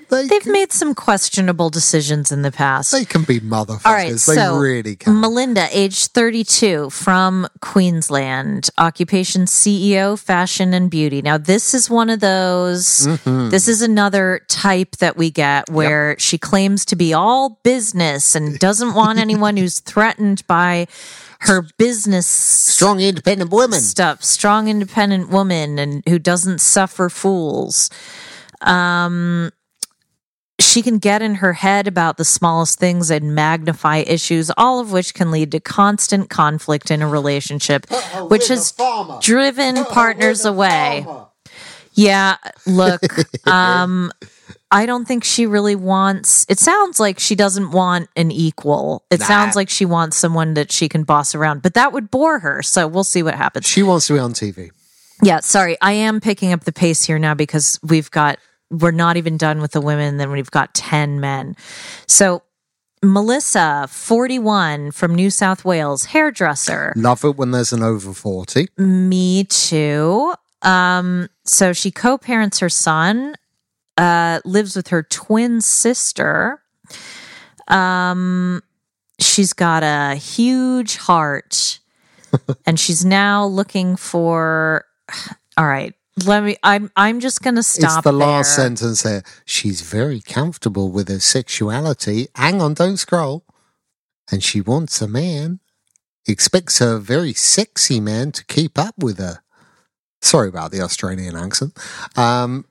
they, 0.10 0.28
They've 0.28 0.41
can, 0.41 0.51
made 0.53 0.72
some 0.72 0.95
questionable 0.95 1.70
decisions 1.70 2.32
in 2.32 2.41
the 2.41 2.51
past. 2.51 2.91
they 2.91 3.05
can 3.05 3.24
be 3.24 3.39
motherfuckers. 3.39 3.86
All 3.86 3.93
right, 3.93 4.12
they 4.12 4.18
so 4.18 4.58
really 4.58 4.95
can. 4.95 5.20
Melinda, 5.20 5.68
age 5.72 6.08
32, 6.08 6.89
from 6.89 7.47
Queensland, 7.62 8.70
occupation 8.78 9.43
CEO, 9.43 10.18
fashion 10.18 10.74
and 10.74 10.89
beauty. 10.89 11.22
Now, 11.22 11.38
this 11.38 11.74
is 11.74 11.89
one 11.89 12.10
of 12.10 12.20
those, 12.20 13.08
Mm-hmm. 13.08 13.49
this 13.49 13.68
is 13.68 13.82
another 13.82 14.41
type 14.47 14.97
that 14.97 15.18
we 15.18 15.32
get 15.32 15.70
where 15.70 16.18
she 16.20 16.38
claims 16.38 16.86
to 16.86 16.95
be 16.95 17.14
all 17.14 17.60
business 17.64 18.36
and 18.36 18.58
doesn't 18.60 18.93
want 18.93 19.20
anyone 19.20 19.58
who's 19.58 19.80
threatened 19.80 20.45
by 20.47 20.88
her 21.41 21.64
business 21.78 22.26
Strong, 22.26 22.99
independent 23.01 23.51
women. 23.51 23.80
stuff, 23.80 24.24
strong, 24.24 24.68
independent 24.68 25.30
woman, 25.30 25.78
and 25.78 26.03
who 26.08 26.18
doesn't 26.20 26.60
suffer 26.62 27.10
fools. 27.10 27.89
Um, 28.62 29.51
she 30.60 30.82
can 30.82 30.97
get 30.97 31.22
in 31.22 31.36
her 31.36 31.53
head 31.53 31.88
about 31.88 32.18
the 32.18 32.26
smallest 32.26 32.80
things 32.80 33.12
and 33.12 33.36
magnify 33.36 33.97
issues, 33.97 34.51
all 34.58 34.80
of 34.80 34.91
which 34.91 35.14
can 35.14 35.32
lead 35.32 35.51
to 35.51 35.60
constant 35.60 36.30
conflict 36.30 36.89
in 36.89 37.01
a 37.01 37.08
relationship, 37.08 37.86
which 38.28 38.47
has 38.47 38.74
driven 39.22 39.86
partners 39.86 40.45
away. 40.45 41.05
Yeah, 41.93 42.38
look, 42.66 43.01
um, 43.47 44.12
I 44.70 44.86
don't 44.86 45.08
think 45.08 45.24
she 45.24 45.45
really 45.45 45.76
wants. 45.76 46.45
It 46.49 46.60
sounds 46.60 46.99
like 46.99 47.20
she 47.20 47.36
doesn't 47.36 47.72
want 47.72 48.10
an 48.16 48.32
equal. 48.32 49.03
It 49.10 49.22
sounds 49.22 49.55
like 49.55 49.70
she 49.70 49.86
wants 49.86 50.18
someone 50.18 50.55
that 50.55 50.72
she 50.72 50.89
can 50.89 51.03
boss 51.03 51.34
around, 51.36 51.62
but 51.62 51.76
that 51.76 51.93
would 51.93 52.12
bore 52.12 52.39
her. 52.39 52.62
So 52.62 52.88
we'll 52.88 53.03
see 53.03 53.24
what 53.24 53.36
happens. 53.36 53.66
She 53.68 53.84
wants 53.84 54.08
to 54.08 54.14
be 54.14 54.20
on 54.20 54.34
TV. 54.34 54.72
Yeah, 55.24 55.39
sorry. 55.39 55.78
I 55.82 55.93
am 55.93 56.20
picking 56.20 56.53
up 56.53 56.66
the 56.66 56.72
pace 56.72 57.03
here 57.03 57.18
now 57.18 57.34
because 57.34 57.80
we've 57.82 58.12
got 58.12 58.39
we're 58.70 58.91
not 58.91 59.18
even 59.18 59.38
done 59.38 59.61
with 59.61 59.72
the 59.72 59.82
women, 59.82 60.18
then 60.18 60.32
we've 60.32 60.51
got 60.51 60.74
10 60.74 61.20
men. 61.20 61.55
So 62.07 62.43
Melissa, 63.03 63.88
41 63.89 64.91
from 64.91 65.15
New 65.15 65.30
South 65.30 65.63
Wales, 65.63 66.05
hairdresser. 66.05 66.93
Love 66.95 67.24
it 67.24 67.38
when 67.38 67.51
there's 67.51 67.72
an 67.72 67.84
over 67.84 68.13
40. 68.13 68.68
Me 68.78 69.43
too. 69.43 70.34
Um, 70.63 71.30
so 71.45 71.74
she 71.74 71.91
co-parents 71.91 72.59
her 72.59 72.70
son, 72.70 73.36
uh, 73.97 74.39
lives 74.45 74.76
with 74.76 74.88
her 74.89 75.03
twin 75.03 75.61
sister. 75.61 76.61
Um, 77.68 78.63
she's 79.20 79.53
got 79.53 79.84
a 79.84 80.15
huge 80.15 80.97
heart, 80.97 81.80
and 82.65 82.80
she's 82.80 83.05
now 83.05 83.45
looking 83.45 83.95
for. 83.95 84.86
All 85.57 85.65
right, 85.65 85.93
let 86.26 86.43
me. 86.43 86.57
I'm. 86.63 86.91
I'm 86.95 87.20
just 87.20 87.41
gonna 87.41 87.63
stop. 87.63 87.97
it's 87.99 88.03
the 88.03 88.11
last 88.11 88.55
there. 88.55 88.65
sentence 88.65 89.03
there. 89.03 89.24
She's 89.45 89.82
very 89.82 90.22
comfortable 90.22 90.91
with 90.91 91.09
her 91.09 91.20
sexuality. 91.20 92.28
Hang 92.36 92.61
on, 92.61 92.74
don't 92.74 92.97
scroll. 92.97 93.43
And 94.32 94.43
she 94.43 94.61
wants 94.61 95.01
a 95.01 95.07
man. 95.07 95.59
Expects 96.28 96.82
a 96.82 96.99
very 96.99 97.34
sexy 97.34 97.99
man 97.99 98.32
to 98.34 98.45
keep 98.45 98.78
up 98.78 98.95
with 98.97 99.20
her. 99.20 99.41
Sorry 100.22 100.49
about 100.49 100.72
the 100.72 100.82
Australian 100.82 101.38
accent. 101.38 101.78
Um, 102.18 102.65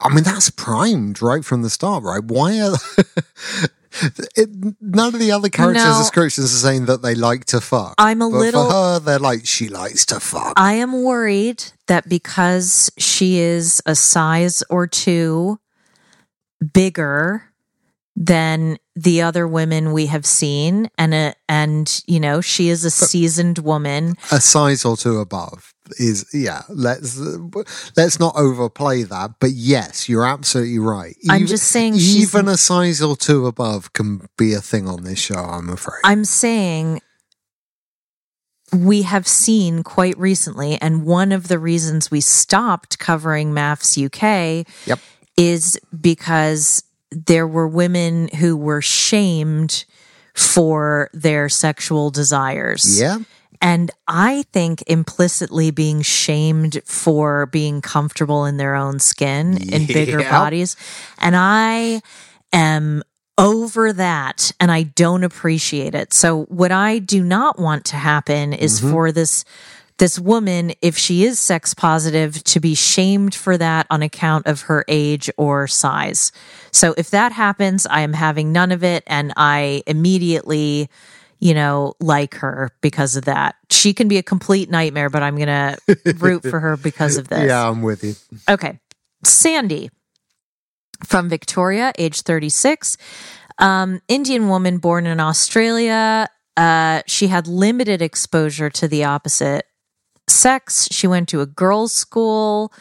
I 0.00 0.12
mean, 0.12 0.24
that's 0.24 0.50
primed 0.50 1.22
right 1.22 1.44
from 1.44 1.62
the 1.62 1.70
start, 1.70 2.02
right? 2.02 2.24
Why 2.24 2.60
are 2.60 2.74
it, 4.36 4.48
none 4.80 5.14
of 5.14 5.20
the 5.20 5.30
other 5.32 5.48
characters' 5.48 5.84
No. 5.84 5.98
descriptions 5.98 6.52
are 6.54 6.58
saying 6.58 6.86
that 6.86 7.02
they 7.02 7.14
like 7.14 7.44
to 7.46 7.60
fuck? 7.60 7.94
I'm 7.98 8.22
a 8.22 8.30
but 8.30 8.36
little- 8.38 8.64
for 8.66 8.72
her, 8.72 8.98
they're 9.00 9.18
like 9.18 9.46
she 9.46 9.68
likes 9.68 10.04
to 10.06 10.20
fuck. 10.20 10.54
I 10.56 10.74
am 10.74 11.02
worried 11.02 11.64
that 11.86 12.08
because 12.08 12.90
she 12.98 13.38
is 13.38 13.82
a 13.86 13.94
size 13.94 14.62
or 14.70 14.86
two 14.86 15.58
bigger 16.72 17.50
than 18.16 18.78
the 18.94 19.22
other 19.22 19.46
women 19.46 19.92
we 19.92 20.06
have 20.06 20.24
seen 20.24 20.88
and 20.96 21.12
a, 21.12 21.34
and 21.48 22.02
you 22.06 22.20
know 22.20 22.40
she 22.40 22.68
is 22.68 22.84
a 22.84 22.90
seasoned 22.90 23.58
woman 23.58 24.14
a 24.30 24.40
size 24.40 24.84
or 24.84 24.96
two 24.96 25.18
above 25.18 25.73
is 25.98 26.24
yeah 26.32 26.62
let's 26.70 27.18
let's 27.96 28.18
not 28.18 28.34
overplay 28.36 29.02
that 29.02 29.32
but 29.38 29.50
yes 29.50 30.08
you're 30.08 30.24
absolutely 30.26 30.78
right 30.78 31.14
I'm 31.28 31.46
just 31.46 31.66
saying 31.68 31.94
even 31.96 32.48
a 32.48 32.56
size 32.56 33.02
or 33.02 33.16
two 33.16 33.46
above 33.46 33.92
can 33.92 34.26
be 34.38 34.54
a 34.54 34.60
thing 34.60 34.88
on 34.88 35.04
this 35.04 35.18
show 35.18 35.34
i'm 35.36 35.68
afraid 35.68 36.00
I'm 36.04 36.24
saying 36.24 37.00
we 38.72 39.02
have 39.02 39.26
seen 39.28 39.84
quite 39.84 40.18
recently, 40.18 40.80
and 40.80 41.04
one 41.06 41.30
of 41.30 41.46
the 41.46 41.60
reasons 41.60 42.10
we 42.10 42.20
stopped 42.20 42.98
covering 42.98 43.52
MAFS 43.52 43.96
UK 44.06 44.66
Yep. 44.86 44.98
is 45.36 45.78
because 46.00 46.82
there 47.12 47.46
were 47.46 47.68
women 47.68 48.28
who 48.40 48.56
were 48.56 48.82
shamed 48.82 49.84
for 50.34 51.08
their 51.12 51.48
sexual 51.48 52.10
desires. 52.10 53.00
yeah 53.00 53.18
And 53.64 53.90
I 54.06 54.44
think 54.52 54.84
implicitly 54.88 55.70
being 55.70 56.02
shamed 56.02 56.82
for 56.84 57.46
being 57.46 57.80
comfortable 57.80 58.44
in 58.44 58.58
their 58.58 58.74
own 58.74 58.98
skin 58.98 59.56
in 59.72 59.86
bigger 59.86 60.18
bodies. 60.18 60.76
And 61.18 61.34
I 61.34 62.02
am 62.52 63.02
over 63.38 63.94
that 63.94 64.52
and 64.60 64.70
I 64.70 64.82
don't 64.82 65.24
appreciate 65.24 65.94
it. 65.94 66.12
So 66.12 66.42
what 66.44 66.72
I 66.72 66.98
do 66.98 67.24
not 67.24 67.58
want 67.58 67.86
to 67.86 67.96
happen 67.96 68.52
is 68.52 68.82
mm-hmm. 68.82 68.90
for 68.90 69.12
this 69.12 69.46
this 69.96 70.18
woman 70.18 70.72
if 70.82 70.98
she 70.98 71.24
is 71.24 71.38
sex 71.38 71.72
positive 71.72 72.44
to 72.44 72.60
be 72.60 72.74
shamed 72.74 73.34
for 73.34 73.56
that 73.56 73.86
on 73.88 74.02
account 74.02 74.46
of 74.46 74.62
her 74.62 74.84
age 74.88 75.30
or 75.38 75.68
size. 75.68 76.32
So 76.70 76.94
if 76.98 77.08
that 77.10 77.32
happens, 77.32 77.86
I 77.86 78.00
am 78.00 78.12
having 78.12 78.52
none 78.52 78.72
of 78.72 78.84
it 78.84 79.04
and 79.06 79.32
I 79.38 79.82
immediately 79.86 80.90
you 81.40 81.54
know, 81.54 81.94
like 82.00 82.34
her 82.36 82.70
because 82.80 83.16
of 83.16 83.24
that. 83.26 83.56
She 83.70 83.92
can 83.92 84.08
be 84.08 84.18
a 84.18 84.22
complete 84.22 84.70
nightmare, 84.70 85.10
but 85.10 85.22
I'm 85.22 85.36
going 85.36 85.48
to 85.48 85.78
root 86.18 86.42
for 86.42 86.60
her 86.60 86.76
because 86.76 87.16
of 87.16 87.28
this. 87.28 87.46
yeah 87.46 87.68
i'm 87.68 87.82
with 87.82 88.02
you 88.04 88.14
Okay. 88.48 88.78
Sandy 89.24 89.90
from 91.04 91.28
Victoria, 91.28 91.92
age 91.98 92.22
36. 92.22 92.96
Um, 93.58 94.00
Indian 94.08 94.48
woman 94.48 94.78
born 94.78 95.06
in 95.06 95.20
Australia. 95.20 96.28
Uh, 96.56 97.02
she 97.06 97.26
had 97.28 97.46
limited 97.46 98.00
exposure 98.02 98.70
to 98.70 98.86
the 98.88 99.04
opposite 99.04 99.64
sex. 100.28 100.88
She 100.90 101.06
went 101.06 101.28
to 101.30 101.40
a 101.40 101.46
girls' 101.46 101.92
school 101.92 102.72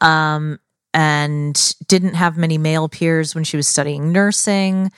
um, 0.00 0.58
and 0.92 1.74
didn't 1.88 2.14
have 2.14 2.36
many 2.36 2.58
male 2.58 2.88
peers 2.88 3.34
when 3.34 3.44
she 3.44 3.56
was 3.56 3.66
studying 3.68 4.12
nursing. 4.12 4.90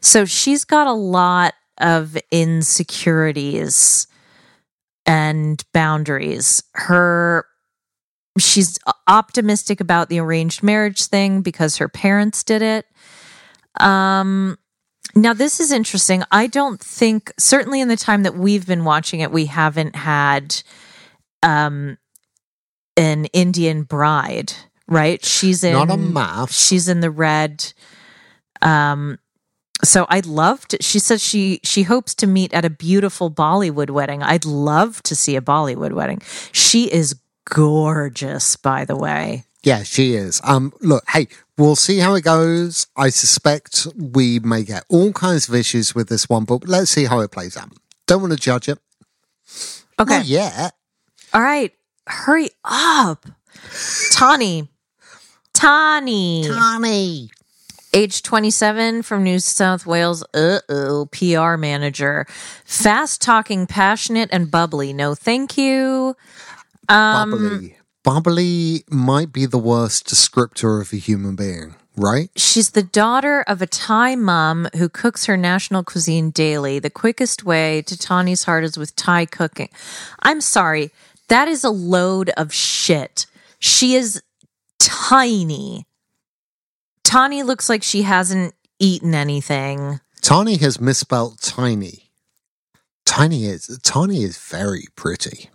So 0.00 0.24
she's 0.24 0.64
got 0.64 0.86
a 0.86 0.92
lot 0.92 1.54
of 1.78 2.16
insecurities 2.30 4.06
and 5.06 5.62
boundaries. 5.72 6.62
Her 6.74 7.46
she's 8.38 8.78
optimistic 9.06 9.80
about 9.80 10.08
the 10.08 10.18
arranged 10.18 10.62
marriage 10.62 11.04
thing 11.06 11.42
because 11.42 11.76
her 11.76 11.88
parents 11.88 12.42
did 12.42 12.62
it. 12.62 12.86
Um 13.80 14.58
now 15.14 15.34
this 15.34 15.60
is 15.60 15.72
interesting. 15.72 16.22
I 16.30 16.46
don't 16.46 16.80
think 16.80 17.32
certainly 17.38 17.80
in 17.80 17.88
the 17.88 17.96
time 17.96 18.22
that 18.22 18.36
we've 18.36 18.66
been 18.66 18.84
watching 18.84 19.20
it 19.20 19.32
we 19.32 19.46
haven't 19.46 19.96
had 19.96 20.62
um 21.42 21.98
an 22.96 23.26
Indian 23.26 23.82
bride, 23.82 24.52
right? 24.86 25.24
She's 25.24 25.64
in 25.64 25.72
not 25.72 25.90
a 25.90 25.96
math 25.96 26.52
she's 26.52 26.88
in 26.88 27.00
the 27.00 27.10
red 27.10 27.72
um 28.62 29.18
so 29.84 30.06
i'd 30.10 30.26
love 30.26 30.66
to 30.68 30.78
she 30.80 30.98
says 30.98 31.22
she 31.22 31.60
she 31.64 31.82
hopes 31.82 32.14
to 32.14 32.26
meet 32.26 32.52
at 32.52 32.64
a 32.64 32.70
beautiful 32.70 33.30
bollywood 33.30 33.90
wedding. 33.90 34.22
I'd 34.22 34.44
love 34.44 35.02
to 35.04 35.14
see 35.16 35.36
a 35.36 35.40
bollywood 35.40 35.92
wedding. 35.92 36.20
She 36.52 36.92
is 36.92 37.16
gorgeous 37.44 38.56
by 38.56 38.84
the 38.84 38.96
way. 38.96 39.44
Yeah 39.62 39.82
she 39.82 40.14
is. 40.14 40.40
Um 40.44 40.72
look 40.80 41.04
hey 41.08 41.28
we'll 41.58 41.76
see 41.76 41.98
how 41.98 42.14
it 42.14 42.22
goes. 42.24 42.86
I 42.96 43.08
suspect 43.10 43.86
we 43.96 44.38
may 44.40 44.62
get 44.64 44.84
all 44.88 45.12
kinds 45.12 45.48
of 45.48 45.54
issues 45.54 45.94
with 45.94 46.08
this 46.08 46.28
one 46.28 46.44
but 46.44 46.68
let's 46.68 46.90
see 46.90 47.04
how 47.04 47.20
it 47.20 47.30
plays 47.30 47.56
out. 47.56 47.72
Don't 48.06 48.20
want 48.20 48.32
to 48.32 48.38
judge 48.38 48.68
it. 48.68 48.78
Okay. 49.98 50.18
not 50.18 50.26
yet. 50.26 50.74
All 51.32 51.42
right 51.42 51.72
hurry 52.06 52.50
up. 52.64 53.26
Tani 54.10 54.68
tani 55.52 56.48
Tommy. 56.48 57.30
Age 57.94 58.22
27 58.22 59.02
from 59.02 59.22
New 59.22 59.38
South 59.38 59.84
Wales. 59.84 60.24
Uh 60.32 60.60
oh, 60.68 61.08
PR 61.12 61.56
manager. 61.56 62.26
Fast 62.64 63.20
talking, 63.20 63.66
passionate, 63.66 64.30
and 64.32 64.50
bubbly. 64.50 64.94
No, 64.94 65.14
thank 65.14 65.58
you. 65.58 66.16
Um, 66.88 67.30
bubbly. 67.30 67.76
Bubbly 68.02 68.84
might 68.88 69.32
be 69.32 69.44
the 69.44 69.58
worst 69.58 70.08
descriptor 70.08 70.80
of 70.80 70.92
a 70.92 70.96
human 70.96 71.36
being, 71.36 71.76
right? 71.96 72.30
She's 72.34 72.70
the 72.70 72.82
daughter 72.82 73.42
of 73.42 73.60
a 73.60 73.66
Thai 73.66 74.16
mom 74.16 74.68
who 74.76 74.88
cooks 74.88 75.26
her 75.26 75.36
national 75.36 75.84
cuisine 75.84 76.30
daily. 76.30 76.78
The 76.78 76.90
quickest 76.90 77.44
way 77.44 77.82
to 77.82 77.96
Tahnee's 77.96 78.44
heart 78.44 78.64
is 78.64 78.78
with 78.78 78.96
Thai 78.96 79.26
cooking. 79.26 79.68
I'm 80.20 80.40
sorry, 80.40 80.90
that 81.28 81.46
is 81.46 81.62
a 81.62 81.70
load 81.70 82.30
of 82.38 82.52
shit. 82.52 83.26
She 83.58 83.94
is 83.94 84.22
tiny. 84.78 85.86
Tahnee 87.12 87.44
looks 87.44 87.68
like 87.68 87.82
she 87.82 88.02
hasn't 88.02 88.54
eaten 88.78 89.14
anything. 89.14 90.00
Tani 90.22 90.56
has 90.56 90.80
misspelt 90.80 91.40
tiny. 91.42 92.10
Tiny 93.04 93.44
is 93.44 93.78
Tani 93.82 94.22
is 94.22 94.38
very 94.38 94.84
pretty. 94.96 95.50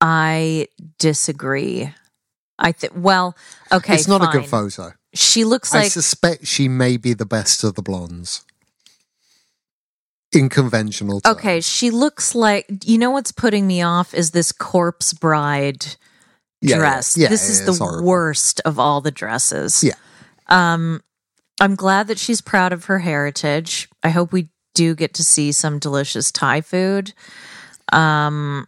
I 0.00 0.66
disagree. 0.98 1.94
I 2.58 2.72
think. 2.72 2.94
Well, 2.96 3.36
okay, 3.70 3.94
it's 3.94 4.08
not 4.08 4.22
a 4.22 4.36
good 4.36 4.46
photo. 4.46 4.94
She 5.14 5.44
looks 5.44 5.72
like 5.72 5.84
I 5.84 5.88
suspect 5.88 6.46
she 6.46 6.68
may 6.68 6.96
be 6.96 7.14
the 7.14 7.26
best 7.26 7.62
of 7.62 7.74
the 7.74 7.82
blondes. 7.82 8.44
In 10.32 10.48
conventional 10.48 11.20
terms. 11.20 11.36
okay. 11.36 11.60
She 11.60 11.90
looks 11.90 12.34
like 12.34 12.66
you 12.84 12.98
know 12.98 13.10
what's 13.12 13.30
putting 13.30 13.66
me 13.66 13.80
off 13.80 14.12
is 14.12 14.32
this 14.32 14.50
corpse 14.50 15.12
bride 15.12 15.84
Yeah, 16.60 16.70
yeah. 16.70 16.76
dress. 16.78 17.16
Yeah, 17.16 17.28
this 17.28 17.48
is 17.48 17.64
the 17.64 17.72
horrible. 17.72 18.08
worst 18.08 18.60
of 18.64 18.78
all 18.80 19.00
the 19.00 19.12
dresses. 19.12 19.84
Yeah. 19.84 19.94
Um, 20.48 21.02
I'm 21.60 21.74
glad 21.74 22.08
that 22.08 22.18
she's 22.18 22.40
proud 22.40 22.72
of 22.72 22.84
her 22.86 22.98
heritage. 22.98 23.88
I 24.02 24.10
hope 24.10 24.32
we 24.32 24.48
do 24.74 24.94
get 24.94 25.14
to 25.14 25.24
see 25.24 25.52
some 25.52 25.78
delicious 25.78 26.30
Thai 26.30 26.60
food. 26.60 27.12
Um, 27.92 28.66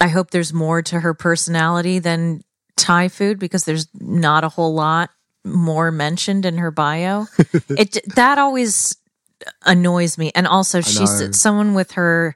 I 0.00 0.08
hope 0.08 0.30
there's 0.30 0.52
more 0.52 0.82
to 0.82 1.00
her 1.00 1.14
personality 1.14 1.98
than 1.98 2.42
Thai 2.76 3.08
food 3.08 3.38
because 3.38 3.64
there's 3.64 3.88
not 3.94 4.44
a 4.44 4.48
whole 4.48 4.74
lot 4.74 5.10
more 5.44 5.90
mentioned 5.90 6.44
in 6.44 6.58
her 6.58 6.70
bio. 6.70 7.26
it 7.68 7.98
that 8.14 8.38
always 8.38 8.96
annoys 9.64 10.18
me, 10.18 10.32
and 10.34 10.46
also 10.46 10.80
she's 10.80 11.38
someone 11.38 11.74
with 11.74 11.92
her. 11.92 12.34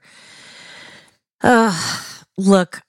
Uh, 1.41 1.77
look, 2.37 2.81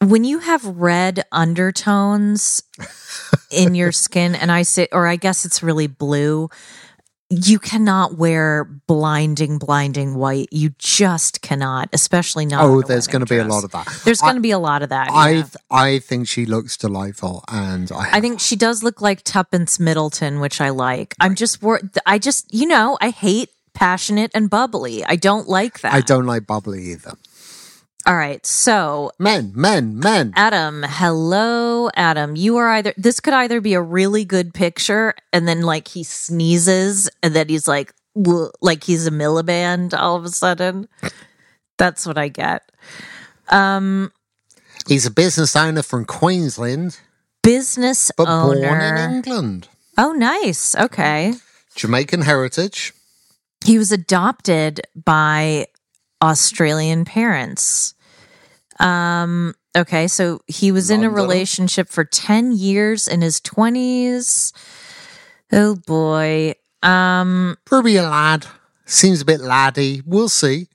when 0.00 0.24
you 0.24 0.38
have 0.38 0.64
red 0.64 1.24
undertones 1.30 2.62
in 3.50 3.74
your 3.74 3.92
skin, 3.92 4.34
and 4.34 4.50
I 4.50 4.62
say, 4.62 4.88
or 4.92 5.06
I 5.06 5.16
guess 5.16 5.44
it's 5.44 5.62
really 5.62 5.86
blue. 5.86 6.48
You 7.32 7.60
cannot 7.60 8.18
wear 8.18 8.64
blinding, 8.64 9.58
blinding 9.58 10.16
white. 10.16 10.48
You 10.50 10.70
just 10.78 11.42
cannot, 11.42 11.88
especially 11.92 12.44
not. 12.44 12.64
Oh, 12.64 12.82
there's 12.82 13.06
going 13.06 13.24
to 13.24 13.26
be 13.26 13.38
a 13.38 13.44
lot 13.44 13.62
of 13.62 13.70
that. 13.70 13.86
There's 14.04 14.20
going 14.20 14.34
to 14.34 14.40
be 14.40 14.50
a 14.50 14.58
lot 14.58 14.82
of 14.82 14.88
that. 14.88 15.10
I 15.12 15.30
yeah. 15.30 15.44
I 15.70 15.98
think 16.00 16.26
she 16.26 16.44
looks 16.44 16.76
delightful, 16.76 17.44
and 17.46 17.92
I 17.92 18.16
I 18.16 18.20
think 18.20 18.40
she 18.40 18.56
does 18.56 18.82
look 18.82 19.00
like 19.00 19.22
Tuppence 19.22 19.78
Middleton, 19.78 20.40
which 20.40 20.60
I 20.60 20.70
like. 20.70 21.14
I'm 21.20 21.36
just 21.36 21.62
wor- 21.62 21.82
I 22.04 22.18
just 22.18 22.52
you 22.52 22.66
know 22.66 22.98
I 23.00 23.10
hate 23.10 23.50
passionate 23.74 24.32
and 24.34 24.50
bubbly. 24.50 25.04
I 25.04 25.14
don't 25.14 25.48
like 25.48 25.82
that. 25.82 25.92
I 25.92 26.00
don't 26.00 26.26
like 26.26 26.48
bubbly 26.48 26.82
either. 26.90 27.12
All 28.06 28.16
right, 28.16 28.44
so 28.46 29.12
Men, 29.18 29.52
men, 29.54 29.98
men. 29.98 30.32
Adam, 30.34 30.84
hello, 30.88 31.90
Adam. 31.94 32.34
You 32.34 32.56
are 32.56 32.68
either 32.70 32.94
this 32.96 33.20
could 33.20 33.34
either 33.34 33.60
be 33.60 33.74
a 33.74 33.82
really 33.82 34.24
good 34.24 34.54
picture, 34.54 35.14
and 35.32 35.46
then 35.46 35.62
like 35.62 35.88
he 35.88 36.02
sneezes, 36.02 37.10
and 37.22 37.34
then 37.34 37.48
he's 37.48 37.68
like, 37.68 37.92
like 38.62 38.84
he's 38.84 39.06
a 39.06 39.10
Miliband 39.10 39.92
all 39.92 40.16
of 40.16 40.24
a 40.24 40.30
sudden. 40.30 40.88
That's 41.78 42.06
what 42.06 42.18
I 42.18 42.28
get. 42.28 42.62
Um, 43.48 44.12
He's 44.88 45.06
a 45.06 45.10
business 45.10 45.54
owner 45.54 45.82
from 45.82 46.04
Queensland, 46.04 46.98
business 47.42 48.10
but 48.16 48.26
born 48.26 48.58
in. 48.58 48.96
England. 49.14 49.68
Oh, 49.98 50.12
nice. 50.12 50.74
Okay. 50.74 51.34
Jamaican 51.74 52.22
heritage. 52.22 52.92
He 53.64 53.76
was 53.76 53.92
adopted 53.92 54.80
by 54.94 55.66
Australian 56.22 57.04
parents. 57.04 57.94
Um, 58.78 59.54
okay, 59.76 60.08
so 60.08 60.40
he 60.46 60.72
was 60.72 60.90
in 60.90 61.04
a 61.04 61.10
relationship 61.10 61.88
for 61.88 62.04
10 62.04 62.52
years 62.52 63.06
in 63.06 63.20
his 63.20 63.40
20s. 63.40 64.52
Oh 65.52 65.76
boy. 65.76 66.54
Um, 66.82 67.56
Probably 67.64 67.96
a 67.96 68.02
lad. 68.02 68.46
Seems 68.86 69.20
a 69.20 69.24
bit 69.24 69.40
laddie. 69.40 70.02
We'll 70.04 70.28
see. 70.28 70.68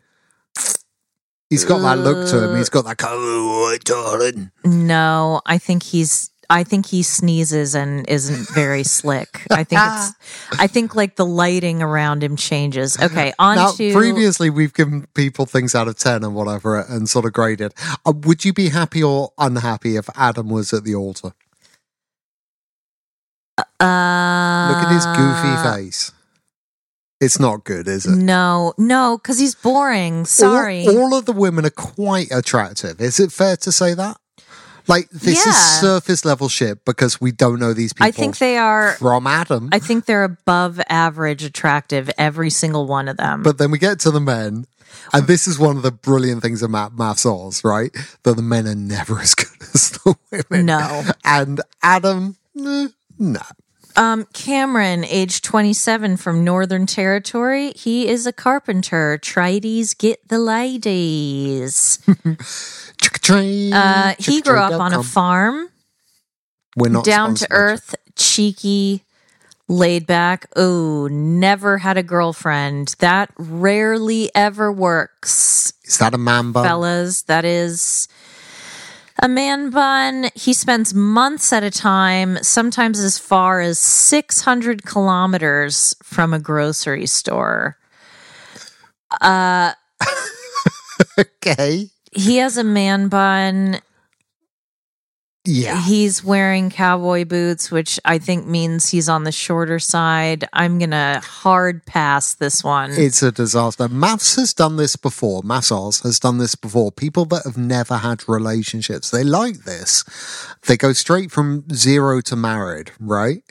He's 1.49 1.63
got 1.63 1.79
that 1.79 1.99
look 1.99 2.27
to 2.29 2.43
him. 2.43 2.57
He's 2.57 2.69
got 2.69 2.85
that 2.85 2.97
kind 2.97 3.13
of, 3.13 3.19
oh, 3.21 3.77
darling. 3.83 4.51
no, 4.63 5.41
I 5.45 5.57
think 5.57 5.83
he's 5.83 6.31
I 6.49 6.63
think 6.63 6.85
he 6.87 7.03
sneezes 7.03 7.75
and 7.75 8.07
isn't 8.09 8.49
very 8.53 8.83
slick. 8.83 9.45
I 9.51 9.63
think 9.63 9.81
it's 9.83 10.13
I 10.59 10.67
think 10.67 10.95
like 10.95 11.15
the 11.15 11.25
lighting 11.25 11.81
around 11.81 12.23
him 12.23 12.35
changes. 12.35 12.97
Okay, 13.01 13.33
on 13.39 13.55
Now, 13.55 13.71
to 13.71 13.93
previously, 13.93 14.49
we've 14.49 14.73
given 14.73 15.07
people 15.13 15.45
things 15.45 15.75
out 15.75 15.87
of 15.87 15.97
10 15.97 16.23
and 16.23 16.35
whatever 16.35 16.79
and 16.79 17.09
sort 17.09 17.25
of 17.25 17.33
graded. 17.33 17.73
Uh, 18.05 18.13
would 18.23 18.45
you 18.45 18.53
be 18.53 18.69
happy 18.69 19.03
or 19.03 19.31
unhappy 19.37 19.95
if 19.95 20.09
Adam 20.15 20.49
was 20.49 20.73
at 20.73 20.83
the 20.83 20.95
altar? 20.95 21.33
uh 23.79 24.71
Look 24.71 24.83
at 24.83 24.91
his 24.93 25.05
goofy 25.05 25.63
face. 25.63 26.11
It's 27.21 27.39
not 27.39 27.63
good, 27.63 27.87
is 27.87 28.05
it? 28.05 28.15
No, 28.17 28.73
no, 28.77 29.17
because 29.17 29.39
he's 29.39 29.55
boring. 29.55 30.25
Sorry. 30.25 30.85
All, 30.85 30.99
all 30.99 31.15
of 31.17 31.25
the 31.25 31.31
women 31.31 31.65
are 31.65 31.69
quite 31.69 32.27
attractive. 32.29 32.99
Is 32.99 33.19
it 33.19 33.31
fair 33.31 33.55
to 33.57 33.71
say 33.71 33.93
that? 33.93 34.17
Like, 34.87 35.09
this 35.09 35.45
is 35.45 35.55
surface 35.55 36.25
level 36.25 36.47
shit 36.49 36.85
because 36.85 37.19
we 37.19 37.31
don't 37.31 37.59
know 37.59 37.73
these 37.73 37.93
people 37.93 38.07
I 38.07 38.11
think 38.11 38.37
they 38.37 38.57
are. 38.57 38.93
from 38.93 39.25
Adam. 39.27 39.69
I 39.71 39.79
think 39.79 40.05
they're 40.05 40.23
above 40.23 40.79
average 40.89 41.43
attractive, 41.43 42.09
every 42.17 42.49
single 42.49 42.85
one 42.85 43.07
of 43.07 43.17
them. 43.17 43.43
But 43.43 43.57
then 43.57 43.71
we 43.71 43.79
get 43.79 43.99
to 44.01 44.11
the 44.11 44.19
men, 44.21 44.65
and 45.13 45.27
this 45.27 45.47
is 45.47 45.57
one 45.57 45.77
of 45.77 45.83
the 45.83 45.91
brilliant 45.91 46.41
things 46.41 46.61
of 46.61 46.69
math, 46.69 46.91
MAFS 46.91 47.25
Oz, 47.25 47.63
right? 47.63 47.91
That 48.23 48.35
the 48.35 48.41
men 48.41 48.67
are 48.67 48.75
never 48.75 49.19
as 49.21 49.33
good 49.35 49.47
as 49.73 49.91
the 49.91 50.15
women. 50.31 50.65
No. 50.65 51.03
And 51.23 51.61
Adam, 51.81 52.35
eh, 52.59 52.87
no. 53.17 53.41
um, 53.95 54.27
Cameron, 54.33 55.05
age 55.05 55.41
27 55.41 56.17
from 56.17 56.43
Northern 56.43 56.85
Territory, 56.85 57.71
he 57.71 58.07
is 58.07 58.25
a 58.27 58.33
carpenter. 58.33 59.17
Trides 59.17 59.93
get 59.93 60.27
the 60.27 60.39
ladies. 60.39 61.99
Chick-a-train, 63.15 63.73
Uh, 63.73 64.15
he 64.19 64.41
grew 64.41 64.57
up 64.59 64.79
on 64.79 64.93
a 64.93 65.03
farm, 65.03 65.69
We're 66.75 66.89
not 66.89 67.05
down 67.05 67.35
to 67.35 67.47
earth, 67.51 67.95
cheeky, 68.15 69.03
laid 69.67 70.05
back. 70.05 70.47
Oh, 70.55 71.07
never 71.07 71.77
had 71.79 71.97
a 71.97 72.03
girlfriend. 72.03 72.95
That 72.99 73.31
rarely 73.37 74.29
ever 74.35 74.71
works. 74.71 75.73
Is 75.85 75.97
that 75.99 76.13
a 76.13 76.17
man 76.17 76.51
bun? 76.51 76.65
fellas. 76.65 77.23
That 77.23 77.45
is 77.45 78.07
a 79.21 79.27
man 79.29 79.69
bun. 79.69 80.29
He 80.35 80.53
spends 80.53 80.93
months 80.93 81.53
at 81.53 81.63
a 81.63 81.71
time, 81.71 82.37
sometimes 82.43 82.99
as 82.99 83.17
far 83.17 83.61
as 83.61 83.79
600 83.79 84.85
kilometers 84.85 85.95
from 86.03 86.33
a 86.33 86.39
grocery 86.39 87.05
store. 87.05 87.77
Uh, 89.21 89.73
Okay. 91.17 91.89
He 92.15 92.37
has 92.37 92.57
a 92.57 92.63
man 92.63 93.09
bun. 93.09 93.81
Yeah. 95.47 95.79
He's 95.79 96.23
wearing 96.23 96.71
cowboy 96.71 97.25
boots, 97.25 97.69
which 97.69 97.99
I 98.03 98.17
think 98.17 98.47
means 98.47 98.89
he's 98.89 99.07
on 99.07 99.25
the 99.25 99.31
shorter 99.31 99.77
side. 99.77 100.47
I'm 100.53 100.79
going 100.79 100.89
to 100.91 101.21
hard 101.23 101.85
pass 101.85 102.33
this 102.33 102.63
one. 102.63 102.91
It's 102.91 103.21
a 103.21 103.31
disaster. 103.31 103.87
MAFS 103.87 104.37
has 104.37 104.53
done 104.55 104.77
this 104.77 104.95
before. 104.95 105.43
MAFS 105.43 106.01
has 106.01 106.19
done 106.19 106.39
this 106.39 106.55
before. 106.55 106.91
People 106.91 107.25
that 107.25 107.43
have 107.45 107.57
never 107.57 107.97
had 107.97 108.27
relationships, 108.27 109.11
they 109.11 109.23
like 109.23 109.65
this. 109.65 110.03
They 110.65 110.77
go 110.77 110.93
straight 110.93 111.29
from 111.29 111.65
zero 111.71 112.21
to 112.21 112.35
married, 112.35 112.91
right? 112.99 113.43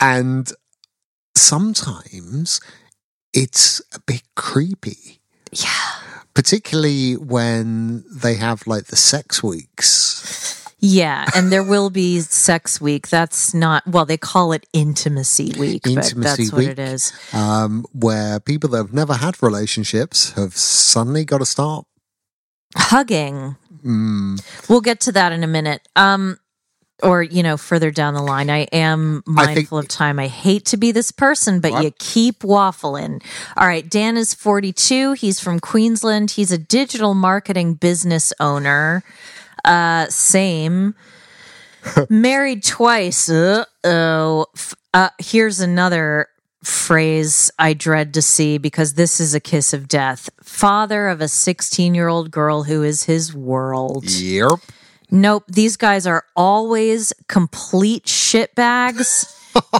And 0.00 0.52
sometimes 1.36 2.60
it's 3.32 3.80
a 3.94 4.00
bit 4.00 4.22
creepy. 4.34 5.20
yeah. 5.52 5.68
Particularly 6.34 7.14
when 7.14 8.04
they 8.10 8.34
have 8.36 8.66
like 8.66 8.86
the 8.86 8.96
sex 8.96 9.42
weeks. 9.42 10.58
Yeah, 10.84 11.26
and 11.36 11.52
there 11.52 11.62
will 11.62 11.90
be 11.90 12.18
sex 12.20 12.80
week. 12.80 13.08
That's 13.08 13.54
not 13.54 13.86
well. 13.86 14.04
They 14.04 14.16
call 14.16 14.52
it 14.52 14.66
intimacy 14.72 15.52
week, 15.56 15.82
but 15.84 15.92
Intimacy 15.92 16.42
that's 16.44 16.52
what 16.52 16.64
it 16.64 16.78
is. 16.80 17.12
Um, 17.32 17.86
where 17.92 18.40
people 18.40 18.68
that 18.70 18.78
have 18.78 18.92
never 18.92 19.14
had 19.14 19.40
relationships 19.42 20.32
have 20.32 20.56
suddenly 20.56 21.24
got 21.24 21.38
to 21.38 21.46
start. 21.46 21.86
Hugging. 22.74 23.54
Mm, 23.84 24.42
We'll 24.68 24.80
get 24.80 25.00
to 25.02 25.12
that 25.12 25.32
in 25.32 25.44
a 25.44 25.46
minute. 25.46 25.86
Um, 25.94 26.38
or 27.02 27.22
you 27.22 27.42
know, 27.42 27.56
further 27.56 27.90
down 27.90 28.14
the 28.14 28.22
line. 28.22 28.48
I 28.50 28.60
am 28.72 29.22
I 29.36 29.46
think- 29.46 29.56
mindful 29.56 29.78
of 29.78 29.88
time. 29.88 30.18
I 30.18 30.28
hate 30.28 30.64
to 30.66 30.76
be 30.76 30.92
this 30.92 31.10
person, 31.10 31.60
but 31.60 31.72
What? 31.72 31.84
you 31.84 31.90
keep 31.98 32.40
waffling. 32.40 33.22
All 33.56 33.66
right, 33.66 33.88
Dan 33.88 34.16
is 34.16 34.34
forty-two. 34.34 35.12
He's 35.14 35.40
from 35.40 35.60
Queensland. 35.60 36.32
He's 36.32 36.52
a 36.52 36.58
digital 36.58 37.14
marketing 37.14 37.74
business 37.74 38.32
owner. 38.40 39.02
Uh, 39.64 40.06
same. 40.06 40.94
Married 42.08 42.64
twice. 42.64 43.28
Uh 43.28 43.64
oh. 43.84 44.46
Uh, 44.94 45.08
here's 45.18 45.60
another 45.60 46.28
phrase 46.62 47.50
I 47.58 47.72
dread 47.74 48.14
to 48.14 48.22
see 48.22 48.56
because 48.58 48.94
this 48.94 49.18
is 49.20 49.34
a 49.34 49.40
kiss 49.40 49.72
of 49.72 49.88
death. 49.88 50.28
Father 50.44 51.08
of 51.08 51.20
a 51.20 51.26
16 51.28 51.94
year 51.94 52.06
old 52.08 52.30
girl 52.30 52.62
who 52.64 52.82
is 52.84 53.04
his 53.04 53.34
world. 53.34 54.04
yep. 54.08 54.60
Nope. 55.12 55.44
These 55.46 55.76
guys 55.76 56.06
are 56.06 56.24
always 56.34 57.12
complete 57.28 58.06
shitbags 58.06 59.26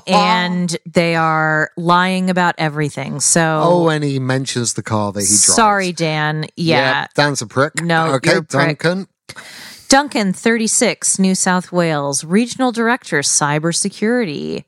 and 0.07 0.77
they 0.87 1.17
are 1.17 1.71
lying 1.79 2.29
about 2.31 2.55
everything. 2.59 3.19
So, 3.21 3.61
Oh, 3.65 3.89
and 3.89 4.05
he 4.05 4.19
mentions 4.19 4.75
the 4.75 4.83
car 4.83 5.11
that 5.13 5.21
he 5.21 5.27
drives. 5.27 5.43
sorry, 5.55 5.93
Dan. 5.93 6.45
Yeah. 6.57 7.01
Yep, 7.03 7.15
Dan's 7.15 7.43
a 7.43 7.47
prick. 7.47 7.83
No, 7.83 8.13
okay, 8.15 8.37
a 8.37 8.43
prick. 8.43 8.79
Duncan. 8.81 9.09
Duncan, 9.89 10.33
36, 10.35 11.19
New 11.19 11.35
South 11.35 11.73
Wales, 11.73 12.25
Regional 12.25 12.71
Director, 12.73 13.21
Cybersecurity 13.21 14.65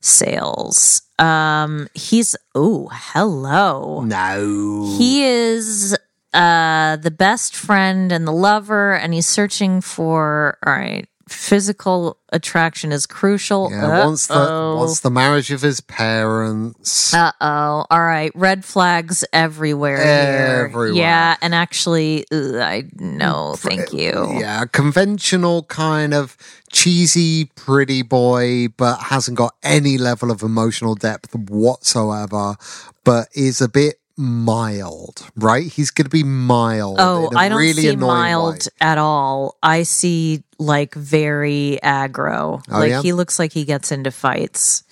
Sales. 0.00 1.02
Um, 1.18 1.88
he's, 1.94 2.36
oh, 2.54 2.88
hello. 2.92 4.02
No. 4.02 4.94
He 4.98 5.24
is 5.24 5.96
uh 6.36 6.96
the 6.96 7.10
best 7.10 7.56
friend 7.56 8.12
and 8.12 8.26
the 8.26 8.32
lover, 8.32 8.94
and 8.94 9.14
he's 9.14 9.26
searching 9.28 9.80
for 9.80 10.58
all 10.64 10.72
right. 10.72 11.08
Physical 11.28 12.18
attraction 12.30 12.92
is 12.92 13.04
crucial. 13.04 13.68
yeah, 13.72 14.04
wants 14.04 14.28
the 14.28 14.34
wants 14.78 15.00
the 15.00 15.10
marriage 15.10 15.50
of 15.50 15.60
his 15.60 15.80
parents. 15.80 17.12
Uh 17.12 17.32
oh. 17.40 17.84
All 17.90 18.00
right. 18.00 18.30
Red 18.36 18.64
flags 18.64 19.24
everywhere. 19.32 19.96
Everywhere. 19.96 20.92
Here. 20.92 21.02
Yeah. 21.02 21.36
And 21.42 21.52
actually, 21.52 22.26
ugh, 22.30 22.54
I 22.54 22.84
no, 22.94 23.56
thank 23.58 23.92
you. 23.92 24.38
yeah, 24.38 24.66
conventional 24.66 25.64
kind 25.64 26.14
of 26.14 26.36
cheesy 26.70 27.46
pretty 27.56 28.02
boy, 28.02 28.68
but 28.76 28.96
hasn't 29.10 29.36
got 29.36 29.56
any 29.64 29.98
level 29.98 30.30
of 30.30 30.42
emotional 30.42 30.94
depth 30.94 31.34
whatsoever. 31.34 32.54
But 33.02 33.28
is 33.34 33.60
a 33.60 33.68
bit 33.68 33.98
mild, 34.16 35.28
right? 35.36 35.66
He's 35.70 35.90
going 35.90 36.04
to 36.04 36.10
be 36.10 36.22
mild. 36.22 36.96
Oh, 36.98 37.30
I 37.36 37.48
don't 37.48 37.58
really 37.58 37.82
see 37.82 37.96
mild 37.96 38.54
way. 38.64 38.68
at 38.80 38.98
all. 38.98 39.56
I 39.62 39.82
see 39.82 40.42
like 40.58 40.94
very 40.94 41.78
aggro. 41.82 42.62
Oh, 42.70 42.78
like 42.78 42.90
yeah? 42.90 43.02
he 43.02 43.12
looks 43.12 43.38
like 43.38 43.52
he 43.52 43.64
gets 43.64 43.92
into 43.92 44.10
fights. 44.10 44.84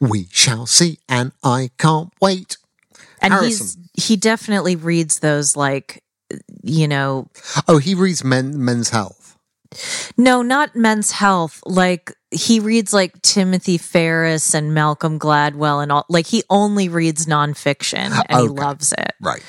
We 0.00 0.26
shall 0.30 0.66
see, 0.66 0.98
and 1.08 1.32
I 1.42 1.70
can't 1.78 2.12
wait. 2.20 2.56
And 3.22 3.32
Harrison. 3.34 3.82
he's 3.94 4.06
he 4.06 4.16
definitely 4.16 4.76
reads 4.76 5.18
those 5.18 5.56
like 5.56 6.02
you 6.62 6.86
know, 6.88 7.28
Oh, 7.66 7.78
he 7.78 7.94
reads 7.94 8.22
men, 8.24 8.64
Men's 8.64 8.90
Health. 8.90 9.19
No, 10.16 10.42
not 10.42 10.74
men's 10.74 11.12
health. 11.12 11.62
Like 11.64 12.12
he 12.30 12.60
reads 12.60 12.92
like 12.92 13.20
Timothy 13.22 13.78
Ferriss 13.78 14.54
and 14.54 14.74
Malcolm 14.74 15.18
Gladwell 15.18 15.82
and 15.82 15.92
all 15.92 16.06
like 16.08 16.26
he 16.26 16.42
only 16.50 16.88
reads 16.88 17.26
nonfiction 17.26 18.10
and 18.28 18.40
he 18.40 18.48
loves 18.48 18.92
it. 18.92 19.14
Right. 19.20 19.42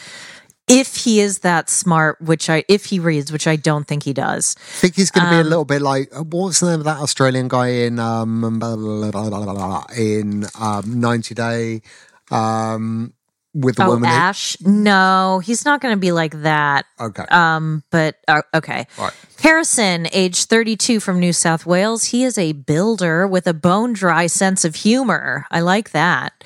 If 0.68 0.96
he 0.96 1.20
is 1.20 1.40
that 1.40 1.70
smart, 1.70 2.22
which 2.22 2.50
I 2.50 2.64
if 2.70 2.86
he 2.86 3.00
reads, 3.00 3.32
which 3.32 3.46
I 3.48 3.56
don't 3.56 3.86
think 3.86 4.04
he 4.04 4.14
does. 4.14 4.56
I 4.58 4.62
think 4.62 4.96
he's 4.96 5.12
going 5.12 5.26
to 5.26 5.32
be 5.32 5.36
Um, 5.38 5.46
a 5.46 5.50
little 5.50 5.66
bit 5.66 5.82
like 5.82 6.16
uh, 6.16 6.24
what's 6.24 6.60
the 6.62 6.70
name 6.70 6.80
of 6.80 6.86
that 6.86 7.00
Australian 7.00 7.48
guy 7.48 7.68
in 7.68 8.00
um 8.00 8.60
blah, 8.60 8.76
blah, 8.76 9.12
blah, 9.12 9.30
blah, 9.30 9.44
blah, 9.44 9.54
blah, 9.54 9.84
in 9.98 10.46
um, 10.60 11.00
90 11.02 11.36
Day 11.36 11.82
um 12.30 13.14
with 13.54 13.76
the 13.76 13.86
Oh, 13.86 13.90
woman. 13.90 14.10
Ash? 14.10 14.56
No, 14.62 15.42
he's 15.44 15.66
not 15.66 15.82
going 15.82 15.94
to 15.96 16.00
be 16.00 16.12
like 16.12 16.42
that. 16.44 16.86
okay. 17.00 17.24
Um, 17.30 17.84
but 17.92 18.16
uh, 18.28 18.42
okay. 18.54 18.88
All 18.98 19.06
right. 19.06 19.14
Harrison, 19.42 20.08
age 20.14 20.46
32 20.46 21.00
from 21.00 21.20
New 21.20 21.34
South 21.34 21.66
Wales. 21.66 22.06
He 22.06 22.24
is 22.24 22.38
a 22.38 22.54
builder 22.54 23.28
with 23.28 23.48
a 23.48 23.54
bone 23.54 23.94
dry 23.94 24.28
sense 24.28 24.64
of 24.64 24.76
humor. 24.76 25.46
I 25.52 25.62
like 25.62 25.92
that. 25.92 26.44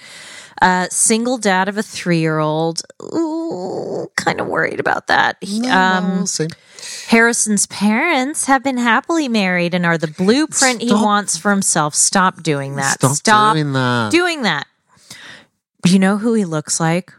Uh, 0.62 0.88
single 0.90 1.38
dad 1.38 1.68
of 1.68 1.78
a 1.78 1.84
three 1.84 2.20
year 2.20 2.40
old. 2.40 2.82
Ooh, 3.04 4.08
kind 4.16 4.40
of 4.40 4.48
worried 4.48 4.80
about 4.80 5.08
that. 5.08 5.36
No, 5.46 5.70
um, 5.70 6.26
see. 6.26 6.48
Harrison's 7.08 7.68
parents 7.68 8.46
have 8.46 8.64
been 8.64 8.78
happily 8.78 9.28
married 9.28 9.74
and 9.74 9.86
are 9.86 9.98
the 9.98 10.08
blueprint 10.08 10.82
he 10.82 10.94
wants 10.94 11.36
for 11.38 11.52
himself. 11.52 11.94
Stop 11.94 12.42
doing 12.42 12.76
that. 12.78 13.02
Stop 13.02 13.54
doing 13.54 13.74
that. 13.74 14.12
doing 14.12 14.42
that. 14.44 14.66
You 15.86 16.00
know 16.00 16.18
who 16.18 16.34
he 16.34 16.46
looks 16.46 16.80
like? 16.80 17.14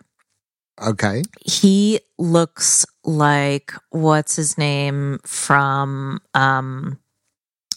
Okay. 0.82 1.22
he 1.44 2.00
looks 2.18 2.84
like 3.04 3.72
what's 3.90 4.36
his 4.36 4.58
name 4.58 5.18
from 5.24 6.20
um 6.34 6.98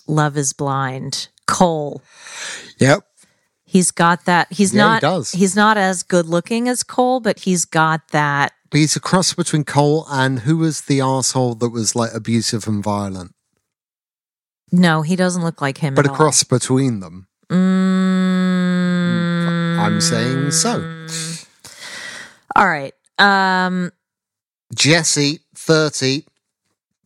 Love 0.08 0.36
is 0.38 0.52
Blind. 0.54 1.30
Cole. 1.48 2.02
Yep. 2.80 3.04
He's 3.64 3.92
got 3.92 4.26
that 4.26 4.52
he's 4.52 4.74
Yeah, 4.74 4.82
he 4.84 4.90
not 4.90 5.02
does. 5.02 5.32
he's 5.32 5.56
not 5.56 5.78
as 5.78 6.04
good 6.04 6.26
looking 6.26 6.68
as 6.68 6.84
Cole, 6.84 7.20
but 7.22 7.40
he's 7.40 7.64
got 7.66 8.02
that 8.10 8.52
he's 8.72 8.96
a 8.96 9.00
cross 9.00 9.34
between 9.34 9.64
Cole 9.64 10.06
and 10.10 10.40
who 10.40 10.58
was 10.58 10.82
the 10.82 11.00
asshole 11.02 11.56
that 11.56 11.70
was 11.70 11.96
like 11.96 12.14
abusive 12.14 12.68
and 12.68 12.84
violent, 12.84 13.32
no, 14.72 15.04
he 15.04 15.16
doesn't 15.16 15.44
look 15.44 15.62
like 15.62 15.78
him. 15.80 15.94
but 15.96 16.06
at 16.06 16.10
a 16.10 16.12
all. 16.12 16.18
cross 16.18 16.44
between 16.44 17.00
them. 17.00 17.28
Mm, 17.50 18.59
I'm 19.80 20.02
saying 20.02 20.52
so. 20.52 20.74
All 22.56 22.68
right. 22.68 22.94
Um 23.18 23.92
Jesse, 24.76 25.40
30, 25.56 26.26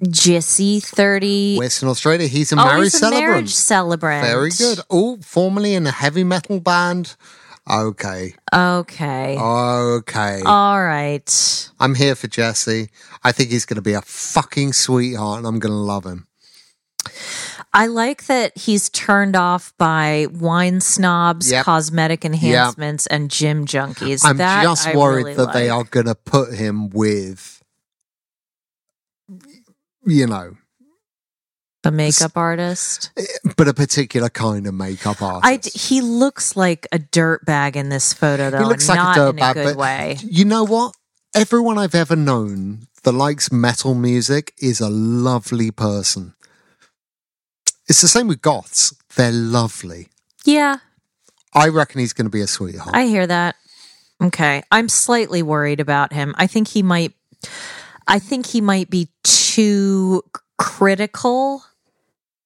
Jesse 0.09 0.79
30. 0.79 1.57
Western 1.57 1.89
Australia. 1.89 2.27
He's 2.27 2.51
a 2.51 2.55
oh, 2.55 2.65
marriage 2.65 2.83
he's 2.85 2.95
a 2.95 2.97
celebrant. 2.97 3.25
marriage 3.25 3.53
celebrant. 3.53 4.25
Very 4.25 4.49
good. 4.49 4.79
Oh, 4.89 5.17
formerly 5.21 5.75
in 5.75 5.87
a 5.87 5.91
heavy 5.91 6.23
metal 6.23 6.59
band. 6.59 7.15
Okay. 7.69 8.35
Okay. 8.53 9.37
Okay. 9.39 10.41
All 10.45 10.83
right. 10.83 11.69
I'm 11.79 11.95
here 11.95 12.15
for 12.15 12.27
Jesse. 12.27 12.89
I 13.23 13.31
think 13.31 13.51
he's 13.51 13.65
going 13.65 13.75
to 13.75 13.81
be 13.81 13.93
a 13.93 14.01
fucking 14.01 14.73
sweetheart 14.73 15.37
and 15.37 15.47
I'm 15.47 15.59
going 15.59 15.71
to 15.71 15.77
love 15.77 16.05
him. 16.05 16.27
I 17.75 17.87
like 17.87 18.25
that 18.27 18.55
he's 18.57 18.89
turned 18.89 19.35
off 19.35 19.73
by 19.79 20.27
wine 20.31 20.79
snobs, 20.79 21.49
Yep. 21.51 21.65
cosmetic 21.65 22.23
enhancements, 22.23 23.07
and 23.07 23.31
gym 23.31 23.65
junkies. 23.65 24.21
I'm 24.23 24.37
That 24.37 24.61
just 24.63 24.87
I 24.87 24.95
worried 24.95 25.23
really 25.23 25.33
that 25.35 25.53
they 25.53 25.69
are 25.69 25.83
going 25.83 26.05
to 26.05 26.13
put 26.15 26.53
him 26.53 26.89
with, 26.89 27.63
you 30.05 30.27
know, 30.27 30.55
a 31.83 31.91
makeup 31.91 32.37
artist. 32.37 33.09
Eh, 33.17 33.23
but 33.57 33.67
a 33.67 33.73
particular 33.73 34.29
kind 34.29 34.67
of 34.67 34.73
makeup 34.73 35.21
artist. 35.21 35.45
I 35.45 35.57
d- 35.57 35.71
he 35.73 36.01
looks 36.01 36.55
like 36.55 36.87
a 36.91 36.99
dirtbag 36.99 37.75
in 37.75 37.89
this 37.89 38.13
photo, 38.13 38.49
though. 38.51 38.59
he 38.59 38.65
looks 38.65 38.87
like 38.87 38.97
not 38.97 39.17
a 39.17 39.21
in 39.29 39.39
a 39.39 39.41
dirtbag, 39.41 39.53
good 39.55 39.65
but 39.65 39.75
way. 39.77 40.17
you 40.21 40.45
know 40.45 40.63
what? 40.63 40.95
Everyone 41.35 41.77
I've 41.79 41.95
ever 41.95 42.15
known 42.15 42.87
that 43.03 43.11
likes 43.13 43.51
metal 43.51 43.95
music 43.95 44.53
is 44.59 44.79
a 44.79 44.89
lovely 44.89 45.71
person. 45.71 46.35
It's 47.87 48.01
the 48.01 48.07
same 48.07 48.27
with 48.27 48.41
goths. 48.41 48.93
They're 49.15 49.31
lovely. 49.31 50.09
Yeah, 50.45 50.77
I 51.53 51.67
reckon 51.69 51.99
he's 51.99 52.13
going 52.13 52.25
to 52.25 52.31
be 52.31 52.41
a 52.41 52.47
sweetheart. 52.47 52.95
I 52.95 53.05
hear 53.05 53.27
that. 53.27 53.55
Okay, 54.21 54.63
I'm 54.71 54.89
slightly 54.89 55.43
worried 55.43 55.79
about 55.79 56.13
him. 56.13 56.33
I 56.37 56.47
think 56.47 56.67
he 56.69 56.83
might. 56.83 57.13
I 58.07 58.19
think 58.19 58.45
he 58.45 58.61
might 58.61 58.89
be 58.89 59.09
too 59.23 60.23
critical 60.57 61.63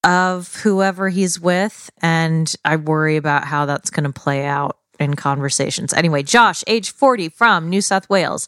of 0.04 0.56
whoever 0.58 1.10
he's 1.10 1.40
with, 1.40 1.90
and 2.02 2.54
I 2.64 2.76
worry 2.78 3.18
about 3.18 3.44
how 3.46 3.66
that's 3.66 3.90
going 3.90 4.06
to 4.06 4.14
play 4.14 4.46
out 4.46 4.78
in 5.00 5.16
conversations. 5.16 5.94
Anyway, 5.94 6.24
Josh, 6.24 6.64
age 6.68 6.92
40 6.92 7.30
from 7.30 7.70
New 7.70 7.82
South 7.82 8.10
Wales, 8.10 8.48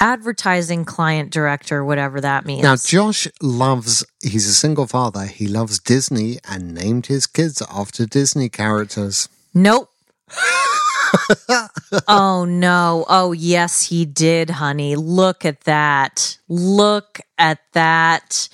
advertising 0.00 0.84
client 0.84 1.30
director, 1.30 1.84
whatever 1.84 2.20
that 2.20 2.44
means. 2.44 2.62
Now, 2.62 2.76
Josh 2.76 3.28
loves, 3.42 4.04
he's 4.22 4.46
a 4.46 4.54
single 4.54 4.86
father. 4.86 5.26
He 5.26 5.46
loves 5.46 5.78
Disney 5.78 6.38
and 6.48 6.74
named 6.74 7.06
his 7.06 7.26
kids 7.26 7.62
after 7.70 8.06
Disney 8.06 8.48
characters. 8.48 9.28
Nope. 9.54 9.90
oh 12.08 12.44
no. 12.44 13.04
Oh 13.08 13.32
yes, 13.32 13.84
he 13.84 14.04
did, 14.04 14.50
honey. 14.50 14.96
Look 14.96 15.44
at 15.44 15.62
that. 15.62 16.38
Look 16.48 17.20
at 17.38 17.60
that 17.72 18.48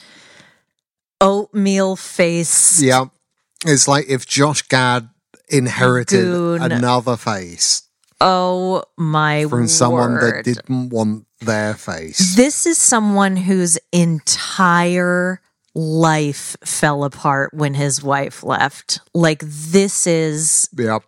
oatmeal 1.20 1.96
face. 1.96 2.80
Yeah. 2.80 3.06
It's 3.66 3.88
like 3.88 4.06
if 4.08 4.26
Josh 4.26 4.62
Gad 4.62 5.08
inherited 5.54 6.24
Goon. 6.24 6.62
another 6.62 7.16
face 7.16 7.82
Oh 8.20 8.84
my 8.96 9.44
word. 9.44 9.50
from 9.50 9.68
someone 9.68 10.12
word. 10.12 10.44
that 10.44 10.44
didn't 10.44 10.88
want 10.90 11.26
their 11.40 11.74
face. 11.74 12.36
This 12.36 12.64
is 12.66 12.78
someone 12.78 13.36
whose 13.36 13.76
entire 13.92 15.40
life 15.74 16.56
fell 16.64 17.04
apart 17.04 17.52
when 17.52 17.74
his 17.74 18.02
wife 18.02 18.42
left. 18.42 19.00
Like 19.12 19.42
this 19.44 20.06
is 20.06 20.68
Yeah. 20.76 21.00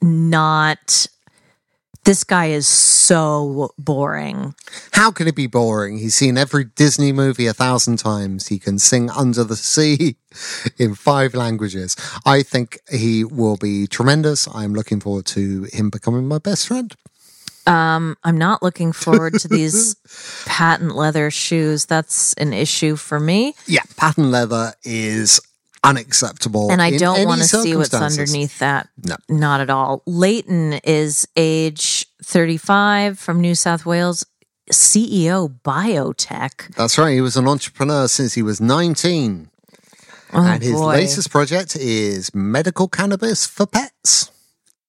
not 0.00 1.06
this 2.04 2.24
guy 2.24 2.46
is 2.46 2.66
so 2.66 3.70
boring. 3.78 4.54
How 4.92 5.10
can 5.10 5.28
it 5.28 5.36
be 5.36 5.46
boring? 5.46 5.98
He's 5.98 6.14
seen 6.14 6.36
every 6.36 6.64
Disney 6.64 7.12
movie 7.12 7.46
a 7.46 7.52
thousand 7.54 7.98
times. 7.98 8.48
He 8.48 8.58
can 8.58 8.78
sing 8.78 9.08
Under 9.10 9.44
the 9.44 9.56
Sea 9.56 10.16
in 10.78 10.94
five 10.94 11.34
languages. 11.34 11.96
I 12.26 12.42
think 12.42 12.80
he 12.90 13.24
will 13.24 13.56
be 13.56 13.86
tremendous. 13.86 14.48
I'm 14.52 14.74
looking 14.74 15.00
forward 15.00 15.26
to 15.26 15.64
him 15.72 15.90
becoming 15.90 16.26
my 16.26 16.38
best 16.38 16.68
friend. 16.68 16.94
Um, 17.64 18.16
I'm 18.24 18.38
not 18.38 18.62
looking 18.62 18.92
forward 18.92 19.34
to 19.38 19.48
these 19.48 19.94
patent 20.46 20.96
leather 20.96 21.30
shoes. 21.30 21.86
That's 21.86 22.32
an 22.34 22.52
issue 22.52 22.96
for 22.96 23.20
me. 23.20 23.54
Yeah, 23.66 23.82
patent 23.96 24.28
leather 24.28 24.72
is 24.82 25.40
unacceptable. 25.84 26.70
And 26.70 26.80
I 26.80 26.96
don't 26.96 27.26
want 27.26 27.40
to 27.40 27.46
see 27.46 27.76
what's 27.76 27.94
underneath 27.94 28.58
that. 28.60 28.88
No. 29.04 29.16
Not 29.28 29.60
at 29.60 29.70
all. 29.70 30.02
Leighton 30.06 30.74
is 30.84 31.26
age 31.36 32.06
35 32.22 33.18
from 33.18 33.40
New 33.40 33.54
South 33.54 33.84
Wales, 33.84 34.24
CEO 34.70 35.60
biotech. 35.64 36.74
That's 36.76 36.98
right. 36.98 37.12
He 37.12 37.20
was 37.20 37.36
an 37.36 37.48
entrepreneur 37.48 38.08
since 38.08 38.34
he 38.34 38.42
was 38.42 38.60
19. 38.60 39.50
Oh, 40.34 40.46
and 40.46 40.62
his 40.62 40.72
boy. 40.72 40.94
latest 40.94 41.30
project 41.30 41.76
is 41.76 42.34
medical 42.34 42.88
cannabis 42.88 43.46
for 43.46 43.66
pets. 43.66 44.30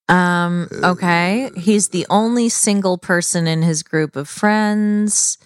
Um, 0.08 0.70
okay. 0.84 1.50
He's 1.58 1.90
the 1.90 2.06
only 2.10 2.50
single 2.50 2.98
person 2.98 3.48
in 3.48 3.62
his 3.62 3.84
group 3.84 4.16
of 4.16 4.30
friends. 4.30 5.38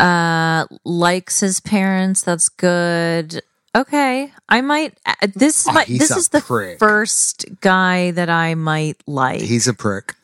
Uh, 0.00 0.66
likes 0.84 1.40
his 1.40 1.60
parents. 1.60 2.22
That's 2.22 2.48
good. 2.48 3.42
Okay. 3.76 4.32
I 4.48 4.60
might, 4.60 4.96
uh, 5.04 5.14
this, 5.34 5.66
Oh, 5.68 5.72
might, 5.72 5.88
this 5.88 6.10
is 6.10 6.28
the 6.28 6.40
prick. 6.40 6.78
first 6.78 7.44
guy 7.60 8.12
that 8.12 8.30
I 8.30 8.54
might 8.54 9.02
like. 9.06 9.40
He's 9.40 9.66
a 9.66 9.74
prick. 9.74 10.14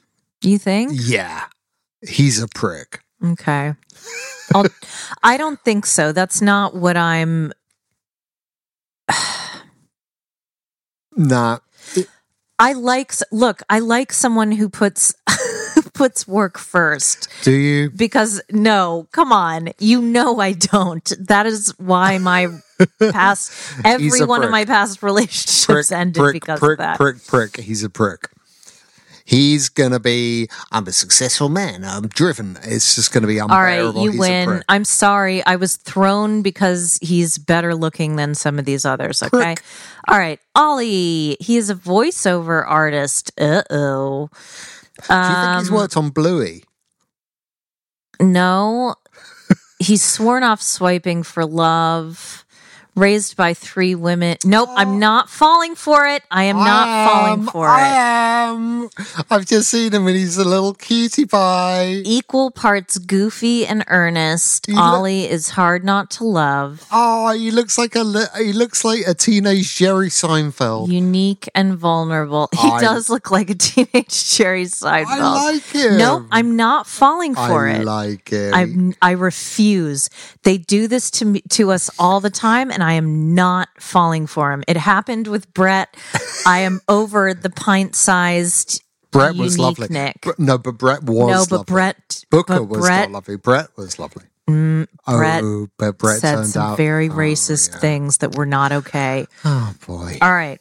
you 0.42 0.58
think? 0.58 0.92
Yeah. 0.94 1.46
He's 2.06 2.40
a 2.40 2.46
prick. 2.48 3.02
Okay. 3.24 3.74
I'll, 4.54 4.66
I 5.22 5.36
don't 5.36 5.60
think 5.60 5.84
so. 5.86 6.12
That's 6.12 6.40
not 6.40 6.74
what 6.74 6.96
I'm. 6.96 7.52
Nah. 11.16 11.58
I 12.58 12.72
like 12.74 13.12
look, 13.32 13.62
I 13.68 13.80
like 13.80 14.12
someone 14.12 14.52
who 14.52 14.68
puts 14.68 15.12
puts 16.00 16.26
work 16.26 16.56
first. 16.56 17.28
Do 17.42 17.52
you? 17.52 17.90
Because 17.90 18.40
no, 18.50 19.06
come 19.12 19.32
on. 19.32 19.68
You 19.78 20.00
know 20.00 20.40
I 20.40 20.54
don't. 20.54 21.12
That 21.28 21.44
is 21.44 21.74
why 21.76 22.16
my 22.16 22.48
past 23.12 23.52
every 23.84 24.24
one 24.24 24.42
of 24.42 24.50
my 24.50 24.64
past 24.64 25.02
relationships 25.02 25.66
Prick, 25.66 25.92
ended 25.92 26.20
prick, 26.22 26.32
because 26.32 26.58
prick, 26.58 26.78
of 26.78 26.78
that. 26.78 26.96
prick, 26.96 27.26
prick. 27.26 27.58
He's 27.58 27.84
a 27.84 27.90
prick. 27.90 28.30
He's 29.26 29.68
gonna 29.68 30.00
be. 30.00 30.48
I'm 30.72 30.86
a 30.86 30.92
successful 30.92 31.50
man. 31.50 31.84
I'm 31.84 32.08
driven. 32.08 32.58
It's 32.62 32.94
just 32.94 33.12
gonna 33.12 33.26
be 33.26 33.36
unbearable. 33.36 33.88
All 33.88 33.92
right, 33.92 34.02
you 34.02 34.12
He's 34.12 34.20
win. 34.20 34.64
I'm 34.70 34.86
sorry. 34.86 35.44
I 35.44 35.56
was 35.56 35.76
thrown 35.76 36.40
because 36.40 36.98
he's 37.02 37.36
better 37.36 37.74
looking 37.74 38.16
than 38.16 38.34
some 38.34 38.58
of 38.58 38.64
these 38.64 38.86
others. 38.86 39.22
Okay. 39.22 39.28
Prick. 39.28 39.62
All 40.08 40.18
right. 40.18 40.40
Ollie, 40.54 41.36
he 41.40 41.58
is 41.58 41.68
a 41.68 41.74
voiceover 41.74 42.64
artist. 42.66 43.32
Uh 43.38 43.62
oh. 43.68 44.30
Do 45.08 45.14
you 45.14 45.20
think 45.34 45.58
he's 45.60 45.68
Um, 45.70 45.74
worked 45.76 45.96
on 45.96 46.10
Bluey? 46.10 46.64
No. 48.20 48.94
He's 49.78 50.02
sworn 50.02 50.42
off 50.42 50.60
swiping 50.60 51.22
for 51.22 51.46
love. 51.46 52.44
Raised 52.96 53.36
by 53.36 53.54
three 53.54 53.94
women. 53.94 54.36
Nope, 54.44 54.68
I'm 54.74 54.90
oh. 54.90 54.98
not 54.98 55.30
falling 55.30 55.74
for 55.74 56.06
it. 56.06 56.22
I 56.30 56.44
am 56.44 56.56
not 56.56 56.88
I 56.88 57.06
falling 57.08 57.40
am, 57.40 57.46
for 57.46 57.66
I 57.68 57.86
it. 57.86 58.50
am. 58.50 58.90
I've 59.30 59.46
just 59.46 59.70
seen 59.70 59.92
him 59.92 60.06
and 60.06 60.16
he's 60.16 60.36
a 60.36 60.44
little 60.44 60.74
cutie 60.74 61.24
pie. 61.26 62.02
Equal 62.04 62.50
parts 62.50 62.98
goofy 62.98 63.66
and 63.66 63.84
earnest. 63.88 64.68
Look- 64.68 64.78
Ollie 64.78 65.28
is 65.28 65.50
hard 65.50 65.84
not 65.84 66.10
to 66.12 66.24
love. 66.24 66.84
Oh, 66.90 67.32
he 67.32 67.50
looks 67.50 67.78
like 67.78 67.94
a 67.96 68.04
he 68.38 68.52
looks 68.52 68.84
like 68.84 69.06
a 69.06 69.14
teenage 69.14 69.76
Jerry 69.76 70.08
Seinfeld. 70.08 70.88
Unique 70.90 71.48
and 71.54 71.76
vulnerable. 71.78 72.48
He 72.60 72.68
I- 72.68 72.80
does 72.80 73.08
look 73.08 73.30
like 73.30 73.48
a 73.50 73.54
teenage 73.54 74.34
Jerry 74.36 74.64
Seinfeld. 74.64 75.06
I 75.06 75.52
like 75.52 75.62
him. 75.64 75.96
No, 75.96 76.26
I'm 76.30 76.56
not 76.56 76.86
falling 76.86 77.34
for 77.34 77.66
it. 77.68 77.80
I 77.80 77.82
like 77.82 78.32
it. 78.32 78.52
I 78.54 78.66
I 79.00 79.12
refuse. 79.12 80.10
They 80.42 80.58
do 80.58 80.88
this 80.88 81.10
to 81.12 81.24
me, 81.24 81.40
to 81.50 81.70
us 81.70 81.88
all 81.98 82.20
the 82.20 82.30
time, 82.30 82.70
and 82.70 82.79
I 82.82 82.94
am 82.94 83.34
not 83.34 83.68
falling 83.78 84.26
for 84.26 84.52
him. 84.52 84.62
It 84.68 84.76
happened 84.76 85.26
with 85.26 85.52
Brett. 85.54 85.96
I 86.46 86.60
am 86.60 86.80
over 86.88 87.34
the 87.34 87.50
pint-sized. 87.50 88.82
Brett 89.10 89.34
was 89.34 89.58
lovely. 89.58 89.88
Nick. 89.90 90.26
No, 90.38 90.58
but 90.58 90.72
Brett 90.72 91.02
was 91.02 91.28
no, 91.28 91.44
but 91.48 91.68
lovely. 91.68 91.72
Brett. 91.72 92.24
Booka 92.30 92.58
but 92.58 92.68
was 92.68 92.80
Brett 92.80 93.10
not 93.10 93.14
lovely. 93.14 93.36
Brett 93.36 93.68
was 93.76 93.98
lovely. 93.98 94.24
Mm, 94.48 94.88
Brett 95.06 95.44
oh, 95.44 95.68
but 95.78 95.98
Brett 95.98 96.20
said 96.20 96.44
some 96.44 96.62
out 96.62 96.76
very 96.76 97.08
oh, 97.08 97.12
racist 97.12 97.70
yeah. 97.72 97.78
things 97.78 98.18
that 98.18 98.36
were 98.36 98.46
not 98.46 98.72
okay. 98.72 99.26
Oh 99.44 99.74
boy. 99.86 100.18
All 100.20 100.32
right. 100.32 100.60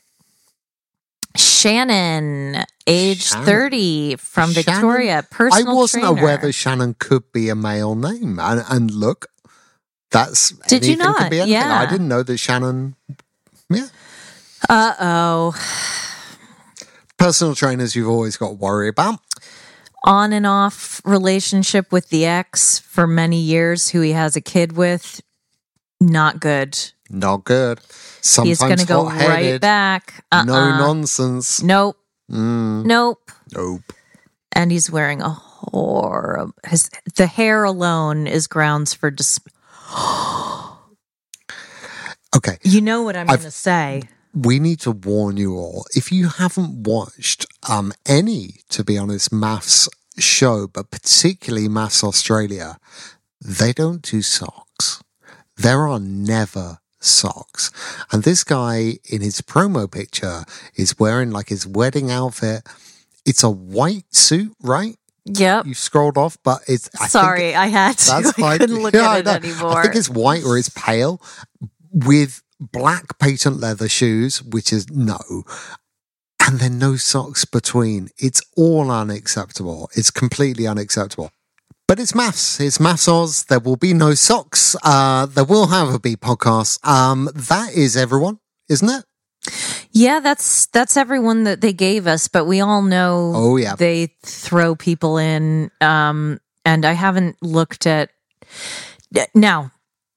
Shannon, 1.36 2.64
age 2.88 3.24
Shannon. 3.24 3.46
30 3.46 4.16
from 4.18 4.52
Shannon? 4.52 4.64
Victoria, 4.64 5.26
personal 5.30 5.70
I 5.70 5.74
wasn't 5.74 6.04
trainer. 6.04 6.20
aware 6.20 6.38
that 6.38 6.54
Shannon 6.54 6.96
could 6.98 7.32
be 7.32 7.50
a 7.50 7.56
male 7.56 7.96
name, 7.96 8.40
and, 8.40 8.64
and 8.70 8.92
look, 8.92 9.28
that's 10.12 10.52
Did 10.68 10.86
you 10.86 10.96
not? 10.98 11.30
be 11.30 11.38
anything. 11.40 11.54
Yeah. 11.54 11.80
I 11.80 11.86
didn't 11.90 12.08
know 12.08 12.24
that 12.24 12.38
Shannon. 12.38 12.96
Yeah, 13.70 13.88
Uh 14.68 14.94
oh. 15.00 15.54
personal 17.18 17.56
trainers 17.56 17.96
you've 17.96 18.10
always 18.10 18.38
got 18.38 18.48
to 18.50 18.54
worry 18.56 18.88
about. 18.88 19.20
On 20.06 20.32
and 20.34 20.48
off 20.48 21.02
relationship 21.06 21.92
with 21.92 22.10
the 22.10 22.26
ex 22.26 22.80
for 22.80 23.06
many 23.06 23.40
years, 23.40 23.90
who 23.90 24.02
he 24.02 24.14
has 24.14 24.36
a 24.36 24.42
kid 24.42 24.72
with. 24.78 25.22
Not 26.00 26.40
good. 26.40 26.78
Not 27.10 27.44
good. 27.44 27.80
Sometimes 28.22 28.48
He's 28.50 28.60
going 28.60 28.78
to 28.78 28.86
go 28.86 29.06
right 29.06 29.60
back. 29.60 30.24
Uh-uh. 30.32 30.44
No 30.46 30.70
nonsense. 30.78 31.62
Nope. 31.62 31.98
Mm, 32.32 32.86
Nope. 32.86 33.32
nope. 33.54 33.82
And 34.54 34.72
he's 34.72 34.90
wearing 34.90 35.22
a 35.22 35.30
horrible. 35.30 36.54
His 36.66 36.90
the 37.16 37.28
hair 37.28 37.64
alone 37.66 38.26
is 38.28 38.48
grounds 38.48 38.94
for 38.94 39.12
dis. 39.12 39.40
Okay. 42.36 42.58
You 42.62 42.82
know 42.82 43.02
what 43.02 43.16
I'm 43.18 43.26
going 43.26 43.40
to 43.40 43.50
say. 43.52 44.04
we 44.36 44.60
need 44.60 44.80
to 44.82 44.92
warn 44.92 45.36
you 45.38 45.56
all. 45.56 45.86
If 45.96 46.12
you 46.12 46.28
haven't 46.30 46.84
watched 46.84 47.48
um 47.68 47.92
any 48.06 48.62
to 48.70 48.84
be 48.84 48.98
honest 49.00 49.32
MAFS 49.32 49.90
show 50.20 50.68
but 50.68 50.92
particularly 50.92 51.68
MAFS 51.68 52.04
australia 52.04 52.78
they 53.42 53.74
don't 53.74 54.04
do 54.04 54.22
socks. 54.22 55.02
There 55.58 55.88
are 55.88 56.00
never 56.00 56.78
socks. 57.00 57.72
And 58.12 58.22
this 58.24 58.44
guy 58.44 59.00
in 59.10 59.22
his 59.22 59.42
promo 59.42 59.90
picture 59.92 60.44
is 60.76 61.00
wearing 61.00 61.32
like 61.32 61.50
his 61.50 61.66
wedding 61.66 62.12
outfit. 62.12 62.62
It's 63.26 63.44
a 63.44 63.50
white 63.50 64.14
suit 64.14 64.54
right 64.62 64.98
Yep. 65.38 65.66
you 65.66 65.74
scrolled 65.74 66.18
off 66.18 66.38
but 66.44 66.62
it's 66.68 66.90
I 66.96 67.00
think- 67.00 67.12
Sorry, 67.12 67.56
I 67.56 67.68
had 67.68 67.98
to. 67.98 68.06
that's 68.12 68.28
I 68.38 68.42
fine. 68.42 68.58
couldn't 68.60 68.82
look 68.82 68.94
Yeah, 68.94 69.10
I 69.10 69.20
at 69.20 69.28
it 69.28 69.46
anymore. 69.46 69.78
I 69.78 69.84
think 69.84 69.96
it's 69.96 70.10
white 70.10 70.44
or 70.44 70.58
it's 70.58 70.70
pale 70.70 71.22
with 71.92 72.42
black 72.60 73.18
patent 73.20 73.60
leather 73.60 73.88
shoes, 73.90 74.42
which 74.44 74.72
is 74.74 74.90
no. 74.90 75.18
And 76.46 76.60
then 76.60 76.80
no 76.80 76.96
socks 76.96 77.46
between. 77.46 78.10
It's 78.18 78.42
all 78.58 78.90
unacceptable. 78.92 79.90
It's 79.96 80.10
completely 80.12 80.66
unacceptable. 80.68 81.32
But 81.88 82.00
it's 82.00 82.14
MAFS. 82.14 82.60
It's 82.62 82.78
MAFS 82.80 83.08
Oz. 83.08 83.44
There 83.46 83.60
will 83.60 83.76
be 83.76 83.94
no 83.94 84.14
socks. 84.14 84.76
Uh, 84.84 85.26
there 85.26 85.44
will, 85.44 85.68
however, 85.68 86.00
be 86.00 86.16
podcasts. 86.16 86.84
Um, 86.88 87.30
that 87.36 87.74
is 87.74 87.96
everyone, 87.98 88.40
isn't 88.68 88.90
it? 88.90 89.04
Yeah, 89.92 90.20
that's 90.20 90.68
that's 90.68 90.96
everyone 90.98 91.44
that 91.46 91.62
they 91.62 91.74
gave 91.74 92.08
us, 92.08 92.28
but 92.28 92.46
we 92.46 92.62
all 92.62 92.82
know 92.82 93.32
Oh, 93.36 93.58
yeah. 93.58 93.76
they 93.76 94.14
throw 94.24 94.76
people 94.76 95.18
in 95.18 95.72
um 95.82 96.40
and 96.66 96.86
I 96.86 96.94
haven't 96.94 97.38
looked 97.42 97.88
at 97.88 98.10
now 99.34 99.72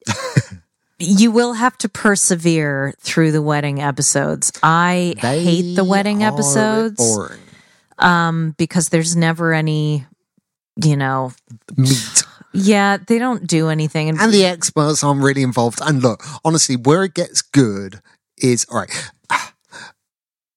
you 0.99 1.31
will 1.31 1.55
have 1.55 1.77
to 1.79 1.89
persevere 1.89 2.95
through 3.01 3.33
the 3.33 3.43
wedding 3.43 3.81
episodes. 3.81 4.53
I 4.63 5.15
hate 5.19 5.75
the 5.75 5.85
wedding 5.85 6.23
episodes 6.23 6.97
Boring. 6.97 7.41
um 7.99 8.55
because 8.59 8.89
there's 8.91 9.17
never 9.17 9.53
any 9.53 10.07
you 10.77 10.97
know, 10.97 11.33
Meat. 11.77 12.25
yeah, 12.55 12.97
they 12.97 13.19
don't 13.19 13.47
do 13.47 13.69
anything 13.69 14.09
and, 14.09 14.19
and 14.19 14.33
the 14.33 14.45
experts 14.47 15.05
aren't 15.05 15.21
really 15.23 15.43
involved. 15.43 15.81
And 15.83 16.03
look, 16.03 16.25
honestly, 16.45 16.77
where 16.77 17.05
it 17.05 17.13
gets 17.15 17.43
good 17.43 18.01
is 18.43 18.67
all 18.71 18.81
right. 18.81 19.11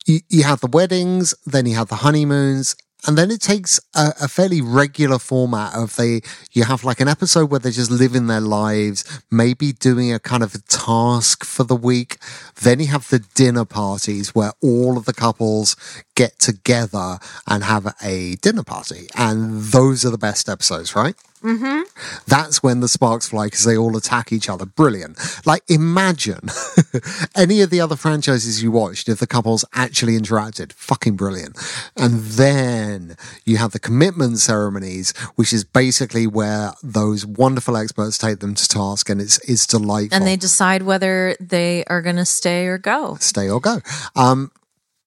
You, 0.07 0.19
you 0.29 0.43
have 0.43 0.59
the 0.61 0.67
weddings, 0.67 1.33
then 1.47 1.65
you 1.65 1.73
have 1.77 1.87
the 1.87 1.95
honeymoons, 1.95 2.75
and 3.07 3.17
then 3.17 3.29
it 3.29 3.41
takes 3.41 3.79
a, 3.95 4.13
a 4.21 4.27
fairly 4.27 4.61
regular 4.61 5.19
format 5.19 5.75
of 5.75 5.95
they. 5.95 6.21
You 6.51 6.63
have 6.63 6.83
like 6.83 6.99
an 6.99 7.07
episode 7.07 7.51
where 7.51 7.59
they're 7.59 7.71
just 7.71 7.91
living 7.91 8.27
their 8.27 8.41
lives, 8.41 9.03
maybe 9.31 9.73
doing 9.73 10.11
a 10.13 10.19
kind 10.19 10.43
of 10.43 10.55
a 10.55 10.59
task 10.59 11.43
for 11.45 11.63
the 11.63 11.75
week. 11.75 12.17
Then 12.61 12.79
you 12.79 12.87
have 12.87 13.09
the 13.09 13.19
dinner 13.33 13.65
parties 13.65 14.33
where 14.33 14.53
all 14.61 14.97
of 14.97 15.05
the 15.05 15.13
couples 15.13 15.75
get 16.15 16.39
together 16.39 17.19
and 17.47 17.63
have 17.63 17.93
a 18.01 18.35
dinner 18.37 18.63
party, 18.63 19.07
and 19.15 19.61
those 19.61 20.05
are 20.05 20.11
the 20.11 20.17
best 20.17 20.49
episodes, 20.49 20.95
right? 20.95 21.15
That's 22.27 22.63
when 22.63 22.79
the 22.79 22.87
sparks 22.87 23.29
fly 23.29 23.47
because 23.47 23.63
they 23.65 23.77
all 23.77 23.95
attack 23.95 24.31
each 24.31 24.49
other. 24.49 24.65
Brilliant. 24.65 25.17
Like, 25.45 25.63
imagine 25.69 26.49
any 27.35 27.61
of 27.61 27.69
the 27.69 27.79
other 27.81 27.95
franchises 27.95 28.63
you 28.63 28.71
watched 28.71 29.09
if 29.09 29.19
the 29.19 29.27
couples 29.27 29.63
actually 29.73 30.17
interacted. 30.17 30.73
Fucking 30.73 31.15
brilliant. 31.15 31.57
And 31.95 32.21
then 32.21 33.15
you 33.45 33.57
have 33.57 33.71
the 33.71 33.79
commitment 33.79 34.39
ceremonies, 34.39 35.13
which 35.35 35.53
is 35.53 35.63
basically 35.63 36.27
where 36.27 36.73
those 36.83 37.25
wonderful 37.25 37.77
experts 37.77 38.17
take 38.17 38.39
them 38.39 38.55
to 38.55 38.67
task 38.67 39.09
and 39.09 39.21
it's, 39.21 39.37
it's 39.49 39.67
delightful. 39.67 40.15
and 40.17 40.27
they 40.27 40.35
decide 40.37 40.81
whether 40.83 41.35
they 41.39 41.83
are 41.85 42.01
going 42.01 42.15
to 42.17 42.25
stay 42.25 42.65
or 42.65 42.77
go. 42.77 43.15
stay 43.19 43.49
or 43.49 43.59
go. 43.59 43.79
Um, 44.15 44.51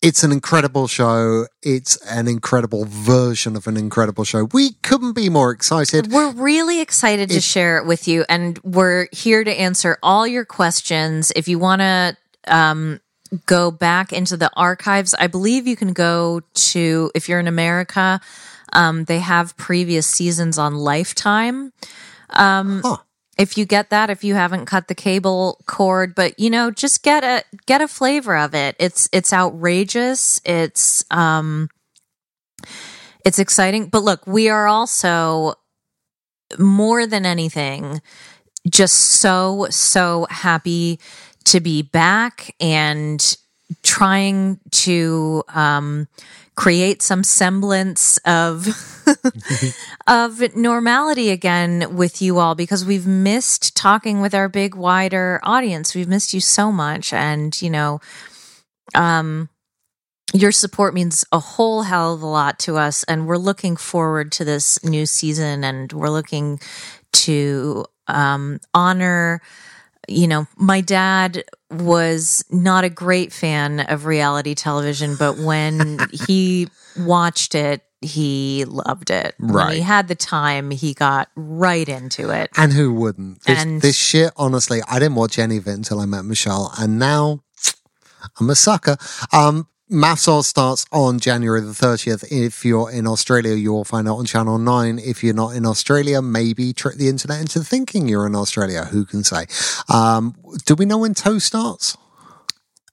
it's 0.01 0.23
an 0.23 0.33
incredible 0.33 0.87
show. 0.87 1.47
It's 1.63 1.97
an 2.07 2.29
incredible 2.29 2.85
version 2.85 3.57
of 3.57 3.67
an 3.67 3.77
incredible 3.77 4.25
show. 4.25 4.49
We 4.53 4.73
couldn't 4.83 5.15
be 5.15 5.29
more 5.29 5.51
excited. 5.51 6.13
We're 6.13 6.31
really 6.33 6.81
excited 6.81 7.31
to 7.31 7.41
share 7.41 7.79
it 7.79 7.87
with 7.87 8.07
you, 8.07 8.25
and 8.29 8.59
we're 8.63 9.09
here 9.13 9.43
to 9.43 9.51
answer 9.51 9.99
all 10.03 10.27
your 10.27 10.45
questions. 10.45 11.33
If 11.35 11.49
you 11.49 11.59
want 11.59 11.81
to 11.81 12.17
um, 12.47 13.01
go 13.47 13.71
back 13.71 14.13
into 14.13 14.37
the 14.37 14.51
archives, 14.57 15.15
I 15.15 15.27
believe 15.27 15.67
you 15.67 15.77
can 15.77 15.93
go 15.93 16.43
to, 16.55 17.11
if 17.15 17.29
you're 17.29 17.41
in 17.41 17.49
America, 17.49 18.21
um, 18.73 19.05
they 19.05 19.19
have 19.19 19.57
previous 19.57 20.07
seasons 20.07 20.59
on 20.59 20.75
Lifetime. 20.75 21.73
Um, 22.31 22.83
Huh. 22.85 22.99
If 23.39 23.57
you 23.57 23.65
get 23.65 23.91
that, 23.91 24.11
if 24.11 24.25
you 24.25 24.35
haven't 24.35 24.67
cut 24.67 24.89
the 24.89 24.95
cable 24.95 25.63
cord, 25.67 26.15
but 26.15 26.39
you 26.39 26.51
know, 26.51 26.71
just 26.71 27.03
get 27.03 27.23
a 27.23 27.45
get 27.67 27.81
a 27.81 27.89
flavor 27.89 28.37
of 28.37 28.55
it. 28.55 28.75
It's 28.79 29.09
it's 29.13 29.33
outrageous. 29.33 30.41
It's 30.45 31.05
um, 31.11 31.69
it's 33.25 33.39
exciting. 33.39 33.87
But 33.87 34.03
look, 34.03 34.27
we 34.27 34.49
are 34.49 34.67
also 34.67 35.55
more 36.59 37.07
than 37.07 37.25
anything 37.25 38.01
just 38.69 38.97
so 38.97 39.67
so 39.71 40.27
happy 40.31 40.99
to 41.45 41.61
be 41.61 41.83
back 41.83 42.55
and 42.61 43.37
trying 43.83 44.59
to 44.71 45.43
um, 45.49 46.09
create 46.59 47.03
some 47.03 47.23
semblance 47.23 48.17
of 48.25 48.67
of 50.09 50.57
normality 50.57 51.31
again 51.31 51.95
with 51.95 52.21
you 52.21 52.41
all 52.41 52.57
because 52.57 52.85
we've 52.85 53.07
missed 53.07 53.77
talking 53.77 54.21
with 54.21 54.35
our 54.35 54.49
big 54.49 54.75
wider 54.75 55.39
audience. 55.45 55.95
We've 55.95 56.09
missed 56.09 56.35
you 56.35 56.41
so 56.41 56.73
much, 56.73 57.13
and 57.13 57.61
you 57.63 57.71
know, 57.71 58.01
um, 58.97 59.49
your 60.35 60.51
support 60.51 60.95
means 60.95 61.25
a 61.31 61.39
whole 61.39 61.83
hell 61.83 62.15
of 62.15 62.23
a 62.23 62.27
lot 62.27 62.59
to 62.61 62.77
us, 62.77 63.05
and 63.05 63.29
we're 63.29 63.37
looking 63.37 63.77
forward 63.77 64.33
to 64.33 64.45
this 64.45 64.83
new 64.83 65.07
season, 65.07 65.63
and 65.63 65.93
we're 65.93 66.11
looking 66.11 66.59
to 67.13 67.85
um, 68.09 68.59
honor 68.75 69.41
you 70.09 70.27
know, 70.27 70.47
my 70.57 70.81
dad 70.81 71.45
was 71.71 72.45
not 72.51 72.85
a 72.85 72.91
great 72.91 73.33
fan 73.33 73.81
of 73.81 74.07
reality 74.07 74.55
television, 74.55 75.17
but 75.17 75.39
when 75.39 75.99
he 76.13 76.69
watched 76.97 77.55
it, 77.55 77.83
he 78.01 78.65
loved 78.67 79.11
it. 79.11 79.35
When 79.39 79.51
Right. 79.53 79.75
he 79.77 79.81
had 79.83 80.09
the 80.09 80.15
time, 80.15 80.71
he 80.71 80.95
got 80.95 81.29
right 81.35 81.89
into 81.89 82.31
it. 82.31 82.51
And 82.57 82.73
who 82.73 82.93
wouldn't? 82.95 83.43
This, 83.45 83.59
And- 83.65 83.83
this 83.83 83.97
shit, 83.97 84.33
honestly, 84.37 84.81
I 84.89 84.99
didn't 84.99 85.17
watch 85.17 85.39
any 85.39 85.57
of 85.57 85.67
it 85.67 85.73
until 85.73 86.01
I 86.01 86.07
met 86.07 86.25
Michelle, 86.25 86.73
and 86.79 86.99
now 86.99 87.43
I'm 88.41 88.49
a 88.51 88.55
sucker. 88.55 88.97
Um, 89.33 89.67
MAFS 89.91 90.45
starts 90.45 90.85
on 90.93 91.19
January 91.19 91.63
the 91.63 91.69
30th. 91.69 92.31
If 92.31 92.63
you're 92.63 92.91
in 92.91 93.07
Australia, 93.07 93.55
you'll 93.55 93.85
find 93.85 94.07
out 94.07 94.19
on 94.19 94.27
Channel 94.27 94.59
9. 94.59 94.99
If 94.99 95.25
you're 95.25 95.33
not 95.33 95.57
in 95.57 95.65
Australia, 95.65 96.21
maybe 96.21 96.75
trick 96.75 96.97
the 96.97 97.09
internet 97.09 97.41
into 97.41 97.61
thinking 97.61 98.07
you're 98.07 98.27
in 98.27 98.35
Australia. 98.35 98.85
Who 98.85 99.07
can 99.07 99.25
say? 99.25 99.47
Um, 99.89 100.35
do 100.67 100.75
we 100.75 100.85
know 100.85 100.99
when 100.99 101.15
TOW 101.15 101.39
starts? 101.39 101.97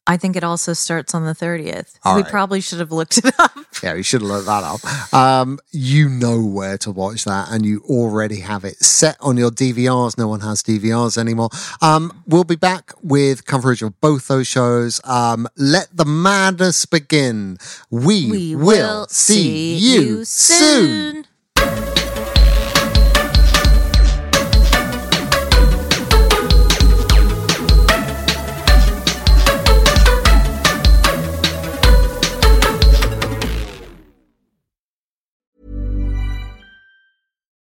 I 0.07 0.18
think 0.18 0.36
it 0.36 0.44
also 0.44 0.73
starts 0.73 1.15
on 1.15 1.26
the 1.26 1.34
30th. 1.34 1.98
All 2.03 2.15
we 2.15 2.22
right. 2.22 2.30
probably 2.30 2.61
should 2.61 2.80
have 2.80 2.91
looked 2.91 3.18
it 3.18 3.34
up. 3.40 3.52
Yeah, 3.84 3.94
you 3.95 4.03
should 4.03 4.22
have 4.22 4.30
looked 4.30 4.45
that 4.45 4.64
up. 4.64 5.14
Um, 5.14 5.60
you 5.72 6.07
know 6.07 6.41
where 6.41 6.77
to 6.77 6.91
watch 6.91 7.26
that, 7.26 7.49
and 7.52 7.65
you 7.65 7.82
already 7.90 8.40
have 8.40 8.64
it 8.64 8.77
set 8.77 9.18
on 9.19 9.36
your 9.36 9.52
DVRs. 9.52 10.18
No 10.18 10.30
one 10.30 10.40
has 10.40 10.64
DVRs 10.64 11.18
anymore. 11.18 11.49
Um, 11.82 12.23
we'll 12.26 12.45
be 12.45 12.56
back 12.56 12.94
with 13.03 13.45
coverage 13.45 13.82
of 13.82 13.99
both 13.99 14.27
those 14.30 14.48
shows. 14.48 15.02
Um, 15.03 15.48
let 15.57 15.90
the 15.95 16.06
madness 16.06 16.86
begin. 16.86 17.57
We, 17.91 18.32
We 18.32 18.56
will 18.56 19.07
see 19.10 19.76
you 19.76 20.23
soon. 20.23 21.26